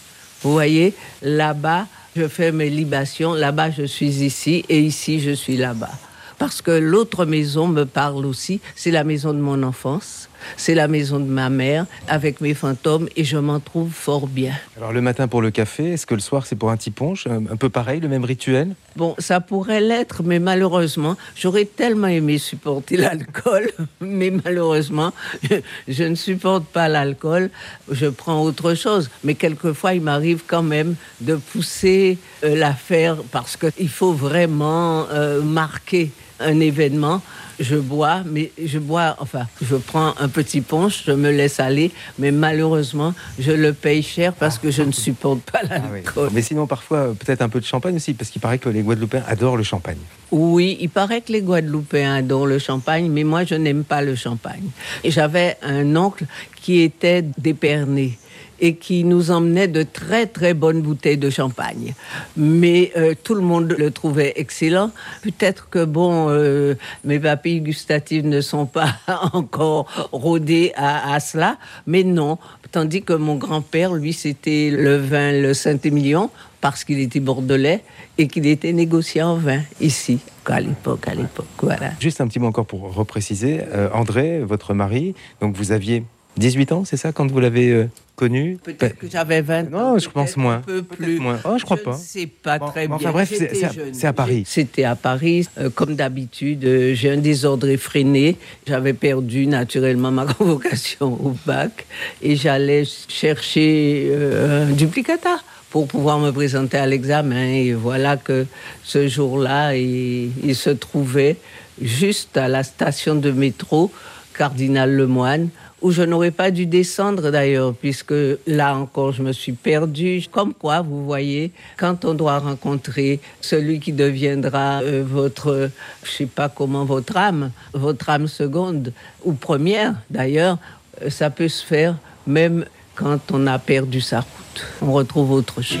Vous 0.42 0.52
voyez, 0.52 0.94
là-bas, 1.22 1.86
je 2.16 2.26
fais 2.28 2.52
mes 2.52 2.70
libations, 2.70 3.34
là-bas, 3.34 3.70
je 3.70 3.84
suis 3.84 4.22
ici, 4.22 4.64
et 4.68 4.80
ici, 4.80 5.20
je 5.20 5.32
suis 5.32 5.56
là-bas. 5.56 5.92
Parce 6.38 6.62
que 6.62 6.70
l'autre 6.70 7.24
maison 7.24 7.66
me 7.66 7.84
parle 7.84 8.24
aussi, 8.24 8.60
c'est 8.76 8.92
la 8.92 9.02
maison 9.02 9.32
de 9.32 9.40
mon 9.40 9.62
enfance, 9.64 10.28
c'est 10.56 10.74
la 10.74 10.86
maison 10.86 11.18
de 11.18 11.24
ma 11.24 11.50
mère, 11.50 11.86
avec 12.06 12.40
mes 12.40 12.54
fantômes, 12.54 13.08
et 13.16 13.24
je 13.24 13.36
m'en 13.36 13.58
trouve 13.58 13.90
fort 13.90 14.28
bien. 14.28 14.54
Alors 14.76 14.92
le 14.92 15.00
matin 15.00 15.26
pour 15.26 15.42
le 15.42 15.50
café, 15.50 15.92
est-ce 15.92 16.06
que 16.06 16.14
le 16.14 16.20
soir 16.20 16.46
c'est 16.46 16.54
pour 16.54 16.70
un 16.70 16.76
petit 16.76 16.92
punch 16.92 17.26
Un 17.26 17.56
peu 17.56 17.68
pareil, 17.68 18.00
le 18.00 18.08
même 18.08 18.24
rituel? 18.24 18.74
Bon, 18.94 19.14
ça 19.18 19.40
pourrait 19.40 19.80
l'être, 19.80 20.22
mais 20.22 20.38
malheureusement, 20.38 21.16
j'aurais 21.36 21.64
tellement 21.64 22.06
aimé 22.06 22.38
supporter 22.38 22.96
l'alcool, 22.96 23.70
mais 24.00 24.30
malheureusement, 24.30 25.12
je 25.88 26.04
ne 26.04 26.14
supporte 26.14 26.66
pas 26.66 26.88
l'alcool, 26.88 27.50
je 27.90 28.06
prends 28.06 28.42
autre 28.42 28.74
chose. 28.74 29.10
Mais 29.24 29.34
quelquefois, 29.34 29.94
il 29.94 30.02
m'arrive 30.02 30.42
quand 30.46 30.62
même 30.62 30.94
de 31.20 31.34
pousser 31.34 32.18
euh, 32.44 32.56
l'affaire 32.56 33.16
parce 33.32 33.56
qu'il 33.56 33.88
faut 33.88 34.12
vraiment 34.12 35.06
euh, 35.10 35.42
marquer 35.42 36.10
un 36.40 36.60
événement. 36.60 37.22
Je 37.60 37.74
bois, 37.74 38.22
mais 38.24 38.52
je 38.64 38.78
bois, 38.78 39.16
enfin, 39.18 39.46
je 39.60 39.74
prends 39.74 40.14
un 40.20 40.28
petit 40.28 40.60
punch, 40.60 41.02
je 41.06 41.10
me 41.10 41.30
laisse 41.32 41.58
aller, 41.58 41.90
mais 42.16 42.30
malheureusement, 42.30 43.14
je 43.36 43.50
le 43.50 43.72
paye 43.72 44.02
cher 44.02 44.32
parce 44.32 44.58
que 44.58 44.70
je 44.70 44.82
ne 44.82 44.92
supporte 44.92 45.40
pas 45.40 45.62
l'alcool. 45.68 46.30
Mais 46.32 46.42
sinon, 46.42 46.68
parfois, 46.68 46.98
euh, 46.98 47.12
peut-être 47.14 47.42
un 47.42 47.48
peu 47.48 47.58
de 47.58 47.64
champagne 47.64 47.96
aussi, 47.96 48.14
parce 48.14 48.30
qu'il 48.30 48.40
paraît 48.40 48.58
que 48.58 48.68
les 48.68 48.82
Guadeloupéens 48.82 49.24
adorent 49.26 49.56
le 49.56 49.64
champagne. 49.64 49.98
Oui, 50.30 50.78
il 50.80 50.88
paraît 50.88 51.20
que 51.20 51.32
les 51.32 51.42
Guadeloupéens 51.42 52.14
adorent 52.14 52.46
le 52.46 52.60
champagne, 52.60 53.10
mais 53.10 53.24
moi, 53.24 53.42
je 53.42 53.56
n'aime 53.56 53.82
pas 53.82 54.02
le 54.02 54.14
champagne. 54.14 54.70
J'avais 55.04 55.56
un 55.62 55.96
oncle 55.96 56.26
qui 56.62 56.80
était 56.82 57.22
d'Épernay 57.22 58.18
et 58.60 58.74
qui 58.74 59.04
nous 59.04 59.30
emmenait 59.30 59.68
de 59.68 59.82
très 59.82 60.26
très 60.26 60.54
bonnes 60.54 60.82
bouteilles 60.82 61.18
de 61.18 61.30
champagne. 61.30 61.94
Mais 62.36 62.92
euh, 62.96 63.14
tout 63.22 63.34
le 63.34 63.40
monde 63.40 63.74
le 63.78 63.90
trouvait 63.90 64.32
excellent. 64.36 64.90
Peut-être 65.22 65.68
que 65.68 65.84
bon, 65.84 66.28
euh, 66.28 66.74
mes 67.04 67.18
papilles 67.18 67.60
gustatives 67.60 68.26
ne 68.26 68.40
sont 68.40 68.66
pas 68.66 68.94
encore 69.32 69.86
rodées 70.12 70.72
à, 70.76 71.18
cela, 71.20 71.58
mais 71.86 72.04
non. 72.04 72.38
Tandis 72.70 73.02
que 73.02 73.14
mon 73.14 73.36
grand-père, 73.36 73.94
lui, 73.94 74.12
c'était 74.12 74.70
le 74.70 74.96
vin, 74.96 75.32
le 75.32 75.54
Saint-Émilion, 75.54 76.30
parce 76.60 76.84
qu'il 76.84 76.98
était 77.00 77.20
bordelais 77.20 77.82
et 78.18 78.28
qu'il 78.28 78.46
était 78.46 78.74
négociant 78.74 79.30
en 79.30 79.36
vin 79.36 79.60
ici, 79.80 80.18
à 80.44 80.60
l'époque, 80.60 81.06
à 81.08 81.14
l'époque, 81.14 81.46
voilà. 81.62 81.92
Juste 82.00 82.20
un 82.20 82.28
petit 82.28 82.38
mot 82.38 82.46
encore 82.46 82.66
pour 82.66 82.94
repréciser. 82.94 83.60
Euh, 83.72 83.88
André, 83.92 84.40
votre 84.40 84.74
mari, 84.74 85.14
donc 85.40 85.56
vous 85.56 85.72
aviez 85.72 86.04
18 86.38 86.72
ans, 86.72 86.84
c'est 86.84 86.96
ça, 86.96 87.12
quand 87.12 87.30
vous 87.30 87.40
l'avez 87.40 87.70
euh, 87.70 87.88
connu? 88.16 88.58
Peut-être 88.62 88.96
que 88.96 89.08
j'avais 89.10 89.40
20 89.42 89.66
ans. 89.74 89.92
Non, 89.94 89.98
je 89.98 90.08
pense 90.08 90.36
moins. 90.36 90.56
Un 90.56 90.60
peu 90.60 90.82
plus. 90.82 91.18
moins. 91.18 91.38
Oh, 91.44 91.56
je 91.58 91.64
crois 91.64 91.76
pas. 91.76 91.94
C'est 91.94 92.26
pas 92.26 92.58
très 92.58 92.86
bien. 92.86 92.96
Enfin 92.96 93.10
bref, 93.12 93.32
c'est- 93.36 94.04
à- 94.04 94.08
à 94.08 94.12
Paris. 94.12 94.44
C'était 94.46 94.84
à 94.84 94.96
Paris. 94.96 95.46
Euh, 95.58 95.70
comme 95.70 95.94
d'habitude, 95.94 96.64
euh, 96.64 96.94
j'ai 96.94 97.10
un 97.10 97.16
désordre 97.18 97.68
effréné. 97.68 98.36
J'avais 98.66 98.92
perdu 98.94 99.46
naturellement 99.46 100.10
ma 100.10 100.26
convocation 100.34 101.12
au 101.24 101.34
bac 101.46 101.86
et 102.22 102.36
j'allais 102.36 102.84
chercher 103.08 104.08
euh, 104.10 104.66
un 104.68 104.72
duplicata 104.72 105.38
pour 105.70 105.86
pouvoir 105.86 106.18
me 106.18 106.30
présenter 106.30 106.78
à 106.78 106.86
l'examen. 106.86 107.44
Et 107.52 107.72
voilà 107.74 108.16
que 108.16 108.46
ce 108.84 109.06
jour-là, 109.06 109.76
il, 109.76 110.30
il 110.44 110.54
se 110.56 110.70
trouvait 110.70 111.36
juste 111.80 112.36
à 112.36 112.48
la 112.48 112.62
station 112.62 113.14
de 113.14 113.30
métro 113.30 113.90
Cardinal 114.36 114.94
Lemoine, 114.94 115.48
où 115.80 115.90
je 115.90 116.02
n'aurais 116.02 116.30
pas 116.30 116.50
dû 116.50 116.66
descendre 116.66 117.30
d'ailleurs, 117.30 117.74
puisque 117.74 118.14
là 118.46 118.76
encore, 118.76 119.12
je 119.12 119.22
me 119.22 119.32
suis 119.32 119.52
perdue. 119.52 120.24
Comme 120.30 120.54
quoi, 120.54 120.80
vous 120.82 121.04
voyez, 121.04 121.52
quand 121.76 122.04
on 122.04 122.14
doit 122.14 122.38
rencontrer 122.38 123.20
celui 123.40 123.80
qui 123.80 123.92
deviendra 123.92 124.82
euh, 124.82 125.04
votre, 125.06 125.70
je 126.02 126.10
sais 126.10 126.26
pas 126.26 126.48
comment, 126.48 126.84
votre 126.84 127.16
âme, 127.16 127.50
votre 127.72 128.08
âme 128.10 128.26
seconde 128.26 128.92
ou 129.24 129.32
première 129.32 129.94
d'ailleurs, 130.10 130.58
euh, 131.02 131.10
ça 131.10 131.30
peut 131.30 131.48
se 131.48 131.64
faire 131.64 131.96
même 132.26 132.64
quand 132.94 133.32
on 133.32 133.46
a 133.46 133.58
perdu 133.58 134.00
sa 134.00 134.20
route. 134.20 134.66
On 134.82 134.92
retrouve 134.92 135.32
autre 135.32 135.62
chose. 135.62 135.78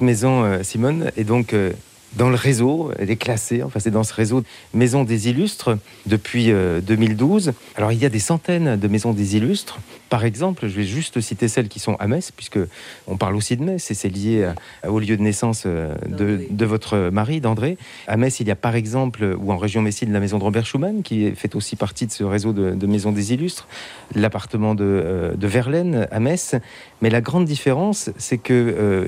Cette 0.00 0.06
maison, 0.06 0.44
euh, 0.44 0.62
Simone, 0.62 1.10
est 1.18 1.24
donc 1.24 1.52
euh, 1.52 1.72
dans 2.16 2.30
le 2.30 2.34
réseau, 2.34 2.90
elle 2.98 3.10
est 3.10 3.16
classée, 3.16 3.62
enfin 3.62 3.80
c'est 3.80 3.90
dans 3.90 4.02
ce 4.02 4.14
réseau 4.14 4.44
Maison 4.72 5.04
des 5.04 5.28
Illustres 5.28 5.76
depuis 6.06 6.52
euh, 6.52 6.80
2012. 6.80 7.52
Alors 7.76 7.92
il 7.92 7.98
y 7.98 8.06
a 8.06 8.08
des 8.08 8.18
centaines 8.18 8.76
de 8.76 8.88
maisons 8.88 9.12
des 9.12 9.36
Illustres. 9.36 9.78
Par 10.10 10.24
exemple, 10.24 10.66
je 10.68 10.74
vais 10.74 10.84
juste 10.84 11.20
citer 11.20 11.48
celles 11.48 11.68
qui 11.68 11.78
sont 11.78 11.94
à 11.94 12.06
Metz, 12.08 12.32
puisque 12.36 12.58
on 13.06 13.16
parle 13.16 13.36
aussi 13.36 13.56
de 13.56 13.62
Metz, 13.64 13.90
et 13.90 13.94
c'est 13.94 14.08
lié 14.08 14.50
à- 14.82 14.90
au 14.90 14.98
lieu 14.98 15.16
de 15.16 15.22
naissance 15.22 15.62
euh, 15.66 15.94
de, 16.08 16.40
de 16.50 16.64
votre 16.66 17.10
mari, 17.10 17.40
d'André. 17.40 17.78
À 18.08 18.16
Metz, 18.16 18.40
il 18.40 18.48
y 18.48 18.50
a 18.50 18.56
par 18.56 18.74
exemple, 18.74 19.36
ou 19.38 19.52
en 19.52 19.56
région 19.56 19.82
Messine, 19.82 20.12
la 20.12 20.20
maison 20.20 20.38
de 20.38 20.42
Robert 20.44 20.66
Schumann, 20.66 21.02
qui 21.02 21.30
fait 21.36 21.54
aussi 21.54 21.76
partie 21.76 22.06
de 22.06 22.12
ce 22.12 22.24
réseau 22.24 22.52
de, 22.52 22.72
de 22.74 22.86
maisons 22.86 23.12
des 23.12 23.32
Illustres. 23.32 23.68
L'appartement 24.16 24.74
de, 24.74 24.84
euh, 24.84 25.34
de 25.36 25.46
Verlaine 25.46 26.08
à 26.10 26.18
Metz. 26.18 26.56
Mais 27.02 27.08
la 27.08 27.20
grande 27.20 27.44
différence, 27.44 28.10
c'est 28.18 28.36
que, 28.38 28.52
euh, 28.52 29.06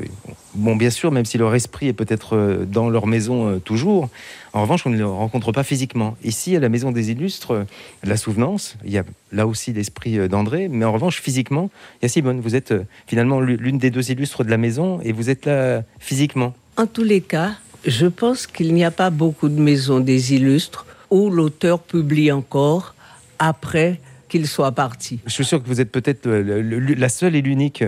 bon, 0.54 0.76
bien 0.76 0.90
sûr, 0.90 1.10
même 1.10 1.24
si 1.24 1.36
leur 1.36 1.52
esprit 1.54 1.88
est 1.88 1.92
peut-être 1.92 2.64
dans 2.66 2.88
leur 2.88 3.06
maison 3.08 3.48
euh, 3.48 3.58
toujours, 3.58 4.08
en 4.52 4.62
revanche, 4.62 4.86
on 4.86 4.90
ne 4.90 4.98
le 4.98 5.06
rencontre 5.06 5.50
pas 5.52 5.62
physiquement. 5.64 6.16
Ici, 6.24 6.54
à 6.56 6.60
la 6.60 6.68
Maison 6.68 6.92
des 6.92 7.10
Illustres, 7.10 7.52
euh, 7.52 7.64
la 8.04 8.16
souvenance, 8.16 8.76
il 8.84 8.92
y 8.92 8.98
a 8.98 9.04
là 9.32 9.46
aussi 9.46 9.72
l'esprit 9.72 10.18
euh, 10.18 10.28
d'André, 10.28 10.68
mais 10.68 10.84
en 10.84 10.92
revanche, 10.92 11.20
physiquement, 11.20 11.70
il 12.00 12.04
y 12.04 12.06
a 12.06 12.08
Simone. 12.08 12.40
Vous 12.40 12.54
êtes 12.54 12.72
euh, 12.72 12.84
finalement 13.06 13.40
l'u- 13.40 13.56
l'une 13.56 13.78
des 13.78 13.90
deux 13.90 14.10
illustres 14.10 14.44
de 14.44 14.50
la 14.50 14.58
maison 14.58 15.00
et 15.02 15.12
vous 15.12 15.30
êtes 15.30 15.46
là 15.46 15.82
physiquement. 15.98 16.54
En 16.76 16.86
tous 16.86 17.04
les 17.04 17.20
cas, 17.20 17.52
Je 17.84 18.06
pense 18.06 18.46
qu'il 18.46 18.74
n'y 18.74 18.84
a 18.84 18.92
pas 18.92 19.10
beaucoup 19.10 19.48
de 19.48 19.60
maisons 19.60 19.98
des 19.98 20.34
illustres 20.34 20.86
où 21.10 21.30
l'auteur 21.30 21.80
publie 21.80 22.30
encore 22.30 22.94
après 23.40 24.00
qu'il 24.28 24.46
soit 24.46 24.70
parti. 24.72 25.18
Je 25.26 25.32
suis 25.32 25.44
sûr 25.44 25.60
que 25.62 25.66
vous 25.68 25.80
êtes 25.80 25.90
peut-être 25.90 26.26
la 26.30 27.08
seule 27.08 27.34
et 27.34 27.42
l'unique. 27.42 27.82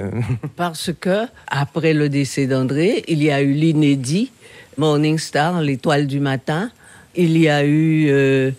Parce 0.56 0.90
que, 1.00 1.26
après 1.46 1.94
le 1.94 2.08
décès 2.08 2.46
d'André, 2.48 3.04
il 3.08 3.22
y 3.22 3.30
a 3.30 3.40
eu 3.40 3.52
l'inédit, 3.52 4.32
Morning 4.76 5.18
Star, 5.18 5.60
l'étoile 5.60 6.06
du 6.06 6.20
matin. 6.20 6.70
Il 7.14 7.38
y 7.38 7.48
a 7.48 7.64
eu 7.64 8.08
euh, 8.08 8.50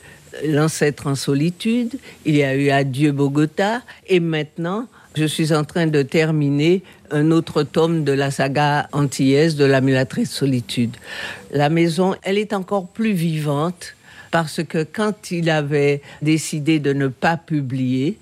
L'ancêtre 0.45 1.07
en 1.07 1.15
solitude. 1.15 1.97
Il 2.25 2.35
y 2.35 2.43
a 2.43 2.55
eu 2.55 2.69
Adieu 2.69 3.11
Bogota. 3.11 3.81
Et 4.07 4.19
maintenant, 4.19 4.87
je 5.15 5.25
suis 5.25 5.53
en 5.53 5.63
train 5.63 5.87
de 5.87 6.01
terminer 6.01 6.83
un 7.11 7.31
autre 7.31 7.63
tome 7.63 8.03
de 8.03 8.11
la 8.11 8.31
saga 8.31 8.89
antillaise 8.91 9.55
de 9.55 9.65
la 9.65 9.81
mulâtresse 9.81 10.31
solitude. 10.31 10.95
La 11.51 11.69
maison, 11.69 12.15
elle 12.23 12.37
est 12.37 12.53
encore 12.53 12.87
plus 12.87 13.13
vivante 13.13 13.95
parce 14.31 14.61
que 14.63 14.83
quand 14.83 15.31
il 15.31 15.49
avait 15.49 16.01
décidé 16.21 16.79
de 16.79 16.91
ne 16.91 17.07
pas 17.07 17.37
publier, 17.37 18.17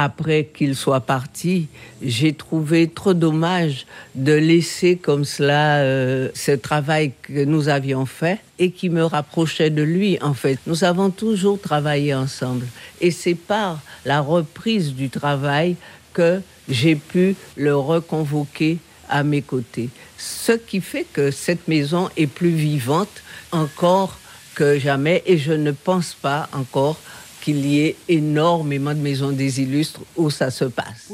après 0.00 0.44
qu'il 0.44 0.76
soit 0.76 1.00
parti, 1.00 1.66
j'ai 2.00 2.32
trouvé 2.32 2.86
trop 2.86 3.14
dommage 3.14 3.84
de 4.14 4.32
laisser 4.32 4.94
comme 4.94 5.24
cela 5.24 5.78
euh, 5.78 6.28
ce 6.34 6.52
travail 6.52 7.10
que 7.20 7.44
nous 7.44 7.68
avions 7.68 8.06
fait 8.06 8.38
et 8.60 8.70
qui 8.70 8.90
me 8.90 9.02
rapprochait 9.04 9.70
de 9.70 9.82
lui. 9.82 10.16
En 10.22 10.34
fait, 10.34 10.60
nous 10.68 10.84
avons 10.84 11.10
toujours 11.10 11.60
travaillé 11.60 12.14
ensemble 12.14 12.68
et 13.00 13.10
c'est 13.10 13.34
par 13.34 13.80
la 14.04 14.20
reprise 14.20 14.94
du 14.94 15.10
travail 15.10 15.74
que 16.12 16.42
j'ai 16.68 16.94
pu 16.94 17.34
le 17.56 17.74
reconvoquer 17.74 18.78
à 19.08 19.24
mes 19.24 19.42
côtés. 19.42 19.88
Ce 20.16 20.52
qui 20.52 20.80
fait 20.80 21.06
que 21.12 21.32
cette 21.32 21.66
maison 21.66 22.08
est 22.16 22.28
plus 22.28 22.54
vivante 22.54 23.24
encore 23.50 24.16
que 24.54 24.78
jamais 24.78 25.24
et 25.26 25.38
je 25.38 25.52
ne 25.52 25.72
pense 25.72 26.14
pas 26.14 26.48
encore 26.52 27.00
qu'il 27.48 27.64
y 27.64 27.80
ait 27.80 27.96
énormément 28.10 28.92
de 28.92 28.98
maisons 29.00 29.32
des 29.32 29.62
illustres 29.62 30.00
où 30.16 30.28
ça 30.28 30.50
se 30.50 30.66
passe. 30.66 31.08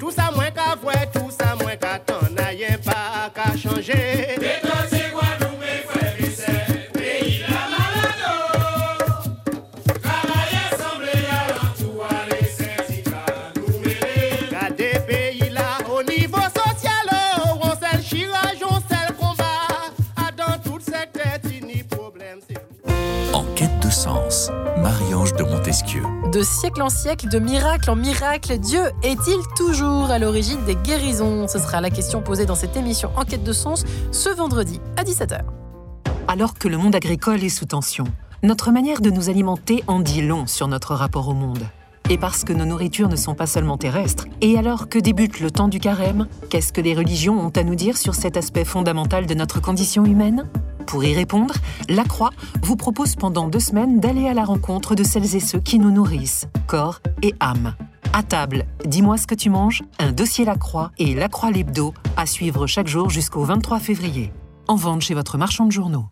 Tout 0.00 0.10
ça, 0.10 0.30
moins 0.34 0.50
qu'à 0.50 0.74
voir, 0.82 0.96
tout 1.12 1.30
ça, 1.30 1.54
moins 1.60 1.76
qu'à 1.76 1.96
t'en 2.00 2.22
pas 2.84 3.30
qu'à 3.32 3.56
changer. 3.56 4.91
De 26.32 26.42
siècle 26.42 26.80
en 26.80 26.88
siècle, 26.88 27.28
de 27.28 27.38
miracle 27.38 27.90
en 27.90 27.94
miracle, 27.94 28.56
Dieu 28.56 28.80
est-il 29.02 29.36
toujours 29.54 30.10
à 30.10 30.18
l'origine 30.18 30.64
des 30.64 30.76
guérisons? 30.76 31.46
Ce 31.46 31.58
sera 31.58 31.82
la 31.82 31.90
question 31.90 32.22
posée 32.22 32.46
dans 32.46 32.54
cette 32.54 32.74
émission 32.74 33.10
Enquête 33.16 33.44
de 33.44 33.52
sens 33.52 33.84
ce 34.12 34.30
vendredi 34.30 34.80
à 34.96 35.04
17h. 35.04 35.40
Alors 36.28 36.54
que 36.54 36.68
le 36.68 36.78
monde 36.78 36.94
agricole 36.94 37.44
est 37.44 37.50
sous 37.50 37.66
tension, 37.66 38.04
notre 38.42 38.70
manière 38.70 39.02
de 39.02 39.10
nous 39.10 39.28
alimenter 39.28 39.84
en 39.88 40.00
dit 40.00 40.22
long 40.22 40.46
sur 40.46 40.68
notre 40.68 40.94
rapport 40.94 41.28
au 41.28 41.34
monde. 41.34 41.66
Et 42.08 42.16
parce 42.16 42.44
que 42.44 42.54
nos 42.54 42.64
nourritures 42.64 43.10
ne 43.10 43.16
sont 43.16 43.34
pas 43.34 43.46
seulement 43.46 43.76
terrestres, 43.76 44.24
et 44.40 44.56
alors 44.56 44.88
que 44.88 44.98
débute 44.98 45.38
le 45.38 45.50
temps 45.50 45.68
du 45.68 45.80
carême, 45.80 46.28
qu'est-ce 46.48 46.72
que 46.72 46.80
les 46.80 46.94
religions 46.94 47.38
ont 47.38 47.52
à 47.54 47.62
nous 47.62 47.74
dire 47.74 47.98
sur 47.98 48.14
cet 48.14 48.38
aspect 48.38 48.64
fondamental 48.64 49.26
de 49.26 49.34
notre 49.34 49.60
condition 49.60 50.06
humaine? 50.06 50.48
Pour 50.86 51.04
y 51.04 51.14
répondre, 51.14 51.54
La 51.88 52.04
Croix 52.04 52.30
vous 52.62 52.76
propose 52.76 53.16
pendant 53.16 53.48
deux 53.48 53.60
semaines 53.60 54.00
d'aller 54.00 54.28
à 54.28 54.34
la 54.34 54.44
rencontre 54.44 54.94
de 54.94 55.04
celles 55.04 55.36
et 55.36 55.40
ceux 55.40 55.60
qui 55.60 55.78
nous 55.78 55.90
nourrissent, 55.90 56.46
corps 56.66 57.00
et 57.22 57.34
âme. 57.40 57.74
À 58.12 58.22
table, 58.22 58.66
dis-moi 58.84 59.16
ce 59.16 59.26
que 59.26 59.34
tu 59.34 59.48
manges, 59.48 59.82
un 59.98 60.12
dossier 60.12 60.44
La 60.44 60.56
Croix 60.56 60.90
et 60.98 61.14
La 61.14 61.28
Croix 61.28 61.50
l'hebdo 61.50 61.94
à 62.16 62.26
suivre 62.26 62.66
chaque 62.66 62.88
jour 62.88 63.08
jusqu'au 63.08 63.44
23 63.44 63.78
février. 63.78 64.32
En 64.68 64.76
vente 64.76 65.00
chez 65.00 65.14
votre 65.14 65.38
marchand 65.38 65.66
de 65.66 65.72
journaux. 65.72 66.06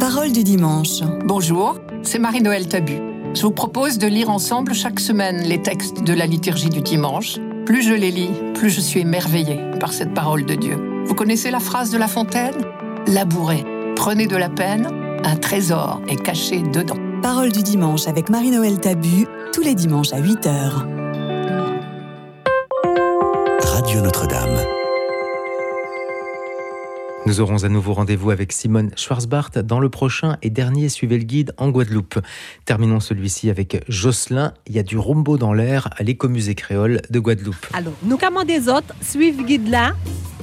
Parole 0.00 0.32
du 0.32 0.42
dimanche. 0.44 1.00
Bonjour, 1.26 1.78
c'est 2.02 2.18
Marie-Noël 2.18 2.66
Tabu. 2.66 2.98
Je 3.34 3.42
vous 3.42 3.50
propose 3.50 3.98
de 3.98 4.06
lire 4.06 4.30
ensemble 4.30 4.72
chaque 4.72 5.00
semaine 5.00 5.42
les 5.42 5.60
textes 5.60 6.02
de 6.02 6.14
la 6.14 6.26
liturgie 6.26 6.70
du 6.70 6.80
dimanche. 6.80 7.38
Plus 7.66 7.82
je 7.82 7.92
les 7.92 8.10
lis, 8.10 8.30
plus 8.54 8.70
je 8.70 8.80
suis 8.80 9.00
émerveillée 9.00 9.60
par 9.78 9.92
cette 9.92 10.14
parole 10.14 10.46
de 10.46 10.54
Dieu. 10.54 11.04
Vous 11.04 11.14
connaissez 11.14 11.50
la 11.50 11.60
phrase 11.60 11.90
de 11.90 11.98
La 11.98 12.08
Fontaine? 12.08 12.54
Labourez, 13.08 13.64
prenez 13.96 14.26
de 14.26 14.36
la 14.36 14.50
peine, 14.50 14.86
un 15.24 15.36
trésor 15.36 16.02
est 16.08 16.22
caché 16.22 16.60
dedans. 16.60 16.98
Parole 17.22 17.50
du 17.50 17.62
dimanche 17.62 18.06
avec 18.06 18.28
Marie-Noël 18.28 18.78
Tabu, 18.78 19.26
tous 19.54 19.62
les 19.62 19.74
dimanches 19.74 20.12
à 20.12 20.20
8h. 20.20 20.84
Radio 23.60 24.02
Notre-Dame. 24.02 24.77
Nous 27.26 27.40
aurons 27.40 27.64
à 27.64 27.68
nouveau 27.68 27.92
rendez-vous 27.92 28.30
avec 28.30 28.52
Simone 28.52 28.90
Schwarzbart 28.96 29.50
dans 29.64 29.80
le 29.80 29.88
prochain 29.88 30.38
et 30.42 30.50
dernier 30.50 30.88
Suivez 30.88 31.18
le 31.18 31.24
guide 31.24 31.52
en 31.58 31.68
Guadeloupe. 31.70 32.18
Terminons 32.64 33.00
celui-ci 33.00 33.50
avec 33.50 33.84
Jocelyn. 33.88 34.54
Il 34.66 34.74
y 34.74 34.78
a 34.78 34.82
du 34.82 34.96
rumbo 34.96 35.36
dans 35.36 35.52
l'air 35.52 35.88
à 35.96 36.02
l'écomusée 36.02 36.54
créole 36.54 37.02
de 37.10 37.18
Guadeloupe. 37.18 37.66
Alors, 37.74 37.92
nous 38.02 38.16
commandons 38.16 38.46
des 38.46 38.68
autres, 38.68 38.94
suivez 39.02 39.32
le 39.32 39.44
guide 39.44 39.68
là, 39.68 39.94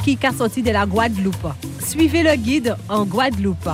qui 0.03 0.19
est 0.21 0.37
sorti 0.37 0.61
de 0.61 0.71
la 0.71 0.85
Guadeloupe. 0.85 1.47
Suivez 1.79 2.23
le 2.23 2.35
guide 2.35 2.75
en 2.89 3.05
Guadeloupe. 3.05 3.69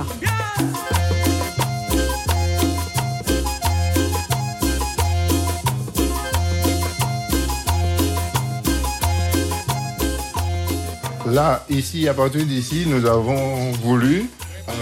Là, 11.32 11.64
ici, 11.70 12.08
à 12.08 12.14
partir 12.14 12.44
d'ici, 12.44 12.84
nous 12.86 13.06
avons 13.06 13.70
voulu, 13.82 14.24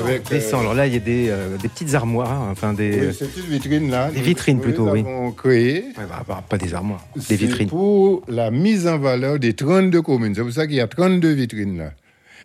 avec... 0.04 0.28
Descends. 0.28 0.58
euh, 0.58 0.60
Alors 0.60 0.74
là, 0.74 0.86
il 0.86 0.94
y 0.94 0.96
a 0.96 1.00
des, 1.00 1.28
euh, 1.28 1.56
des 1.58 1.68
petites 1.68 1.94
armoires, 1.94 2.30
hein, 2.32 2.48
enfin 2.50 2.72
des, 2.72 3.08
oui, 3.08 3.14
cette 3.16 3.36
vitrine-là. 3.38 4.10
des 4.10 4.18
nous- 4.18 4.24
vitrines 4.24 4.56
nous 4.56 4.62
plutôt, 4.62 4.90
oui. 4.90 5.00
avons 5.00 5.32
créé. 5.32 5.84
Ouais, 5.96 6.04
bah, 6.08 6.24
bah, 6.26 6.42
pas 6.48 6.58
des 6.58 6.74
armoires, 6.74 7.04
des 7.28 7.36
vitrines. 7.36 7.68
pour 7.68 8.22
la 8.28 8.50
mise 8.50 8.86
en 8.88 8.98
valeur 8.98 9.38
des 9.38 9.52
32 9.54 10.02
communes. 10.02 10.34
C'est 10.34 10.42
pour 10.42 10.52
ça 10.52 10.66
qu'il 10.66 10.76
y 10.76 10.80
a 10.80 10.88
32 10.88 11.30
vitrines 11.32 11.78
là. 11.78 11.92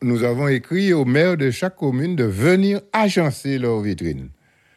Nous 0.04 0.24
avons 0.24 0.50
écrit 0.50 0.94
au 0.94 1.06
maire 1.06 1.38
de 1.38 1.50
chaque 1.52 1.78
commune 1.78 2.16
de 2.16 2.26
venir 2.26 2.82
agencer 2.94 3.58
leurs 3.58 3.80
vitrines. 3.82 4.30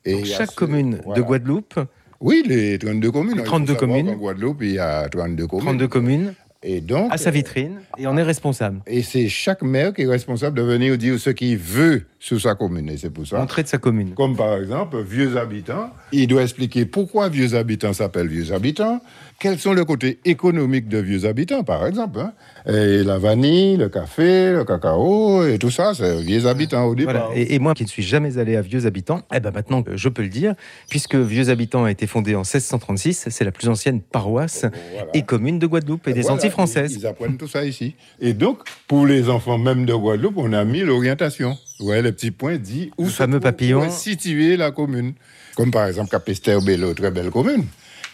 Et 0.05 0.13
Donc, 0.15 0.25
chaque 0.25 0.53
ce- 0.53 0.57
commune 0.57 1.01
voilà. 1.05 1.21
de 1.21 1.27
Guadeloupe, 1.27 1.75
Oui, 2.21 2.43
les 2.47 2.79
32 2.79 3.11
communes. 3.11 3.35
Les 3.35 3.41
Il 3.43 3.45
faut 3.45 3.45
32 3.47 3.75
savoir 3.75 3.79
communes. 3.91 4.07
qu'en 4.07 4.19
Guadeloupe, 4.19 4.59
il 4.63 4.73
y 4.73 4.79
a 4.79 5.09
32 5.09 5.47
communes. 5.47 5.65
32 5.67 5.89
communes, 5.89 6.35
Et 6.65 6.81
donc, 6.81 7.13
à 7.13 7.19
sa 7.19 7.31
vitrine, 7.31 7.79
et 7.99 8.09
on 8.09 8.17
est 8.17 8.23
responsable. 8.23 8.81
et 8.89 9.03
c'est 9.03 9.29
chaque 9.29 9.63
maire 9.63 9.93
qui 9.95 10.03
est 10.03 10.07
responsable 10.09 10.57
de 10.57 10.63
venir 10.63 10.99
dire 10.99 11.17
ce 11.21 11.31
qu'il 11.31 11.57
veut 11.57 12.03
sur 12.19 12.41
sa 12.41 12.57
commune. 12.57 12.89
Et 12.91 12.97
c'est 12.97 13.11
pour 13.11 13.25
ça. 13.29 13.41
Entrée 13.41 13.63
de 13.63 13.69
sa 13.69 13.79
commune. 13.79 14.15
Comme 14.17 14.35
par 14.37 14.57
exemple, 14.57 15.01
vieux 15.01 15.37
habitants. 15.37 15.91
Il 16.11 16.27
doit 16.27 16.43
expliquer 16.43 16.85
pourquoi 16.85 17.29
vieux 17.29 17.55
habitants 17.55 17.93
s'appellent 17.93 18.27
vieux 18.27 18.53
habitants, 18.53 19.01
quels 19.39 19.61
sont 19.61 19.73
les 19.73 19.85
côtés 19.85 20.19
économiques 20.25 20.89
de 20.89 20.99
vieux 20.99 21.27
habitants, 21.27 21.63
par 21.63 21.87
exemple. 21.87 22.19
hein. 22.19 22.33
Et 22.67 23.05
la 23.05 23.19
vanille, 23.19 23.77
le 23.77 23.89
café, 23.89 24.51
le 24.51 24.65
cacao, 24.65 25.47
et 25.47 25.59
tout 25.59 25.71
ça, 25.71 25.95
c'est 25.95 26.21
vieux 26.23 26.45
habitants 26.47 26.87
au 26.87 26.97
départ. 26.97 27.29
Voilà. 27.29 27.41
Et, 27.41 27.55
et 27.55 27.59
moi 27.61 27.75
qui 27.75 27.85
ne 27.85 27.89
suis 27.89 28.03
jamais 28.03 28.37
allé 28.37 28.57
à 28.57 28.63
Vieux 28.63 28.85
Habitants, 28.87 29.21
eh 29.33 29.39
ben 29.39 29.53
maintenant 29.53 29.85
que 29.85 29.97
je 29.97 30.09
peux 30.09 30.23
le 30.23 30.29
dire, 30.29 30.55
puisque 30.91 31.15
Vieux 31.15 31.51
Habitants 31.51 31.85
a 31.85 31.91
été 31.93 32.09
fondé 32.09 32.35
en 32.35 32.39
1636, 32.41 33.29
c'est 33.31 33.45
la 33.45 33.53
plus 33.53 33.69
ancienne 33.69 34.01
paroisse 34.01 34.67
et 35.15 35.23
commune 35.23 35.61
de 35.61 35.67
Guadeloupe 35.69 36.09
et 36.09 36.13
des 36.13 36.23
Voilà, 36.23 36.35
Antilles 36.35 36.48
françaises. 36.51 36.93
Ils, 36.95 37.01
ils 37.01 37.07
apprennent 37.07 37.37
tout 37.37 37.49
ça 37.49 37.65
ici. 37.65 37.95
Et 38.21 38.33
donc, 38.33 38.59
pour 38.87 39.07
les 39.07 39.29
enfants 39.29 39.59
même 39.59 39.85
de 39.87 39.95
Guadeloupe, 39.95 40.37
on 40.37 40.53
a 40.53 40.65
mis 40.65 40.81
l'orientation. 40.81 41.57
Vous 41.79 41.87
voyez, 41.87 42.03
le 42.03 42.13
petit 42.13 42.31
point 42.31 42.57
dit 42.57 42.91
où 42.99 43.05
Le 43.05 43.11
se 43.11 43.17
fameux 43.17 43.41
papillon. 43.41 43.81
où 43.81 43.85
est 43.85 43.91
située 43.91 44.57
la 44.57 44.71
commune. 44.71 45.15
Comme 45.57 45.71
par 45.71 45.87
exemple 45.87 46.11
Capesterre-Bello, 46.11 46.95
très 46.95 47.11
belle 47.11 47.31
commune. 47.31 47.65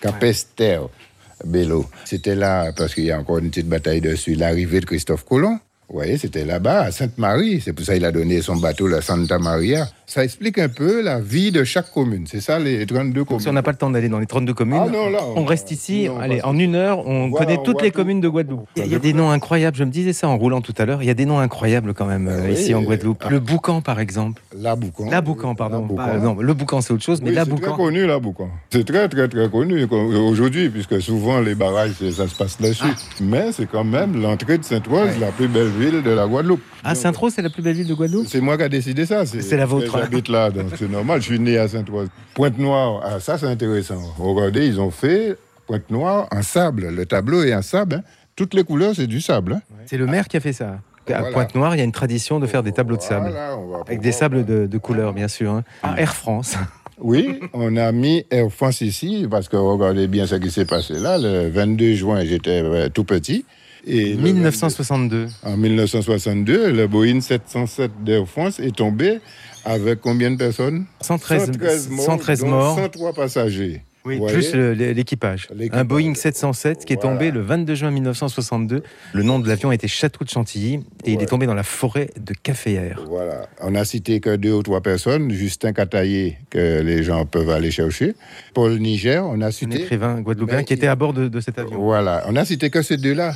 Capesterre-Bello. 0.00 1.86
C'était 2.04 2.34
là, 2.34 2.72
parce 2.76 2.94
qu'il 2.94 3.04
y 3.04 3.10
a 3.10 3.18
encore 3.18 3.38
une 3.38 3.50
petite 3.50 3.68
bataille 3.68 4.00
dessus, 4.00 4.34
l'arrivée 4.34 4.80
de 4.80 4.86
Christophe 4.86 5.24
Colomb. 5.24 5.58
Vous 5.88 5.96
voyez, 5.96 6.16
c'était 6.16 6.44
là-bas, 6.46 6.82
à 6.84 6.90
Sainte-Marie. 6.92 7.60
C'est 7.62 7.72
pour 7.74 7.84
ça 7.84 7.94
qu'il 7.94 8.04
a 8.04 8.12
donné 8.12 8.40
son 8.40 8.56
bateau, 8.56 8.88
la 8.88 9.02
Santa 9.02 9.38
Maria. 9.38 9.86
Ça 10.06 10.22
explique 10.22 10.58
un 10.58 10.68
peu 10.68 11.00
la 11.02 11.18
vie 11.18 11.50
de 11.50 11.64
chaque 11.64 11.90
commune. 11.90 12.26
C'est 12.26 12.40
ça 12.40 12.58
les 12.58 12.84
32 12.84 13.24
communes. 13.24 13.40
Si 13.40 13.48
on 13.48 13.52
n'a 13.54 13.62
pas 13.62 13.70
le 13.70 13.78
temps 13.78 13.88
d'aller 13.90 14.08
dans 14.10 14.18
les 14.18 14.26
32 14.26 14.52
communes, 14.52 14.80
Ah 14.84 14.90
non, 14.90 15.08
là, 15.08 15.20
on, 15.34 15.44
reste 15.44 15.70
ici. 15.70 16.06
non, 16.08 16.18
allez, 16.20 16.42
en 16.42 16.58
une 16.58 16.74
heure, 16.74 17.06
on 17.06 17.28
Voilà, 17.28 17.46
connaît 17.46 17.58
on 17.58 17.62
toutes 17.62 17.80
les 17.82 17.90
tout. 17.90 17.96
communes 17.96 18.20
de 18.20 18.28
Guadeloupe. 18.28 18.66
Il 18.76 18.80
y 18.80 18.82
a, 18.82 18.86
il 18.86 18.92
y 18.92 18.94
a 18.94 18.98
des 18.98 19.14
noms 19.14 19.30
incroyables. 19.30 19.76
Je 19.78 19.84
me 19.84 19.90
disais 19.90 20.12
ça 20.12 20.28
en 20.28 20.36
roulant 20.36 20.60
tout 20.60 20.74
à 20.76 20.84
l'heure. 20.84 21.02
Il 21.02 21.06
y 21.06 21.10
a 21.10 21.14
des 21.14 21.24
noms 21.24 21.38
incroyables 21.38 21.94
quand 21.94 22.04
même 22.04 22.28
euh, 22.28 22.40
Ah 22.42 22.46
oui. 22.48 22.52
ici 22.52 22.74
en 22.74 22.82
Guadeloupe. 22.82 23.24
Le 23.30 23.40
Boucan, 23.40 23.80
par 23.80 23.98
exemple. 23.98 24.42
La 24.54 24.76
Boucan. 24.76 25.08
La 25.10 25.20
Boucan, 25.22 25.54
pardon. 25.54 25.80
Boucan. 25.86 26.18
Non, 26.20 26.36
le 26.38 26.52
Boucan, 26.54 26.82
c'est 26.82 26.92
autre 26.92 27.02
chose, 27.02 27.22
mais 27.22 27.30
Oui, 27.30 27.34
la 27.36 27.44
c'est 27.44 27.50
très 27.52 27.60
Boucan. 27.60 27.76
connu, 27.76 28.06
la 28.06 28.18
Boucan. 28.18 28.50
C'est 28.70 28.84
très, 28.84 29.08
très, 29.08 29.26
très 29.26 29.48
connu 29.48 29.86
co- 29.86 29.96
aujourd'hui, 29.96 30.68
puisque 30.68 31.00
souvent 31.00 31.40
les 31.40 31.54
barrages, 31.54 31.92
ça 32.12 32.28
se 32.28 32.34
passe 32.34 32.60
là-dessus. 32.60 32.84
Ah. 32.88 32.94
Mais 33.22 33.52
c'est 33.52 33.66
quand 33.70 33.84
même 33.84 34.20
l'entrée 34.20 34.58
de 34.58 34.64
Sainte-Rose, 34.64 35.18
la 35.18 35.28
plus 35.32 35.48
belle 35.48 35.68
ville 35.68 36.02
de 36.02 36.10
la 36.10 36.26
Guadeloupe. 36.26 36.60
Ah, 36.86 36.94
Saint-Tro, 36.94 37.30
c'est 37.30 37.40
la 37.40 37.48
plus 37.48 37.62
belle 37.62 37.76
ville 37.76 37.88
de 37.88 37.94
Guadeloupe? 37.94 38.26
C'est 38.28 38.42
moi 38.42 38.58
qui 38.58 38.64
ai 38.64 38.68
décidé 38.68 39.06
ça. 39.06 39.24
C'est 39.24 39.56
la 39.56 39.64
vôtre. 39.64 39.93
J'habite 39.98 40.28
là, 40.28 40.50
donc 40.50 40.66
c'est 40.76 40.90
normal. 40.90 41.20
Je 41.20 41.26
suis 41.26 41.38
né 41.40 41.58
à 41.58 41.68
Sainte-Rose. 41.68 42.08
Pointe-Noire, 42.34 43.00
ah, 43.04 43.20
ça 43.20 43.38
c'est 43.38 43.46
intéressant. 43.46 44.00
Regardez, 44.18 44.66
ils 44.66 44.80
ont 44.80 44.90
fait 44.90 45.36
Pointe-Noire 45.66 46.28
en 46.30 46.42
sable. 46.42 46.88
Le 46.90 47.06
tableau 47.06 47.42
est 47.42 47.54
en 47.54 47.62
sable. 47.62 47.96
hein. 47.96 48.02
Toutes 48.36 48.54
les 48.54 48.64
couleurs, 48.64 48.94
c'est 48.96 49.06
du 49.06 49.20
sable. 49.20 49.54
hein. 49.54 49.60
C'est 49.86 49.96
le 49.96 50.06
maire 50.06 50.26
qui 50.28 50.36
a 50.36 50.40
fait 50.40 50.52
ça. 50.52 50.78
À 51.06 51.18
Voilà. 51.18 51.30
Pointe-Noire, 51.32 51.74
il 51.74 51.78
y 51.78 51.80
a 51.82 51.84
une 51.84 51.92
tradition 51.92 52.40
de 52.40 52.46
faire 52.46 52.62
des 52.62 52.72
tableaux 52.72 52.96
de 52.96 53.02
sable. 53.02 53.28
Voilà, 53.30 53.56
Avec 53.86 54.00
des 54.00 54.10
sables 54.12 54.44
de, 54.44 54.66
de 54.66 54.78
couleur, 54.78 55.12
bien 55.12 55.28
sûr. 55.28 55.52
hein. 55.52 55.64
Ah, 55.82 55.94
Air 55.98 56.14
France. 56.14 56.56
Oui, 57.00 57.40
on 57.52 57.76
a 57.76 57.90
mis 57.90 58.24
Air 58.30 58.52
France 58.52 58.80
ici 58.80 59.26
parce 59.28 59.48
que 59.48 59.56
regardez 59.56 60.06
bien 60.06 60.28
ce 60.28 60.36
qui 60.36 60.48
s'est 60.52 60.64
passé 60.64 60.94
là. 60.94 61.18
Le 61.18 61.48
22 61.50 61.94
juin, 61.94 62.24
j'étais 62.24 62.62
euh, 62.62 62.88
tout 62.88 63.02
petit. 63.02 63.44
Et 63.84 64.14
le 64.14 64.22
1962. 64.22 65.26
En 65.42 65.56
1962, 65.56 66.70
le 66.70 66.86
Boeing 66.86 67.20
707 67.20 67.90
d'Air 68.04 68.26
France 68.28 68.60
est 68.60 68.76
tombé 68.76 69.18
avec 69.64 70.00
combien 70.00 70.30
de 70.30 70.36
personnes 70.36 70.84
113 71.00 71.88
morts, 71.90 72.04
113 72.04 72.40
dont 72.40 72.48
morts. 72.48 72.78
103 72.78 73.12
passagers. 73.12 73.82
Oui, 74.06 74.20
plus 74.20 74.54
l'équipage. 74.54 75.48
Un 75.72 75.84
Boeing 75.84 76.14
707 76.14 76.84
qui 76.84 76.92
est 76.92 77.00
tombé 77.00 77.30
le 77.30 77.40
22 77.40 77.74
juin 77.74 77.90
1962. 77.90 78.82
Le 79.14 79.22
nom 79.22 79.38
de 79.38 79.48
l'avion 79.48 79.72
était 79.72 79.88
Château 79.88 80.26
de 80.26 80.28
Chantilly 80.28 80.80
et 81.06 81.12
il 81.12 81.22
est 81.22 81.26
tombé 81.26 81.46
dans 81.46 81.54
la 81.54 81.62
forêt 81.62 82.10
de 82.20 82.34
Caféère. 82.34 83.00
Voilà. 83.08 83.48
On 83.62 83.74
a 83.74 83.82
cité 83.86 84.20
que 84.20 84.36
deux 84.36 84.52
ou 84.52 84.62
trois 84.62 84.82
personnes. 84.82 85.30
Justin 85.30 85.72
Cataillé, 85.72 86.36
que 86.50 86.82
les 86.82 87.02
gens 87.02 87.24
peuvent 87.24 87.48
aller 87.48 87.70
chercher. 87.70 88.14
Paul 88.52 88.78
Niger, 88.78 89.24
on 89.26 89.40
a 89.40 89.46
Un 89.46 89.50
cité. 89.50 89.80
écrivain 89.80 90.20
guadeloupéen 90.20 90.64
qui 90.64 90.74
était 90.74 90.86
à 90.86 90.96
bord 90.96 91.14
de, 91.14 91.28
de 91.28 91.40
cet 91.40 91.58
avion. 91.58 91.78
Voilà. 91.82 92.24
On 92.28 92.36
a 92.36 92.44
cité 92.44 92.68
que 92.68 92.82
ces 92.82 92.98
deux-là. 92.98 93.32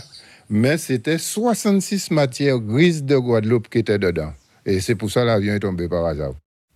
Mais 0.51 0.77
c'était 0.77 1.17
66 1.17 2.11
matières 2.11 2.59
grises 2.59 3.05
de 3.05 3.17
Guadeloupe 3.17 3.69
qui 3.69 3.79
étaient 3.79 3.99
dedans. 3.99 4.33
Et. 4.69 4.81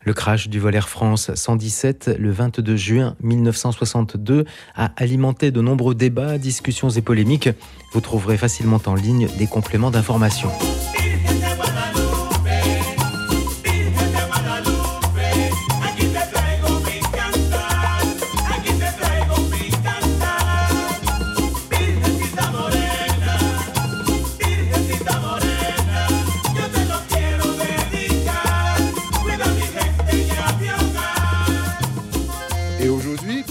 Le 0.04 0.14
crash 0.14 0.48
du 0.48 0.58
vol 0.58 0.74
Air 0.74 0.88
France 0.88 1.30
117 1.34 2.16
le 2.18 2.30
22 2.30 2.74
juin 2.74 3.16
1962 3.22 4.46
a 4.74 4.92
alimenté 4.96 5.50
de 5.50 5.60
nombreux 5.60 5.94
débats, 5.94 6.38
discussions 6.38 6.88
et 6.88 7.02
polémiques. 7.02 7.50
Vous 7.92 8.00
trouverez 8.00 8.38
facilement 8.38 8.80
en 8.86 8.94
ligne 8.94 9.28
des 9.38 9.46
compléments 9.46 9.90
d'information. 9.90 10.48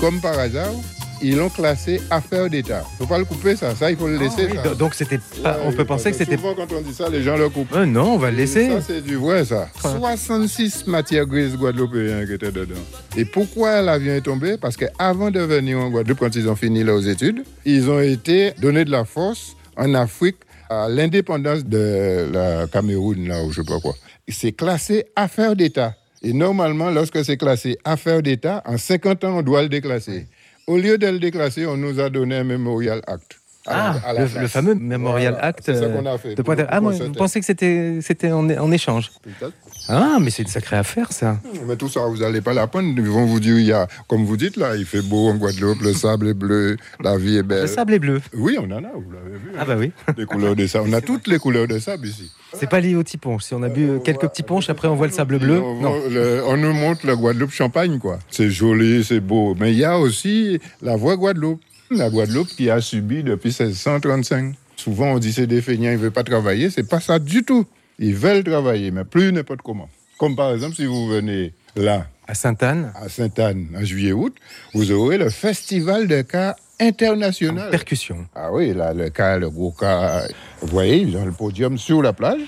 Comme 0.02 0.20
par 0.20 0.38
hasard, 0.40 0.74
ils 1.22 1.38
l'ont 1.38 1.50
classé 1.50 2.02
affaire 2.10 2.50
d'État. 2.50 2.84
Il 2.90 2.94
ne 2.94 2.98
faut 2.98 3.06
pas 3.06 3.20
le 3.20 3.26
couper, 3.26 3.56
ça. 3.56 3.76
Ça, 3.76 3.92
il 3.92 3.98
faut 3.98 4.08
le 4.08 4.18
laisser. 4.18 4.48
oui, 4.50 4.56
ça. 4.56 4.64
do- 4.70 4.74
donc 4.74 4.96
c'était 4.96 5.20
pas- 5.44 5.60
on 5.64 5.72
peut 5.72 5.86
penser 5.86 6.10
que 6.12 6.18
c'était- 6.18 6.36
Souvent, 6.36 6.56
quand 6.56 6.66
on 6.76 6.82
dit 6.82 6.94
ça, 6.94 7.08
les 7.10 7.22
gens 7.22 7.38
le 7.38 7.50
coupent. 7.50 7.72
Euh, 7.76 7.86
non, 7.86 8.14
on 8.14 8.18
va 8.18 8.32
le 8.32 8.38
laisser. 8.38 8.70
Ça, 8.70 8.82
c'est 8.82 9.02
du 9.02 9.16
vrai, 9.18 9.46
ça. 9.46 9.70
66 9.80 10.88
matières 10.88 11.28
grises 11.28 11.56
guadeloupéennes 11.56 12.26
qui 12.26 12.34
étaient 12.34 12.52
dedans. 12.52 12.74
Et 13.16 13.26
pourquoi 13.26 13.82
l'avion 13.84 14.14
est 14.14 14.22
tombé 14.22 14.58
Parce 14.60 14.76
qu'avant 14.76 15.30
de 15.30 15.40
venir 15.42 15.78
en 15.78 15.90
Guadeloupe, 15.92 16.20
quand 16.20 16.36
ils 16.36 16.50
ont 16.50 16.56
fini 16.56 16.84
leurs 16.84 17.08
études, 17.08 17.44
ils 17.66 17.88
ont 17.90 18.00
été 18.02 18.54
donnés 18.60 18.86
de 18.86 18.92
la 18.92 19.06
force 19.06 19.56
en 19.78 19.94
Afrique 19.94 20.38
à 20.72 20.90
l'indépendance 20.90 21.64
de 21.66 22.28
la 22.34 22.66
Cameroun, 22.68 23.28
là, 23.28 23.44
ou 23.44 23.52
je 23.52 23.62
sais 23.62 23.68
pas 23.68 23.80
quoi. 23.80 23.94
C'est 24.28 24.54
classé 24.54 25.06
affaire 25.16 25.56
d'État. 25.56 25.94
Et 26.24 26.34
normalement, 26.34 26.90
lorsque 26.92 27.24
c'est 27.26 27.38
classé 27.38 27.78
affaire 27.84 28.22
d'État, 28.22 28.62
en 28.66 28.78
50 28.78 29.24
ans, 29.24 29.38
on 29.40 29.42
doit 29.42 29.64
le 29.64 29.70
déclasser. 29.70 30.28
Au 30.68 30.78
lieu 30.78 30.98
de 30.98 31.08
le 31.08 31.20
déclasser, 31.20 31.66
on 31.66 31.78
nous 31.78 32.00
a 32.00 32.10
donné 32.10 32.36
un 32.38 32.44
Memorial 32.44 33.02
Act. 33.08 33.40
à 33.66 33.96
Ah, 34.04 34.10
à 34.10 34.14
le, 34.14 34.28
fameux 34.48 34.76
Memorial 34.76 35.34
Voilà, 35.34 35.48
Act 35.48 35.60
c'est 35.66 35.76
ça 35.76 35.84
euh, 35.86 35.96
qu'on 35.98 36.06
a 36.06 36.18
fait 36.18 36.36
de 36.36 36.42
pour- 36.42 36.56
Ah, 36.70 36.80
moi, 36.82 36.94
vous 36.94 37.12
pensez 37.14 37.40
que 37.40 37.46
c'était 37.46 38.00
c'était 38.02 38.32
en, 38.32 38.48
en 38.50 38.72
échange 38.72 39.12
Peut-être. 39.24 39.54
Ah, 39.90 40.18
mais 40.22 40.30
c'est 40.30 40.44
une 40.44 40.48
sacrée 40.48 40.78
affaire, 40.78 41.12
ça. 41.12 41.40
Mais 41.68 41.76
tout 41.76 41.90
ça, 41.90 42.02
vous 42.08 42.18
n'allez 42.18 42.40
pas 42.42 42.54
l'apprendre. 42.54 42.88
Ils 42.96 43.02
vont 43.04 43.26
vous 43.26 43.40
dire, 43.40 43.58
il 43.60 43.66
y 43.66 43.72
a, 43.74 43.88
comme 44.08 44.24
vous 44.26 44.38
dites 44.38 44.56
là, 44.56 44.76
il 44.76 44.86
fait 44.86 45.02
beau 45.02 45.28
en 45.30 45.36
Guadeloupe, 45.36 45.82
le 45.82 45.94
sable 45.94 46.28
est 46.30 46.34
bleu, 46.34 46.78
la 47.04 47.18
vie 47.18 47.38
est 47.38 47.44
belle. 47.44 47.62
Le 47.64 47.68
sable 47.68 47.94
est 47.96 48.00
bleu. 48.00 48.22
Oui, 48.34 48.58
on 48.60 48.66
en 48.72 48.84
a, 48.84 48.90
vous 48.94 49.12
l'avez 49.12 49.38
vu. 49.38 49.52
Ah 49.60 49.66
bah 49.66 49.76
oui. 49.78 49.92
Les 50.18 50.26
couleurs 50.26 50.56
de 50.56 50.66
sable. 50.68 50.88
On 50.90 50.94
a 50.94 51.02
toutes 51.02 51.28
les 51.28 51.40
couleurs 51.40 51.68
de 51.68 51.80
sable 51.80 52.08
ici. 52.08 52.32
C'est 52.54 52.70
pas 52.70 52.80
lié 52.80 52.96
au 52.96 53.04
petit 53.04 53.18
ponche. 53.18 53.44
Si 53.44 53.54
on 53.54 53.64
a 53.64 53.70
bu 53.70 53.90
euh, 53.90 54.00
quelques 54.00 54.28
petits 54.28 54.44
ponches, 54.44 54.70
après 54.70 54.88
on 54.88 54.96
voit 54.96 55.08
le 55.08 55.14
sable 55.14 55.40
bleu. 55.40 55.60
On, 55.60 55.82
Non. 55.82 55.96
le- 56.10 56.42
on 56.46 56.58
nous 56.58 56.74
montre 56.74 57.06
la 57.08 57.16
Guadeloupe 57.16 57.52
champagne, 57.52 57.98
quoi. 58.00 58.20
C'est 58.30 58.50
joli, 58.50 59.04
c'est 59.04 59.20
beau. 59.20 59.56
Mais 59.60 59.72
il 59.74 59.78
y 59.80 59.86
a 59.86 59.98
aussi 60.00 60.60
la 60.82 60.96
voie 60.96 61.18
Guadeloupe. 61.18 61.62
La 61.90 62.10
Guadeloupe 62.10 62.48
qui 62.48 62.70
a 62.70 62.80
subi 62.80 63.24
depuis 63.24 63.50
1635. 63.50 64.56
Souvent, 64.78 65.08
on 65.14 65.20
dit 65.20 65.34
c'est 65.34 65.48
des 65.48 65.62
feignants, 65.62 65.90
ils 65.92 65.98
ne 65.98 65.98
veulent 66.04 66.12
pas 66.12 66.24
travailler. 66.24 66.70
C'est 66.70 66.88
pas 66.88 67.00
ça 67.00 67.20
du 67.20 67.44
tout. 67.44 67.66
Ils 68.04 68.16
veulent 68.16 68.44
travailler, 68.44 68.90
mais 68.90 69.04
plus 69.06 69.32
n'importe 69.32 69.62
comment? 69.62 69.88
Comme 70.18 70.36
par 70.36 70.52
exemple, 70.54 70.76
si 70.76 70.86
vous 70.86 71.08
venez 71.08 71.54
là, 71.76 72.08
À 72.28 72.34
Sainte-Anne, 72.34 72.92
à 72.96 73.10
Sainte-Anne, 73.10 73.68
en 73.78 73.84
juillet-août, 73.84 74.36
vous 74.74 74.92
aurez 74.92 75.20
le 75.20 75.30
festival 75.30 76.08
de 76.08 76.24
cas 76.24 76.56
international. 76.80 77.70
percussion. 77.70 78.26
Ah 78.34 78.52
oui, 78.52 78.74
là, 78.74 78.92
le 78.94 79.10
cas, 79.10 79.38
le 79.38 79.52
gros 79.52 79.72
cas. 79.72 80.24
Vous 80.62 80.68
voyez, 80.68 80.98
ils 80.98 81.16
ont 81.16 81.26
le 81.26 81.32
podium 81.32 81.78
sur 81.78 82.02
la 82.02 82.12
plage. 82.12 82.42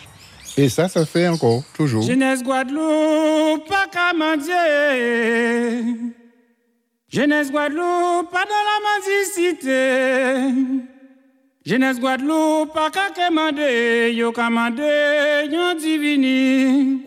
Et 0.58 0.70
ça, 0.70 0.88
ça 0.90 1.06
fait 1.06 1.28
encore, 1.28 1.64
toujours. 1.76 2.02
Jeunesse 2.04 2.42
Guadeloupe, 2.44 3.68
pas 3.68 3.86
qu'à 3.92 4.12
mendier. 4.18 5.84
Jeunesse 7.10 7.52
Guadeloupe, 7.52 8.32
pas 8.32 8.46
dans 8.46 8.64
la 8.72 8.80
mendicité. 8.90 10.93
Jeunesse 11.66 12.00
Guadeloupe, 12.00 12.74
pas 12.74 12.90
qu'à 12.92 13.10
quémander, 13.16 14.12
yo 14.14 14.32
commandé, 14.34 15.48
yo 15.50 15.74
divini. 15.80 17.00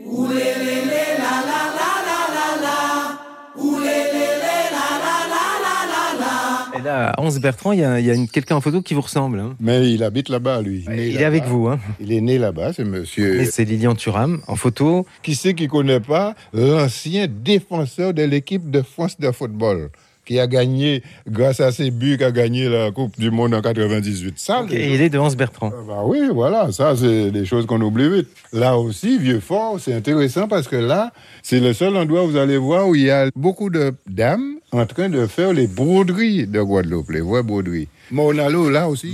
Et 6.78 6.82
là, 6.82 7.11
à 7.11 7.20
Hans 7.20 7.30
Bertrand, 7.40 7.72
il 7.72 7.80
y 7.80 7.84
a, 7.84 7.98
il 8.00 8.07
y 8.07 8.11
a 8.11 8.14
une- 8.14 8.28
quelqu'un 8.28 8.57
en 8.57 8.61
photo 8.61 8.82
qui 8.82 8.94
vous 8.94 9.00
ressemble. 9.00 9.40
hein. 9.40 9.54
Mais 9.61 9.90
il 9.90 10.02
habite 10.02 10.28
là-bas, 10.28 10.61
lui. 10.61 10.84
Il 10.90 11.16
est 11.20 11.24
avec 11.24 11.44
vous. 11.44 11.68
Hein. 11.68 11.78
Il 12.00 12.12
est 12.12 12.20
né 12.20 12.38
là-bas, 12.38 12.72
c'est 12.72 12.84
monsieur. 12.84 13.40
Et 13.40 13.44
c'est 13.46 13.64
Lilian 13.64 13.94
Thuram 13.94 14.40
en 14.46 14.57
photo. 14.57 15.07
Qui 15.22 15.34
c'est 15.34 15.54
qui 15.54 15.68
connaît 15.68 16.00
pas 16.00 16.34
l'ancien 16.52 17.26
défenseur 17.28 18.12
de 18.12 18.22
l'équipe 18.22 18.70
de 18.70 18.82
France 18.82 19.18
de 19.18 19.30
football? 19.30 19.88
Qui 20.27 20.41
a 20.41 20.47
gagné, 20.47 21.03
grâce 21.29 21.61
à 21.61 21.72
ses 21.72 21.91
buts, 21.91 22.18
qui 22.18 22.24
a 22.24 22.33
gagné 22.33 22.68
la 22.68 22.91
Coupe 22.91 23.18
du 23.18 23.31
Monde 23.31 23.55
en 23.55 23.62
98. 23.62 24.35
Ça, 24.39 24.66
Et 24.70 24.93
il 24.93 25.01
est 25.01 25.09
de 25.09 25.18
Hans 25.18 25.31
Bertrand. 25.31 25.72
Bah 25.87 26.03
oui, 26.05 26.20
voilà, 26.35 26.72
ça, 26.72 26.95
c'est 26.97 27.31
des 27.31 27.47
choses 27.47 27.64
qu'on 27.64 27.81
oublie 27.81 28.11
vite. 28.11 28.29
Là 28.53 28.77
aussi, 28.77 29.18
Vieux-Fort, 29.18 29.79
c'est 29.81 29.95
intéressant 29.95 30.49
parce 30.49 30.68
que 30.68 30.77
là, 30.77 31.12
c'est 31.43 31.61
le 31.61 31.72
seul 31.72 31.97
endroit 31.97 32.24
où 32.24 32.31
vous 32.33 32.37
allez 32.37 32.57
voir 32.59 32.89
où 32.89 32.95
il 32.95 33.03
y 33.03 33.11
a 33.11 33.31
beaucoup 33.37 33.70
de 33.70 33.95
dames 34.09 34.57
en 34.72 34.85
train 34.85 35.09
de 35.09 35.27
faire 35.27 35.53
les 35.53 35.68
broderies 35.68 36.47
de 36.47 36.61
Guadeloupe, 36.61 37.11
les 37.11 37.20
vraies 37.20 37.45
broderies. 37.45 37.89
Morne-à-l'eau, 38.11 38.68
là 38.68 38.89
aussi. 38.89 39.12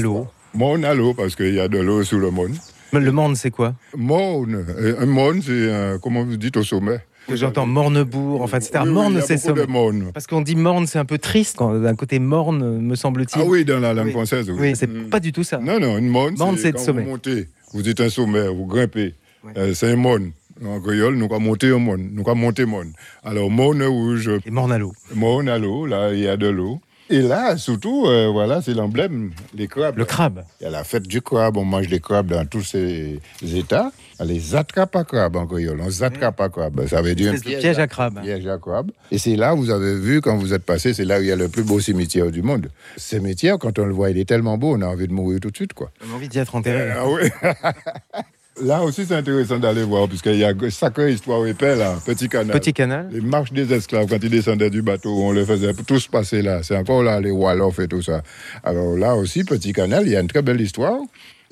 L'eau. 0.00 0.28
Morne-à-l'eau, 0.54 1.14
parce 1.14 1.34
qu'il 1.34 1.54
y 1.54 1.60
a 1.60 1.66
de 1.66 1.78
l'eau 1.78 2.04
sous 2.04 2.18
le 2.18 2.30
Morne. 2.30 2.54
Le 2.92 3.10
Morne, 3.10 3.34
c'est 3.34 3.50
quoi? 3.50 3.74
Morne, 3.96 4.64
euh, 4.78 4.94
un 5.00 5.06
Morne, 5.06 5.40
c'est, 5.42 5.50
euh, 5.50 5.98
comment 6.00 6.24
vous 6.24 6.36
dites, 6.36 6.56
au 6.56 6.62
sommet? 6.62 7.00
J'entends 7.32 7.66
Mornebourg, 7.66 8.42
enfin, 8.42 8.58
etc. 8.58 8.72
Oui, 8.82 8.88
oui, 8.88 8.92
Morne, 8.94 9.20
c'est. 9.26 9.66
Morne. 9.68 10.10
Parce 10.12 10.26
qu'on 10.26 10.42
dit 10.42 10.56
Morne, 10.56 10.86
c'est 10.86 10.98
un 10.98 11.04
peu 11.04 11.18
triste. 11.18 11.56
quand- 11.56 11.74
D'un 11.78 11.94
côté 11.94 12.18
Morne, 12.18 12.78
me 12.80 12.94
semble-t-il. 12.94 13.42
Ah 13.42 13.46
oui, 13.48 13.64
dans 13.64 13.80
la 13.80 13.94
langue 13.94 14.06
Oui. 14.06 14.12
française, 14.12 14.50
oui. 14.50 14.56
Oui, 14.60 14.72
c'est 14.76 14.86
Mm. 14.88 15.08
pas 15.08 15.20
du 15.20 15.32
tout 15.32 15.42
ça. 15.44 15.58
Non, 15.58 15.80
non, 15.80 15.96
une 15.98 16.08
morne, 16.08 16.36
c'est 16.58 16.72
quand 16.72 16.78
sommet. 16.78 17.02
vous 17.02 17.10
montez, 17.10 17.48
vous 17.72 17.82
dites 17.82 18.00
un 18.00 18.08
sommet, 18.10 18.46
vous 18.48 18.66
grimpez. 18.66 19.14
Euh, 19.56 19.72
c'est 19.74 19.90
un 19.92 19.96
morne. 19.96 20.32
En 20.64 20.80
créole, 20.80 21.16
nous 21.16 21.24
avons 21.26 21.40
monté 21.40 21.70
un 21.70 21.78
morne, 21.78 22.10
nous 22.12 22.22
avons 22.26 22.36
monté 22.36 22.64
morne. 22.64 22.92
Alors, 23.24 23.50
morne 23.50 23.82
rouge? 23.82 24.30
Et 24.46 24.50
Morne 24.50 24.70
à 24.72 24.78
l'eau. 24.78 24.92
Morne 25.14 25.48
à 25.48 25.58
l'eau, 25.58 25.84
là, 25.84 26.12
il 26.12 26.20
y 26.20 26.28
a 26.28 26.36
de 26.36 26.46
l'eau. 26.48 26.80
Et 27.10 27.20
là, 27.20 27.58
surtout, 27.58 28.06
euh, 28.06 28.28
voilà, 28.32 28.62
c'est 28.62 28.72
l'emblème, 28.72 29.32
les 29.54 29.68
crabes. 29.68 29.98
Le 29.98 30.06
crabe. 30.06 30.42
Il 30.60 30.64
y 30.64 30.66
a 30.66 30.70
la 30.70 30.84
fête 30.84 31.06
du 31.06 31.20
crabe, 31.20 31.58
on 31.58 31.64
mange 31.64 31.88
les 31.88 32.00
crabes 32.00 32.28
dans 32.28 32.46
tous 32.46 32.62
ces 32.62 33.20
états. 33.42 33.92
Les 34.24 34.54
attrape 34.54 34.96
à 34.96 35.04
crabes 35.04 35.36
en 35.36 35.46
créole, 35.46 35.80
on 35.82 36.02
attrape 36.02 36.40
à 36.40 36.48
crabes. 36.48 36.86
Ça 36.86 37.02
veut 37.02 37.14
dire 37.14 37.32
un 37.32 37.36
de 37.36 37.40
piège 37.40 37.78
à 37.78 37.86
crabe. 37.86 38.22
piège 38.22 38.46
à 38.46 38.56
crabe. 38.56 38.90
Et 39.10 39.18
c'est 39.18 39.36
là, 39.36 39.52
vous 39.54 39.68
avez 39.68 39.94
vu, 39.94 40.22
quand 40.22 40.36
vous 40.36 40.54
êtes 40.54 40.64
passé, 40.64 40.94
c'est 40.94 41.04
là 41.04 41.18
où 41.18 41.22
il 41.22 41.28
y 41.28 41.32
a 41.32 41.36
le 41.36 41.48
plus 41.48 41.62
beau 41.62 41.78
cimetière 41.78 42.30
du 42.30 42.42
monde. 42.42 42.70
Ce 42.96 43.16
cimetière, 43.16 43.58
quand 43.58 43.78
on 43.78 43.84
le 43.84 43.92
voit, 43.92 44.10
il 44.10 44.18
est 44.18 44.28
tellement 44.28 44.56
beau, 44.56 44.74
on 44.74 44.80
a 44.80 44.86
envie 44.86 45.08
de 45.08 45.12
mourir 45.12 45.40
tout 45.40 45.50
de 45.50 45.56
suite, 45.56 45.74
quoi. 45.74 45.90
On 46.08 46.12
a 46.12 46.16
envie 46.16 46.28
d'y 46.28 46.38
être 46.38 46.54
enterré. 46.54 46.90
Ah 46.90 47.04
oui. 47.06 47.28
Là 48.62 48.82
aussi, 48.82 49.04
c'est 49.04 49.16
intéressant 49.16 49.58
d'aller 49.58 49.82
voir, 49.82 50.08
puisqu'il 50.08 50.36
y 50.36 50.44
a 50.44 50.52
une 50.52 50.70
sacrée 50.70 51.12
histoire 51.12 51.44
épais, 51.44 51.74
là. 51.74 51.96
Petit 52.06 52.28
canal. 52.28 52.52
Petit 52.52 52.72
canal. 52.72 53.08
Les 53.10 53.20
marches 53.20 53.52
des 53.52 53.72
esclaves, 53.72 54.06
quand 54.08 54.22
ils 54.22 54.30
descendaient 54.30 54.70
du 54.70 54.80
bateau, 54.80 55.10
on 55.10 55.32
les 55.32 55.44
faisait 55.44 55.72
tous 55.86 56.06
passer 56.06 56.40
là. 56.40 56.62
C'est 56.62 56.76
encore 56.76 57.02
là, 57.02 57.20
les 57.20 57.32
Wolof 57.32 57.80
et 57.80 57.88
tout 57.88 58.02
ça. 58.02 58.22
Alors 58.62 58.96
là 58.96 59.16
aussi, 59.16 59.42
petit 59.42 59.72
canal, 59.72 60.06
il 60.06 60.12
y 60.12 60.16
a 60.16 60.20
une 60.20 60.28
très 60.28 60.42
belle 60.42 60.60
histoire. 60.60 61.00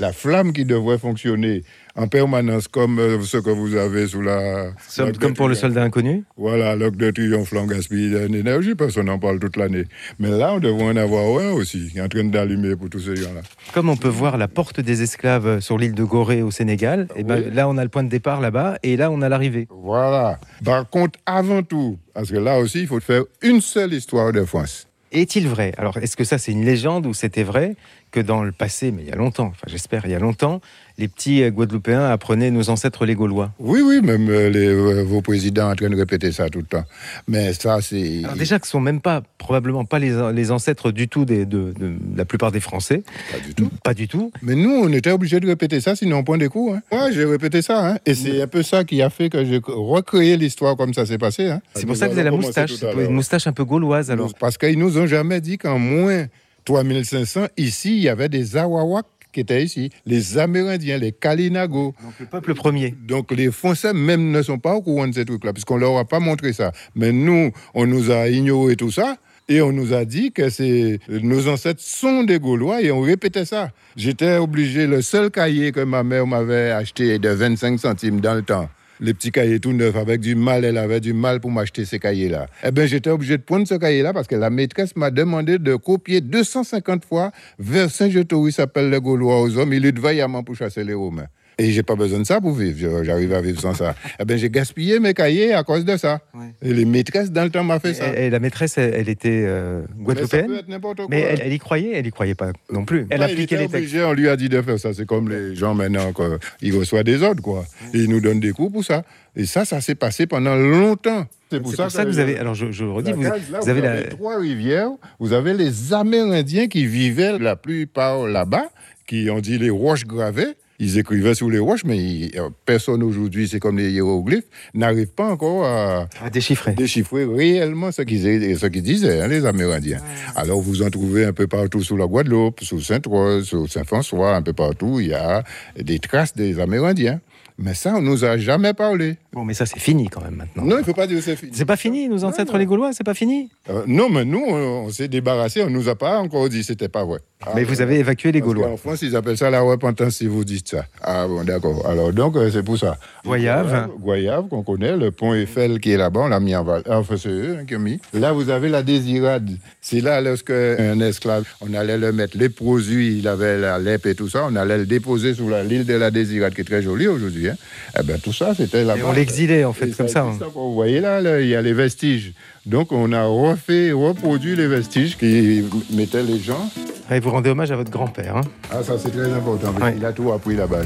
La 0.03 0.13
flamme 0.13 0.53
qui 0.53 0.65
devrait 0.65 0.99
fonctionner 0.99 1.63
en 1.95 2.09
permanence 2.09 2.67
comme 2.67 2.99
euh, 2.99 3.21
ce 3.23 3.37
que 3.37 3.51
vous 3.51 3.77
avez 3.77 4.09
sous 4.09 4.21
la... 4.21 4.73
Comme- 5.21 5.35
pour 5.35 5.47
le 5.47 5.55
soldat 5.55 5.85
inconnu 5.85 6.25
Voilà, 6.37 6.75
l'arc 6.75 6.97
de 6.97 7.09
triomphe, 7.13 7.53
on 7.53 7.67
gaspille 7.67 8.11
d'énergie, 8.29 8.75
parce 8.75 8.97
qu'on 8.97 9.07
en 9.07 9.21
parle 9.21 9.39
toute 9.39 9.57
l'année. 9.57 9.85
Mais 10.19 10.31
là, 10.31 10.55
on 10.55 10.59
devrait 10.59 10.87
en 10.87 10.97
avoir 10.97 11.41
un 11.41 11.53
aussi, 11.53 11.93
en 12.01 12.09
train 12.09 12.25
d'allumer 12.25 12.75
pour 12.75 12.91
tous 12.91 12.99
ces 12.99 13.15
gens-là. 13.15 13.43
Comme 13.73 13.89
on 13.91 13.97
peut 13.97 14.09
voir 14.09 14.39
la 14.39 14.49
porte 14.49 14.81
des 14.81 15.03
esclaves 15.03 15.61
sur 15.61 15.79
l'île 15.79 15.95
de 15.95 16.03
Gorée 16.03 16.43
au 16.43 16.51
Sénégal, 16.51 17.07
et 17.15 17.23
ben, 17.23 17.55
là 17.55 17.69
on 17.69 17.79
a 17.79 17.85
le 17.85 17.89
point 17.89 18.03
de 18.03 18.09
départ 18.09 18.41
là-bas 18.41 18.79
et 18.83 18.97
là 18.97 19.09
on 19.13 19.23
a 19.23 19.29
l'arrivée. 19.29 19.69
Voilà. 19.71 20.41
Par 20.65 20.91
contre, 20.91 21.21
avant 21.27 21.63
tout, 21.63 21.97
parce 22.13 22.29
que 22.29 22.39
là 22.39 22.59
aussi, 22.59 22.81
il 22.81 22.87
faut 22.89 22.99
faire 22.99 23.23
une 23.41 23.61
seule 23.61 23.93
histoire 23.93 24.33
de 24.33 24.45
France. 24.45 24.89
Est-il 25.13 25.47
vrai? 25.47 25.75
Alors 25.77 25.99
est-ce 25.99 26.17
que 26.17 26.25
ça 26.25 26.39
c'est 26.39 26.53
une 26.53 26.65
légende 26.65 27.05
ou 27.05 27.13
c'était 27.13 27.43
vrai? 27.43 27.77
Que 28.13 28.21
dans 28.21 28.45
le 28.45 28.53
passé, 28.53 28.93
mais 28.93 29.03
il 29.03 29.09
y 29.09 29.13
a 29.13 29.17
longtemps, 29.17 29.47
enfin 29.47 29.67
j'espère 29.67 30.03
il 30.05 30.13
y 30.13 30.15
a 30.15 30.19
longtemps, 30.19 30.61
les 30.99 31.09
petits 31.09 31.43
euh, 31.43 31.51
Guadeloupéens 31.51 32.11
apprenaient 32.11 32.51
nos 32.51 32.69
ancêtres 32.71 33.07
les 33.07 33.15
Gaulois 33.15 33.53
Oui, 33.59 33.81
oui, 33.81 34.01
même 34.03 34.29
euh, 34.29 34.51
les, 34.51 34.67
euh, 34.67 35.03
vos 35.03 35.23
présidents 35.23 35.71
en 35.71 35.75
train 35.75 35.89
de 35.89 35.97
répéter 35.97 36.31
ça 36.33 36.49
tout 36.51 36.61
le 36.61 36.67
temps. 36.67 36.85
Mais 37.27 37.55
ça, 37.55 37.81
c'est... 37.81 38.23
Alors 38.25 38.37
déjà 38.37 38.59
que 38.59 38.67
ce 38.67 38.73
sont 38.73 38.81
même 38.81 39.01
pas, 39.01 39.23
probablement 39.39 39.85
pas 39.85 39.99
les, 39.99 40.31
les 40.35 40.51
ancêtres 40.51 40.93
du 40.93 41.09
tout 41.09 41.25
des, 41.25 41.47
de, 41.47 41.73
de 41.73 41.95
la 42.15 42.25
plupart 42.25 42.53
des 42.53 42.61
Français. 42.61 43.03
Pas 43.33 43.39
du 43.39 43.55
tout. 43.55 43.71
Pas 43.83 43.95
du 43.95 44.07
tout. 44.09 44.31
Mais 44.43 44.55
nous, 44.55 44.71
on 44.71 44.93
était 44.93 45.11
obligés 45.11 45.41
de 45.41 45.47
répéter 45.47 45.81
ça, 45.81 45.97
sinon 45.97 46.19
on 46.19 46.25
prend 46.25 46.37
des 46.37 46.49
coups. 46.49 46.77
Hein. 46.77 46.83
Moi, 46.93 47.11
j'ai 47.11 47.25
répété 47.25 47.63
ça. 47.63 47.93
Hein. 47.93 47.99
Et 48.05 48.15
c'est 48.15 48.43
un 48.43 48.47
peu 48.47 48.63
ça 48.63 48.85
qui 48.85 49.01
a 49.01 49.09
fait 49.09 49.31
que 49.31 49.45
j'ai 49.45 49.61
recréé 49.65 50.37
l'histoire 50.37 50.77
comme 50.77 50.93
ça 50.93 51.07
s'est 51.07 51.19
passé. 51.19 51.49
Hein. 51.49 51.63
C'est 51.75 51.87
pour 51.87 51.97
ça 51.97 52.07
que 52.07 52.13
vous 52.13 52.19
avez 52.19 52.31
la 52.31 52.37
moustache. 52.37 52.73
Une 52.97 53.15
moustache 53.15 53.47
un 53.47 53.53
peu 53.53 53.65
gauloise 53.65 54.11
alors. 54.11 54.35
Parce 54.39 54.59
qu'ils 54.59 54.79
nous 54.79 54.99
ont 54.99 55.07
jamais 55.07 55.41
dit 55.41 55.57
qu'en 55.57 55.79
moins 55.79 56.27
3500, 56.65 57.47
ici, 57.57 57.97
il 57.97 58.03
y 58.03 58.09
avait 58.09 58.29
des 58.29 58.57
Awawak 58.57 59.07
qui 59.33 59.41
étaient 59.41 59.65
ici, 59.65 59.91
les 60.05 60.37
Amérindiens, 60.39 60.99
les 60.99 61.13
Kalinago. 61.13 61.95
Donc 62.03 62.13
le 62.21 62.27
peuple 62.27 62.55
premier. 62.55 62.95
Donc 63.07 63.33
les 63.33 63.51
Français 63.51 63.95
même 63.95 64.31
ne 64.31 64.43
sont 64.43 64.59
pas 64.59 64.75
au 64.75 64.83
courant 64.83 65.09
de 65.09 65.15
ces 65.15 65.25
trucs-là, 65.25 65.53
puisqu'on 65.53 65.79
leur 65.79 65.97
a 65.97 66.05
pas 66.05 66.21
montré 66.21 66.53
ça. 66.53 66.73
Mais 66.95 67.13
nous, 67.13 67.51
on 67.75 67.87
nous 67.87 68.11
a 68.11 68.29
ignoré 68.29 68.77
tout 68.77 68.91
ça. 68.91 69.17
Et 69.49 69.61
on 69.61 69.73
nous 69.73 69.93
a 69.93 70.05
dit 70.05 70.31
que 70.31 71.19
nos 71.19 71.49
ancêtres 71.49 71.83
sont 71.83 72.23
des 72.23 72.39
Gaulois 72.39 72.81
et 72.81 72.93
on 72.93 73.01
répétait 73.01 73.45
ça. 73.45 73.71
J'étais 73.97 74.37
obligé, 74.37 74.87
le 74.87 75.03
seul 75.03 75.31
cahier 75.31 75.73
que 75.73 75.81
ma 75.81 76.05
mère 76.05 76.27
m'avait 76.29 76.71
acheté 76.71 77.19
de 77.19 77.29
25 77.29 77.79
centimes 77.79 78.21
dans 78.21 78.35
le 78.35 78.43
temps, 78.43 78.71
les 79.03 79.15
petits 79.15 79.33
cahiers 79.33 79.59
tout 79.59 79.73
neufs 79.73 79.97
avec 79.97 80.21
du 80.21 80.37
mal, 80.37 80.65
elle 80.65 80.79
avait 80.79 81.01
du 81.01 81.13
mal 81.13 81.41
pour 81.41 81.51
m'acheter 81.51 81.85
ces 81.85 81.99
cahiers-là. 81.99 82.47
Eh 82.65 82.71
bien, 82.71 82.87
j'étais 82.87 83.11
obligé 83.11 83.37
de 83.37 83.43
prendre 83.43 83.67
ce 83.67 83.75
cahier-là 83.75 84.13
parce 84.13 84.29
que 84.29 84.37
la 84.37 84.49
maîtresse 84.49 84.95
m'a 84.95 85.11
demandé 85.11 85.59
de 85.59 85.75
copier 85.75 86.21
250 86.21 87.05
fois 87.05 87.33
vers 87.59 87.91
Saint-Jean-Toury 87.91 88.53
s'appelle 88.53 88.91
les 88.91 89.01
Gaulois 89.01 89.41
aux 89.41 89.59
hommes, 89.59 89.73
il 89.73 89.83
lutte 89.83 89.99
vaillamment 89.99 90.45
pour 90.45 90.55
chasser 90.55 90.85
les 90.85 90.95
Romains. 90.95 91.27
Et 91.59 91.71
j'ai 91.71 91.83
pas 91.83 91.95
besoin 91.97 92.19
de 92.21 92.25
ça 92.25 92.41
pour 92.41 92.53
vivre. 92.55 93.03
J'arrive 93.05 93.33
à 93.35 93.41
vivre 93.41 93.61
sans 93.61 93.75
ça. 93.75 93.95
Eh 94.21 94.25
bien, 94.25 94.37
j'ai 94.37 94.51
gaspillé 94.51 95.01
mes 95.01 95.15
cahiers 95.15 95.53
à 95.53 95.63
cause 95.65 95.85
de 95.85 95.97
ça. 95.97 96.21
Et 96.63 96.73
les 96.73 96.85
maîtresses 96.85 97.31
dans 97.31 97.45
le 97.45 97.51
temps 97.51 97.63
m'ont 97.65 97.79
fait 97.79 97.95
ça. 97.95 98.09
Et, 98.19 98.27
et 98.27 98.31
la 98.31 98.39
maîtresse, 98.41 98.79
elle, 98.79 98.95
elle 98.95 99.09
était 99.09 99.45
euh, 99.47 99.83
Mais 99.97 99.97
ça 99.97 100.05
guadeloupéenne 100.05 100.47
peut 100.47 100.59
être 100.59 100.69
n'importe 100.69 100.97
quoi. 100.99 101.07
Mais 101.11 101.21
elle, 101.21 101.41
elle 101.45 101.53
y 101.53 101.59
croyait 101.59 101.93
Elle 101.99 102.07
y 102.07 102.11
croyait 102.11 102.35
pas 102.35 102.53
non 102.71 102.85
plus. 102.85 103.07
Elle 103.11 103.21
Ouais, 103.21 103.31
appliquait 103.33 103.57
les 103.57 103.63
textes. 103.69 103.75
obligé, 103.77 104.03
on 104.03 104.13
lui 104.13 104.29
a 104.29 104.37
dit 104.37 104.49
de 104.49 104.61
faire 104.63 104.79
ça. 104.79 104.93
C'est 104.95 105.07
comme 105.07 105.29
les 105.29 105.55
gens 105.55 105.75
maintenant, 105.75 106.13
quoi. 106.13 106.39
ils 106.61 106.77
reçoivent 106.77 107.05
des 107.05 107.23
ordres, 107.23 107.43
quoi. 107.43 107.65
Et 107.95 107.99
ils 107.99 108.09
nous 108.11 108.21
donnent 108.21 108.41
des 108.41 108.53
coups 108.53 108.73
pour 108.73 108.85
ça. 108.85 109.03
Et 109.37 109.45
ça, 109.47 109.65
ça 109.65 109.81
s'est 109.81 109.95
passé 109.95 110.27
pendant 110.27 110.55
longtemps. 110.57 111.27
C'est 111.51 111.61
pour 111.61 111.75
ça 111.75 111.89
que 111.89 112.09
vous 112.09 112.19
avez. 112.19 112.39
Alors 112.39 112.55
je, 112.55 112.71
je 112.73 112.85
redis, 112.85 113.13
vous, 113.13 113.23
case, 113.23 113.51
là, 113.51 113.61
vous 113.61 113.69
avez 113.69 113.81
la. 113.83 114.03
trois 114.05 114.39
rivières. 114.39 114.89
Vous 115.19 115.33
avez 115.35 115.53
les 115.55 115.93
Amérindiens 115.93 116.67
qui 116.69 116.87
vivaient 116.87 117.39
la 117.39 117.57
plupart 117.57 118.27
là-bas, 118.27 118.71
qui 119.07 119.29
ont 119.31 119.41
dit 119.41 119.59
les 119.59 119.69
roches 119.71 120.05
gravées. 120.07 120.55
Ils 120.85 120.99
écrivaient 120.99 121.35
sur 121.37 121.49
les 121.49 121.61
roches, 121.61 121.85
mais 121.85 121.97
ils- 121.97 122.33
euh, 122.37 122.49
personne 122.67 123.05
aujourd'hui, 123.05 123.47
c'est 123.47 123.61
comme 123.61 123.79
les 123.79 123.91
hiéroglyphes, 123.93 124.49
n'arrive 124.75 125.07
pas 125.21 125.29
encore 125.31 125.65
à, 125.65 126.09
À 126.21 126.29
déchiffrer. 126.29 126.73
déchiffrer 126.73 127.25
réellement 127.25 127.93
ce 127.93 128.03
qu'ils 128.03 128.59
ce 128.59 128.67
qu'ils 128.67 128.83
disaient, 128.83 129.21
hein, 129.21 129.29
les 129.29 129.47
Amérindiens. 129.47 130.01
Alors 130.35 130.61
vous 130.61 130.83
en 130.83 130.91
trouvez 130.91 131.25
un 131.25 131.33
peu 131.33 131.47
partout 131.47 131.83
sur 131.85 131.97
la 131.97 132.07
Guadeloupe, 132.07 132.61
sur 132.63 132.83
Sainte-Rose, 132.83 133.47
sur 133.47 133.71
Saint-François, 133.71 134.35
un 134.35 134.43
peu 134.43 134.53
partout, 134.55 134.99
il 134.99 135.09
y 135.09 135.15
a 135.15 135.45
des 135.81 136.01
traces 136.01 136.35
des 136.35 136.59
Amérindiens. 136.59 137.21
Mais 137.59 137.75
ça, 137.75 137.95
on 137.97 138.01
nous 138.03 138.25
a 138.25 138.39
jamais 138.39 138.73
parlé. 138.73 139.19
Bon, 139.33 139.45
mais 139.45 139.55
ça 139.55 139.67
c'est 139.67 139.79
fini 139.79 140.09
quand 140.09 140.23
même 140.23 140.35
maintenant. 140.37 140.65
Non, 140.65 140.77
il 140.77 140.81
ne 140.81 140.85
faut 140.85 140.95
pas 140.95 141.07
dire 141.07 141.19
que 141.19 141.23
c'est 141.23 141.37
fini. 141.37 141.53
C'est 141.55 141.67
pas 141.67 141.77
fini, 141.77 142.09
nos 142.09 142.25
ancêtres 142.25 142.57
les 142.59 142.65
Gaulois, 142.67 142.93
c'est 142.93 143.05
pas 143.05 143.15
fini? 143.15 143.51
Euh, 143.69 143.85
non, 143.87 144.09
mais 144.09 144.25
nous, 144.25 144.43
on, 144.49 144.87
on 144.87 144.91
s'est 144.91 145.07
débarrassé, 145.07 145.63
on 145.63 145.71
nous 145.71 145.89
a 145.89 145.95
pas 145.95 146.19
encore 146.19 146.49
dit 146.49 146.61
que 146.61 146.67
c'était 146.67 146.89
pas 146.89 147.05
vrai. 147.05 147.19
Ah, 147.45 147.53
Mais 147.55 147.65
vous 147.65 147.81
avez 147.81 147.99
évacué 147.99 148.31
les 148.33 148.41
Gaulois. 148.41 148.69
qu'en 148.69 148.77
France, 148.77 149.03
ils 149.03 149.17
appellent 149.17 149.37
ça 149.37 149.51
la 149.51 149.61
repentance 149.61 150.15
si 150.17 150.27
vous 150.27 150.45
dites 150.45 150.69
ça. 150.69 150.85
Ah 151.03 151.27
bon, 151.27 151.43
d'accord. 151.45 151.87
Alors, 151.89 152.13
donc, 152.13 152.37
euh, 152.37 152.51
c'est 152.53 152.63
pour 152.63 152.79
ça. 152.79 152.97
Goyave. 153.25 153.89
Goyave, 154.01 154.49
qu'on 154.49 154.63
connaît, 154.63 154.97
le 154.97 155.11
pont 155.11 155.35
Eiffel 155.35 155.81
qui 155.81 155.93
est 155.93 155.97
là-bas, 155.97 156.21
on 156.25 156.29
l'a 156.29 156.41
mis 156.41 156.55
en 156.55 156.65
val. 156.65 156.83
Enfin, 156.89 157.17
c'est 157.17 157.29
eux 157.31 157.57
hein, 157.61 157.65
qui 157.67 157.77
ont 157.77 157.81
mis. 157.81 158.01
Là, 158.15 158.33
vous 158.33 158.49
avez 158.51 158.69
la 158.69 158.83
désirade. 158.83 159.51
C'est 159.81 160.01
là, 160.01 160.21
lorsque 160.21 160.51
un 160.51 161.01
esclave, 161.01 161.45
on 161.61 161.73
allait 161.75 161.99
le 161.99 162.13
mettre, 162.13 162.37
les 162.39 162.49
produits, 162.49 163.19
il 163.19 163.27
avait 163.29 163.59
la 163.59 163.79
lèpre 163.79 164.07
et 164.09 164.15
tout 164.15 164.29
ça, 164.29 164.47
on 164.51 164.57
allait 164.57 164.79
le 164.79 164.87
déposer 164.87 165.35
sur 165.35 165.49
l'île 165.51 165.85
de 165.87 165.95
la 165.95 166.11
désirade, 166.11 166.55
qui 166.55 166.61
est 166.61 166.65
très 166.65 166.83
jolie 166.83 167.09
aujourd'hui. 167.09 167.49
Hein. 167.49 167.57
Eh 167.99 168.03
ben, 168.05 168.19
tout 168.21 168.33
ça, 168.33 168.55
c'était 168.57 168.85
là-bas. 168.85 169.01
Et 169.01 169.05
on 169.05 169.13
l'exilait 169.13 169.65
en 169.65 169.73
fait, 169.73 169.89
Et 169.89 169.93
comme 169.93 170.09
ça. 170.09 170.23
hein. 170.23 170.37
encore. 170.37 170.53
Vous 170.55 170.75
voyez 170.75 171.01
là, 171.01 171.21
là, 171.21 171.41
il 171.41 171.49
y 171.49 171.55
a 171.57 171.63
les 171.63 171.73
vestiges. 171.73 172.33
Donc 172.65 172.93
on 172.93 173.13
a 173.13 173.25
refait, 173.25 173.91
reproduit 173.93 174.55
les 174.55 174.69
vestiges 174.69 175.19
qui 175.19 175.65
mettaient 175.91 176.23
les 176.23 176.39
gens. 176.39 176.71
Et 177.11 177.19
vous 177.19 177.31
rendez 177.31 177.51
hommage 177.51 177.73
à 177.73 177.77
votre 177.77 177.91
grand-père. 177.91 178.37
hein. 178.37 178.43
Ah 178.71 178.83
ça 178.83 178.95
c'est 178.99 179.11
très 179.11 179.33
important, 179.33 179.73
parce 179.73 179.93
qu'il 179.93 180.05
a 180.05 180.13
tout 180.13 180.33
appris 180.33 180.55
là-bas. 180.55 180.83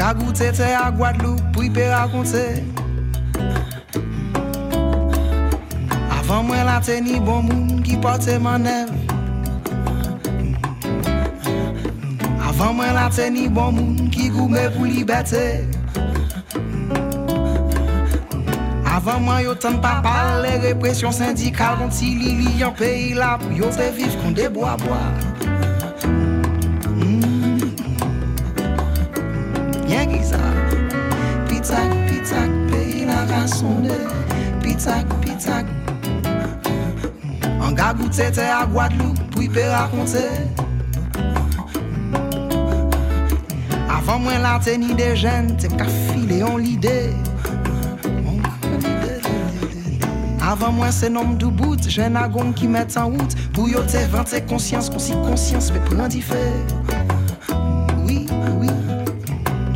Ka 0.00 0.14
goute 0.14 0.52
te 0.56 0.62
a 0.62 0.90
Guadeloupe 0.90 1.52
pou 1.52 1.62
y 1.62 1.70
pe 1.70 1.84
rakonte 1.92 2.79
Avan 6.30 6.44
mwen 6.46 6.60
la 6.62 6.76
teni 6.78 7.16
bon 7.26 7.42
moun 7.42 7.80
ki 7.82 7.96
porte 7.98 8.36
manev 8.38 8.90
Avan 12.46 12.76
mwen 12.78 12.92
la 12.94 13.08
teni 13.10 13.48
bon 13.50 13.74
moun 13.74 14.12
ki 14.14 14.28
goume 14.30 14.62
pou 14.76 14.86
liberte 14.86 15.40
Avan 18.86 19.24
mwen 19.26 19.40
yo 19.42 19.56
tan 19.58 19.80
pa 19.82 19.96
pal 20.04 20.44
le 20.44 20.52
represyon 20.68 21.10
syndikal 21.18 21.80
Kon 21.82 21.90
ti 21.98 22.12
li 22.20 22.36
li 22.44 22.54
yon 22.62 22.78
peyi 22.78 23.10
la 23.18 23.32
pou 23.42 23.50
yo 23.58 23.72
te 23.74 23.90
viv 23.98 24.14
kon 24.22 24.38
de 24.38 24.46
bois 24.54 24.78
Bien 29.82 30.06
ki 30.14 30.22
sa 30.30 30.44
Pitak, 31.50 31.90
pitak, 32.06 32.56
peyi 32.70 33.02
la 33.10 33.26
rançon 33.34 33.82
de 33.82 33.98
Pitak, 34.62 35.10
pitak 35.26 35.79
An 37.70 37.76
ga 37.78 37.92
goute 37.94 38.24
te 38.34 38.42
a 38.50 38.64
Guadeloupe 38.66 39.22
pou 39.30 39.44
y 39.44 39.48
pe 39.54 39.62
rakonte 39.70 40.24
Avan 43.86 44.24
mwen 44.24 44.42
la 44.42 44.56
teni 44.58 44.96
de 44.98 45.06
jen 45.14 45.52
te 45.54 45.70
ka 45.78 45.86
file 45.86 46.40
yon 46.40 46.58
lide. 46.64 46.96
Avan 50.42 50.74
mwen 50.80 50.90
se 50.90 51.12
nom 51.14 51.36
dou 51.38 51.54
bout 51.54 51.86
jen 51.86 52.18
agon 52.18 52.50
ki 52.58 52.66
met 52.74 52.98
an 52.98 53.14
wout. 53.14 53.38
Pou 53.54 53.70
yo 53.70 53.86
te 53.86 54.02
vante 54.10 54.42
konsyans 54.50 54.90
kon 54.90 55.06
si 55.06 55.14
konsyans 55.22 55.70
pe 55.70 55.86
pran 55.86 56.10
di 56.10 56.26
fe. 56.26 56.42
Oui, 58.02 58.26
oui 58.58 58.74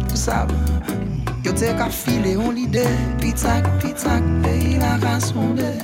Tout 0.09 0.18
ça 0.18 0.49
Yo 1.47 1.55
te 1.55 1.70
ka 1.78 1.92
file 1.95 2.34
yon 2.34 2.59
lide. 2.59 2.88
Pitak, 3.22 3.70
pitak, 3.78 4.26
peyi 4.42 4.80
la 4.82 4.97
rançon 5.07 5.55
de 5.55 5.76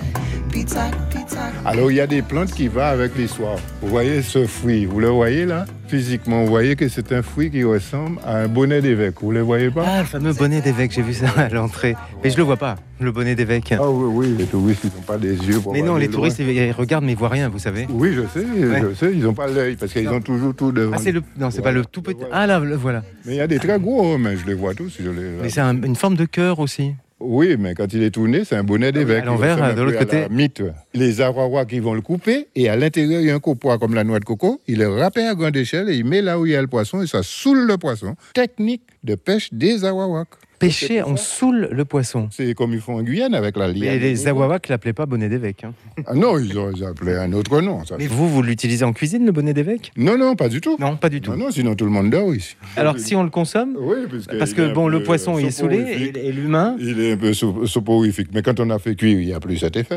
Alors 1.65 1.91
il 1.91 1.97
y 1.97 2.01
a 2.01 2.07
des 2.07 2.23
plantes 2.23 2.53
qui 2.53 2.69
vont 2.69 2.81
avec 2.81 3.17
l'histoire. 3.17 3.57
Vous 3.83 3.89
voyez 3.89 4.23
ce 4.23 4.47
fruit, 4.47 4.87
vous 4.87 5.01
le 5.01 5.09
voyez 5.09 5.47
là? 5.47 5.65
Physiquement, 5.89 6.43
vous 6.45 6.49
voyez 6.51 6.77
que 6.77 6.89
c'est 6.89 7.13
un 7.13 7.23
fruit 7.23 7.51
qui 7.51 7.65
ressemble 7.65 8.21
à 8.25 8.37
un 8.37 8.49
bonnet 8.49 8.81
d'évêque. 8.81 9.17
Vous 9.21 9.33
le 9.33 9.41
voyez 9.41 9.71
pas? 9.71 9.85
Ah, 9.87 10.01
le 10.01 10.07
fameux 10.07 10.33
bonnet 10.33 10.61
d'évêque, 10.61 10.93
j'ai 10.93 11.03
vu 11.03 11.13
ça 11.15 11.27
à 11.37 11.49
l'entrée. 11.49 11.97
Mais 12.23 12.31
je 12.31 12.37
le 12.37 12.45
vois 12.45 12.57
pas, 12.57 12.77
le 13.01 13.11
bonnet 13.11 13.35
d'évêque. 13.35 13.75
Ah 13.77 13.91
oui, 13.91 14.09
oui, 14.29 14.35
les 14.39 14.45
touristes, 14.47 14.83
ils 14.85 14.91
n'ont 14.95 15.03
pas 15.03 15.19
des 15.19 15.35
yeux 15.35 15.59
pour 15.61 15.73
Mais 15.73 15.83
non, 15.83 15.97
les 15.97 16.09
touristes, 16.09 16.39
ils 16.39 16.71
regardent 16.73 17.05
mais 17.05 17.13
ils 17.13 17.19
voient 17.19 17.29
rien, 17.29 17.49
vous 17.49 17.59
savez. 17.59 17.87
Oui, 17.91 18.13
je 18.15 18.23
sais, 18.23 18.47
je 18.57 18.95
sais, 18.95 19.13
ils 19.13 19.23
n'ont 19.23 19.35
pas 19.35 19.49
l'œil 19.49 19.77
parce 19.77 19.93
qu'ils 19.93 20.09
ont 20.09 20.21
toujours 20.21 20.55
tout 20.55 20.71
devant. 20.73 20.93
Ah, 20.95 21.01
c'est 21.03 21.13
le... 21.13 21.23
Non, 21.39 21.51
c'est 21.51 21.63
pas 21.63 21.73
le 21.73 21.85
tout 21.85 22.03
petit. 22.03 22.21
Ah 22.33 22.47
là, 22.47 22.61
le 22.61 22.77
voilà. 22.77 23.03
Mais 23.27 23.35
il 23.35 23.39
y 23.39 23.41
a 23.41 23.47
des 23.49 23.59
très 23.59 23.79
gros, 23.81 24.17
mais 24.17 24.37
je 24.37 24.47
les 24.47 24.55
vois 24.55 24.75
tous. 24.75 24.97
Je 25.03 25.11
les... 25.11 25.31
Mais 25.43 25.49
c'est 25.51 25.61
un- 25.61 25.83
une 25.83 25.97
forme 25.97 26.15
de 26.17 26.25
cœur 26.25 26.61
aussi. 26.61 26.95
Oui, 27.21 27.57
mais 27.59 27.75
quand 27.75 27.93
il 27.93 28.03
est 28.03 28.11
tourné, 28.11 28.45
c'est 28.45 28.57
un 28.57 28.65
bonnet 28.65 28.93
d'évêque. 28.93 29.23
à 29.23 29.27
l'envers, 29.27 29.57
ressemble 29.57 29.75
de 29.75 29.83
l'autre 29.83 29.99
côté. 29.99 30.21
la 30.23 30.29
Mythe. 30.29 30.63
Les 30.95 31.21
Awawa 31.21 31.67
qui 31.67 31.79
vont 31.79 31.95
le 31.95 32.01
couper, 32.01 32.49
et 32.57 32.69
à 32.69 32.77
l'intérieur, 32.77 33.21
il 33.21 33.27
y 33.27 33.31
a 33.31 33.35
un 33.35 33.41
copois 33.41 33.79
comme 33.79 33.95
la 33.95 34.05
noix 34.05 34.19
de 34.21 34.25
coco. 34.25 34.61
Il 34.67 34.79
le 34.79 34.89
râpe 34.89 35.19
à 35.19 35.35
grande 35.35 35.57
échelle 35.57 35.89
et 35.91 35.97
il 35.97 36.05
met 36.05 36.23
là 36.23 36.39
où 36.39 36.47
il 36.47 36.53
y 36.53 36.57
a 36.57 36.61
le 36.61 36.67
poisson 36.69 37.03
et 37.03 37.07
ça 37.07 37.23
saoule 37.23 37.67
le 37.67 37.77
poisson. 37.77 38.15
Technique 38.35 38.83
de 39.05 39.15
pêche 39.15 39.53
des 39.53 39.85
Awawak. 39.85 40.29
Pêcher, 40.61 41.03
on 41.03 41.17
saoule 41.17 41.69
le 41.73 41.85
poisson. 41.85 42.29
C'est 42.31 42.55
comme 42.55 42.73
ils 42.75 42.81
font 42.81 42.97
en 42.99 43.03
Guyane 43.03 43.35
avec 43.35 43.57
la 43.57 43.67
liane. 43.69 43.79
Mais 43.81 43.99
les 43.99 44.29
Awawak 44.29 44.69
l'appelaient 44.69 44.93
pas 44.93 45.07
bonnet 45.07 45.29
d'évêque. 45.29 45.65
hein. 45.65 45.73
Ah 46.07 46.15
non, 46.15 46.39
ils 46.39 46.57
ont 46.59 46.71
ils 46.71 46.85
appelaient 46.85 47.17
un 47.17 47.33
autre 47.33 47.61
nom. 47.63 47.85
Ça. 47.87 47.97
Mais 47.99 48.07
vous, 48.07 48.29
vous 48.29 48.43
l'utilisez 48.43 48.85
en 48.85 48.93
cuisine, 48.93 49.25
le 49.25 49.33
bonnet 49.33 49.55
d'évêque? 49.55 49.91
Non, 49.97 50.19
non, 50.19 50.37
pas 50.37 50.49
du 50.49 50.61
tout. 50.61 50.77
Non, 50.79 50.97
pas 50.97 51.09
du 51.09 51.21
tout. 51.21 51.31
Non, 51.33 51.47
non, 51.47 51.51
sinon 51.51 51.75
tout 51.75 51.87
le 51.87 51.91
monde 51.91 52.11
dort 52.11 52.35
ici. 52.35 52.57
Alors, 52.77 52.99
si 52.99 53.17
on 53.17 53.23
le 53.25 53.31
consomme? 53.31 53.75
Oui, 53.81 53.97
Parce 54.39 54.53
que 54.53 54.73
bon, 54.73 54.87
le 54.87 55.03
poisson 55.03 55.39
il 55.39 55.47
est 55.47 55.51
saoulé 55.51 56.13
et, 56.15 56.29
et 56.29 56.33
l'humain? 56.33 56.77
Il 56.79 57.01
est 57.01 57.13
un 57.13 57.17
peu 57.17 57.33
sop- 57.33 57.67
soporifique, 57.67 58.29
mais 58.35 58.43
quand 58.43 58.61
on 58.61 58.69
a 58.71 58.79
fait 58.79 58.95
cuire, 58.95 59.19
il 59.19 59.27
n'y 59.27 59.33
a 59.33 59.41
plus 59.41 59.57
cet 59.57 59.77
effet. 59.77 59.97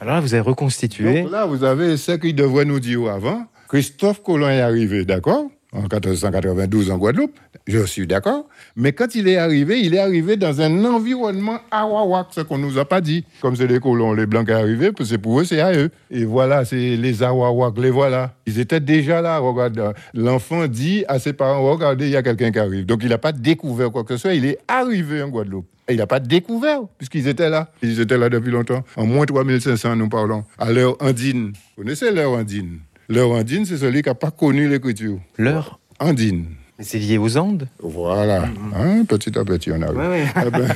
Alors 0.00 0.14
là, 0.14 0.20
vous 0.20 0.32
avez 0.34 0.40
reconstitué. 0.42 1.22
Donc 1.22 1.32
là, 1.32 1.44
vous 1.46 1.64
avez 1.64 1.96
ce 1.96 2.12
qu'il 2.12 2.34
devrait 2.34 2.64
nous 2.64 2.78
dire 2.80 3.08
avant. 3.08 3.46
Christophe 3.68 4.22
Colomb 4.22 4.48
est 4.48 4.60
arrivé, 4.60 5.04
d'accord? 5.04 5.46
En 5.74 5.82
1492 5.82 6.92
en 6.92 6.98
Guadeloupe, 6.98 7.36
je 7.66 7.84
suis 7.84 8.06
d'accord. 8.06 8.46
Mais 8.76 8.92
quand 8.92 9.16
il 9.16 9.26
est 9.26 9.38
arrivé, 9.38 9.80
il 9.80 9.94
est 9.94 9.98
arrivé 9.98 10.36
dans 10.36 10.60
un 10.60 10.84
environnement 10.84 11.58
awawak, 11.72 12.28
ce 12.30 12.42
qu'on 12.42 12.58
nous 12.58 12.78
a 12.78 12.84
pas 12.84 13.00
dit. 13.00 13.24
Comme 13.40 13.56
c'est 13.56 13.66
les 13.66 13.80
colons, 13.80 14.12
les 14.12 14.26
blancs 14.26 14.46
qui 14.46 14.52
sont 14.52 14.58
arrivés, 14.58 14.90
c'est 15.04 15.18
pour 15.18 15.40
eux, 15.40 15.44
c'est 15.44 15.60
à 15.60 15.74
eux. 15.74 15.90
Et 16.12 16.24
voilà, 16.24 16.64
c'est 16.64 16.96
les 16.96 17.24
awawak, 17.24 17.76
les 17.78 17.90
voilà. 17.90 18.34
Ils 18.46 18.60
étaient 18.60 18.78
déjà 18.78 19.20
là, 19.20 19.38
regarde. 19.38 19.94
L'enfant 20.14 20.68
dit 20.68 21.04
à 21.08 21.18
ses 21.18 21.32
parents, 21.32 21.68
regardez, 21.68 22.06
il 22.06 22.12
y 22.12 22.16
a 22.16 22.22
quelqu'un 22.22 22.52
qui 22.52 22.60
arrive. 22.60 22.86
Donc 22.86 23.00
il 23.02 23.08
n'a 23.08 23.18
pas 23.18 23.32
découvert 23.32 23.90
quoi 23.90 24.04
que 24.04 24.16
ce 24.16 24.22
soit, 24.22 24.34
il 24.34 24.46
est 24.46 24.58
arrivé 24.68 25.22
en 25.22 25.28
Guadeloupe. 25.28 25.66
Et 25.88 25.94
il 25.94 25.98
n'a 25.98 26.06
pas 26.06 26.20
découvert, 26.20 26.82
puisqu'ils 26.96 27.26
étaient 27.26 27.50
là. 27.50 27.70
Ils 27.82 28.00
étaient 28.00 28.16
là 28.16 28.30
depuis 28.30 28.52
longtemps. 28.52 28.84
En 28.96 29.06
moins 29.06 29.26
3500, 29.26 29.96
nous 29.96 30.08
parlons. 30.08 30.44
À 30.56 30.72
l'heure 30.72 30.96
andine. 31.00 31.52
Vous 31.76 31.82
connaissez 31.82 32.12
l'heure 32.12 32.32
andine? 32.32 32.78
L'heure 33.08 33.30
andine, 33.32 33.64
c'est 33.66 33.76
celui 33.76 34.02
qui 34.02 34.08
n'a 34.08 34.14
pas 34.14 34.30
connu 34.30 34.68
l'écriture. 34.68 35.18
L'heure 35.38 35.78
Andine. 36.00 36.46
Mais 36.76 36.84
c'est 36.84 36.98
lié 36.98 37.18
aux 37.18 37.36
Andes 37.36 37.68
Voilà. 37.80 38.48
Hein, 38.74 39.04
petit 39.04 39.38
à 39.38 39.44
petit, 39.44 39.70
on 39.70 39.80
arrive. 39.80 39.96
Ouais, 39.96 40.08
ouais. 40.08 40.26
Eh 40.44 40.50
ben, 40.50 40.68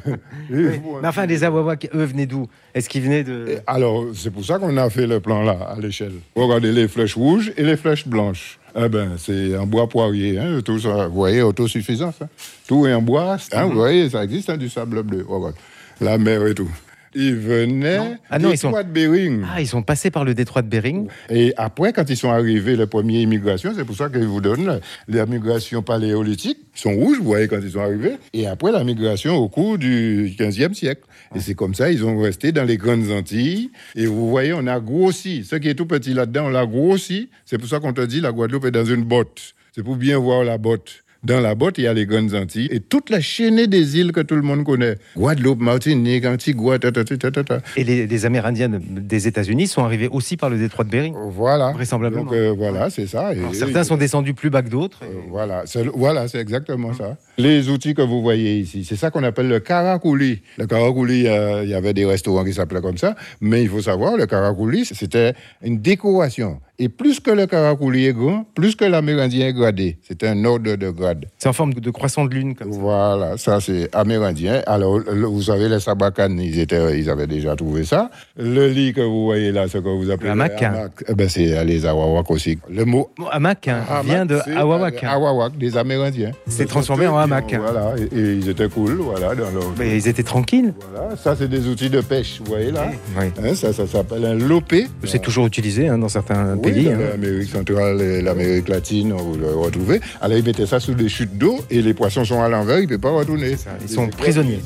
Oui. 0.50 0.80
Mais 1.02 1.08
enfin, 1.08 1.26
les 1.26 1.44
Awawak, 1.44 1.90
eux, 1.94 2.04
venaient 2.04 2.24
d'où? 2.24 2.46
Est-ce 2.74 2.88
qu'ils 2.88 3.02
venaient 3.02 3.22
de. 3.22 3.58
Alors, 3.66 4.06
c'est 4.14 4.30
pour 4.30 4.44
ça 4.44 4.58
qu'on 4.58 4.74
a 4.78 4.88
fait 4.88 5.06
le 5.06 5.20
plan 5.20 5.42
là, 5.42 5.74
à 5.76 5.78
l'échelle. 5.78 6.14
Regardez 6.34 6.72
les 6.72 6.88
flèches 6.88 7.16
rouges 7.16 7.52
et 7.58 7.62
les 7.64 7.76
flèches 7.76 8.06
blanches. 8.08 8.58
Eh 8.74 8.88
ben, 8.88 9.10
c'est 9.18 9.56
en 9.58 9.66
bois 9.66 9.88
poirier, 9.90 10.38
hein, 10.38 10.60
tout 10.64 10.78
ça. 10.78 11.08
Vous 11.08 11.14
voyez, 11.16 11.42
autosuffisance. 11.42 12.14
hein. 12.22 12.28
Tout 12.66 12.86
est 12.86 12.94
en 12.94 13.02
bois. 13.02 13.36
hein, 13.52 13.66
Vous 13.66 13.74
voyez, 13.74 14.08
ça 14.08 14.24
existe, 14.24 14.48
hein, 14.48 14.56
du 14.56 14.70
sable 14.70 15.02
bleu. 15.02 15.26
Regarde. 15.28 15.54
La 16.00 16.16
mer 16.16 16.46
et 16.46 16.54
tout. 16.54 16.70
Ils 17.14 17.34
venaient 17.34 18.18
Ah 18.30 18.38
non, 18.38 18.48
des 18.48 18.54
ils 18.54 18.58
sont- 18.58 18.70
de 18.70 18.82
Bering. 18.84 19.42
Ah, 19.52 19.60
ils 19.60 19.66
sont 19.66 19.82
passés 19.82 20.10
par 20.10 20.24
le 20.24 20.32
détroit 20.34 20.62
de 20.62 20.68
Bering. 20.68 21.08
Et 21.28 21.52
après, 21.56 21.92
quand 21.92 22.08
ils 22.08 22.16
sont 22.16 22.30
arrivés, 22.30 22.76
les 22.76 22.86
premières 22.86 23.20
immigrations, 23.20 23.72
c'est 23.76 23.84
pour 23.84 23.96
ça 23.96 24.08
qu'ils 24.08 24.24
vous 24.26 24.40
donnent 24.40 24.80
la 25.08 25.26
migration 25.26 25.82
paléolithique. 25.82 26.58
Ils 26.76 26.80
sont 26.80 26.94
rouges, 26.94 27.18
vous 27.18 27.24
voyez, 27.24 27.48
quand 27.48 27.58
ils 27.60 27.72
sont 27.72 27.80
arrivés. 27.80 28.12
Et 28.32 28.46
après, 28.46 28.70
la 28.70 28.84
migration 28.84 29.34
au 29.36 29.48
cours 29.48 29.76
du 29.76 30.32
15e 30.38 30.72
siècle. 30.74 31.02
Et 31.34 31.40
c'est 31.40 31.54
comme 31.54 31.74
ça, 31.74 31.90
ils 31.90 32.04
ont 32.04 32.18
resté 32.18 32.52
dans 32.52 32.64
les 32.64 32.76
grandes 32.76 33.10
Antilles. 33.10 33.70
Et 33.96 34.06
vous 34.06 34.30
voyez, 34.30 34.52
on 34.52 34.66
a 34.68 34.78
grossi. 34.80 35.44
Ce 35.44 35.56
qui 35.56 35.68
est 35.68 35.74
tout 35.74 35.86
petit 35.86 36.14
là-dedans, 36.14 36.46
on 36.46 36.50
l'a 36.50 36.66
grossi. 36.66 37.28
C'est 37.44 37.58
pour 37.58 37.68
ça 37.68 37.80
qu'on 37.80 37.92
te 37.92 38.00
dit, 38.02 38.20
la 38.20 38.30
Guadeloupe 38.32 38.66
est 38.66 38.70
dans 38.70 38.84
une 38.84 39.02
botte. 39.04 39.54
C'est 39.74 39.82
pour 39.82 39.96
bien 39.96 40.18
voir 40.18 40.44
la 40.44 40.58
botte. 40.58 41.02
Dans 41.22 41.38
la 41.40 41.54
botte, 41.54 41.76
il 41.76 41.84
y 41.84 41.86
a 41.86 41.92
les 41.92 42.06
grandes 42.06 42.34
Antilles 42.34 42.68
et 42.70 42.80
toute 42.80 43.10
la 43.10 43.20
chaînée 43.20 43.66
des 43.66 43.98
îles 43.98 44.10
que 44.12 44.20
tout 44.22 44.36
le 44.36 44.40
monde 44.40 44.64
connaît. 44.64 44.96
Guadeloupe, 45.16 45.60
Martinique, 45.60 46.24
Antigua, 46.24 46.78
ta, 46.78 46.90
ta, 46.92 47.04
ta, 47.04 47.30
ta, 47.30 47.44
ta. 47.44 47.58
Et 47.76 47.84
les, 47.84 48.06
les 48.06 48.24
Amérindiens 48.26 48.70
de- 48.70 48.78
des 48.78 49.28
États-Unis 49.28 49.66
sont 49.66 49.84
arrivés 49.84 50.08
aussi 50.08 50.38
par 50.38 50.48
le 50.48 50.56
détroit 50.56 50.82
de 50.86 50.90
Bering. 50.90 51.14
Voilà. 51.28 51.72
Vraisemblablement. 51.72 52.24
Donc, 52.24 52.32
euh, 52.32 52.54
voilà, 52.56 52.88
c'est 52.88 53.06
ça. 53.06 53.34
Et- 53.34 53.38
Alors, 53.38 53.54
certains 53.54 53.84
sont 53.84 53.98
descendus 53.98 54.32
plus 54.32 54.48
bas 54.48 54.62
que 54.62 54.70
d'autres. 54.70 55.00
Voilà, 55.28 55.64
c'est 55.66 55.84
le- 55.84 55.92
voilà, 55.94 56.26
c'est 56.26 56.38
exactement 56.40 56.94
ça. 56.94 57.18
Les 57.40 57.68
outils 57.70 57.94
que 57.94 58.02
vous 58.02 58.20
voyez 58.20 58.58
ici, 58.58 58.84
c'est 58.84 58.96
ça 58.96 59.10
qu'on 59.10 59.22
appelle 59.24 59.48
le 59.48 59.60
caracouli. 59.60 60.42
Le 60.58 60.66
caracouli, 60.66 61.26
euh, 61.26 61.62
il 61.64 61.70
y 61.70 61.74
avait 61.74 61.94
des 61.94 62.04
restaurants 62.04 62.44
qui 62.44 62.52
s'appelaient 62.52 62.80
comme 62.82 62.98
ça, 62.98 63.14
mais 63.40 63.62
il 63.62 63.68
faut 63.68 63.80
savoir, 63.80 64.16
le 64.16 64.26
caracouli, 64.26 64.84
c'était 64.84 65.32
une 65.62 65.78
décoration. 65.80 66.60
Et 66.82 66.88
plus 66.88 67.20
que 67.20 67.30
le 67.30 67.46
caracouli 67.46 68.06
est 68.06 68.14
grand, 68.14 68.44
plus 68.54 68.74
que 68.74 68.86
l'amérindien 68.86 69.48
est 69.48 69.52
gradé. 69.52 69.98
C'est 70.08 70.24
un 70.24 70.42
ordre 70.46 70.76
de 70.76 70.88
grade. 70.90 71.26
C'est 71.38 71.48
en 71.48 71.52
forme 71.52 71.74
de 71.74 71.90
croissant 71.90 72.24
de 72.24 72.34
lune, 72.34 72.54
comme 72.54 72.72
ça. 72.72 72.78
Voilà, 72.78 73.36
ça 73.36 73.60
c'est 73.60 73.94
amérindien. 73.94 74.62
Alors, 74.66 74.98
le- 74.98 75.26
vous 75.26 75.42
savez, 75.42 75.68
les 75.68 75.78
sabacanes, 75.80 76.40
ils, 76.40 76.58
étaient, 76.58 76.98
ils 76.98 77.10
avaient 77.10 77.26
déjà 77.26 77.54
trouvé 77.54 77.84
ça. 77.84 78.10
Le 78.38 78.68
lit 78.68 78.94
que 78.94 79.02
vous 79.02 79.24
voyez 79.24 79.52
là, 79.52 79.68
ce 79.68 79.76
que 79.78 79.88
vous 79.88 80.10
appelez 80.10 80.28
Le 80.28 80.32
hamac. 80.32 80.64
eh 81.06 81.14
ben, 81.14 81.28
c'est 81.28 81.62
les 81.66 81.84
Awawak 81.84 82.30
aussi. 82.30 82.58
Le 82.70 82.84
mot 82.86 83.10
hamac 83.30 83.68
hein, 83.68 83.82
vient 84.02 84.24
de 84.24 84.38
Awawak. 84.56 85.04
euh, 85.04 85.08
Awawak, 85.08 85.58
des 85.58 85.76
Amérindiens. 85.76 86.30
C'est 86.46 86.64
transformé 86.66 87.06
en 87.06 87.16
hamac. 87.18 87.29
Voilà, 87.58 87.94
et, 87.98 88.16
et 88.18 88.32
ils 88.34 88.48
étaient 88.48 88.68
cool, 88.68 88.92
voilà. 89.00 89.34
Dans 89.34 89.50
leur... 89.50 89.72
Mais 89.78 89.96
ils 89.96 90.08
étaient 90.08 90.22
tranquilles. 90.22 90.72
Voilà, 90.92 91.16
ça 91.16 91.34
c'est 91.36 91.48
des 91.48 91.66
outils 91.68 91.90
de 91.90 92.00
pêche, 92.00 92.40
vous 92.44 92.50
voyez 92.50 92.70
là. 92.72 92.90
Oui. 93.18 93.26
Hein, 93.42 93.54
ça, 93.54 93.72
ça 93.72 93.86
s'appelle 93.86 94.24
un 94.24 94.34
lopé. 94.34 94.88
C'est 95.04 95.20
toujours 95.22 95.46
utilisé 95.46 95.88
hein, 95.88 95.98
dans 95.98 96.08
certains 96.08 96.56
Oui, 96.56 96.72
pays. 96.72 96.84
dans 96.84 96.92
hein. 96.92 96.98
l'Amérique 97.12 97.50
centrale 97.50 98.00
et 98.00 98.22
l'Amérique 98.22 98.68
latine, 98.68 99.12
vous 99.12 99.36
le 99.36 99.48
retrouvez. 99.54 100.00
Alors 100.20 100.36
ils 100.38 100.44
mettaient 100.44 100.66
ça 100.66 100.80
sous 100.80 100.94
des 100.94 101.08
chutes 101.08 101.38
d'eau 101.38 101.58
et 101.70 101.82
les 101.82 101.94
poissons 101.94 102.24
sont 102.24 102.42
à 102.42 102.48
l'envers, 102.48 102.78
ils 102.78 102.82
ne 102.82 102.88
peuvent 102.88 103.00
pas 103.00 103.10
retourner. 103.10 103.56
Ils 103.82 103.88
sont 103.88 104.08
prisonniers. 104.08 104.60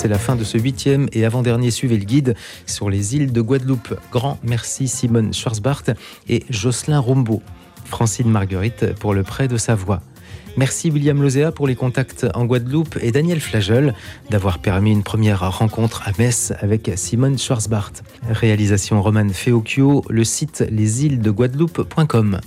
C'est 0.00 0.08
la 0.08 0.18
fin 0.18 0.34
de 0.34 0.44
ce 0.44 0.56
huitième 0.56 1.10
et 1.12 1.26
avant-dernier 1.26 1.70
Suivez 1.70 1.98
le 1.98 2.06
guide 2.06 2.34
sur 2.64 2.88
les 2.88 3.16
îles 3.16 3.32
de 3.32 3.40
Guadeloupe. 3.42 4.00
Grand 4.10 4.38
merci 4.42 4.88
Simone 4.88 5.34
Schwarzbart 5.34 5.82
et 6.26 6.42
Jocelyn 6.48 6.98
Rombaud. 6.98 7.42
Francine 7.84 8.30
Marguerite 8.30 8.94
pour 8.94 9.12
le 9.12 9.24
prêt 9.24 9.46
de 9.46 9.58
sa 9.58 9.74
voix. 9.74 10.00
Merci 10.56 10.90
William 10.90 11.20
Lozea 11.20 11.52
pour 11.52 11.66
les 11.66 11.76
contacts 11.76 12.26
en 12.32 12.46
Guadeloupe 12.46 12.96
et 13.02 13.12
Daniel 13.12 13.40
Flagel 13.40 13.94
d'avoir 14.30 14.58
permis 14.58 14.90
une 14.90 15.02
première 15.02 15.58
rencontre 15.58 16.00
à 16.06 16.12
Metz 16.18 16.54
avec 16.60 16.90
Simone 16.96 17.38
Schwarzbart. 17.38 17.92
Réalisation 18.30 19.02
Romane 19.02 19.34
Feocchio, 19.34 20.02
le 20.08 20.24
site 20.24 20.64
lesilesdeguadeloupe.com. 20.70 22.40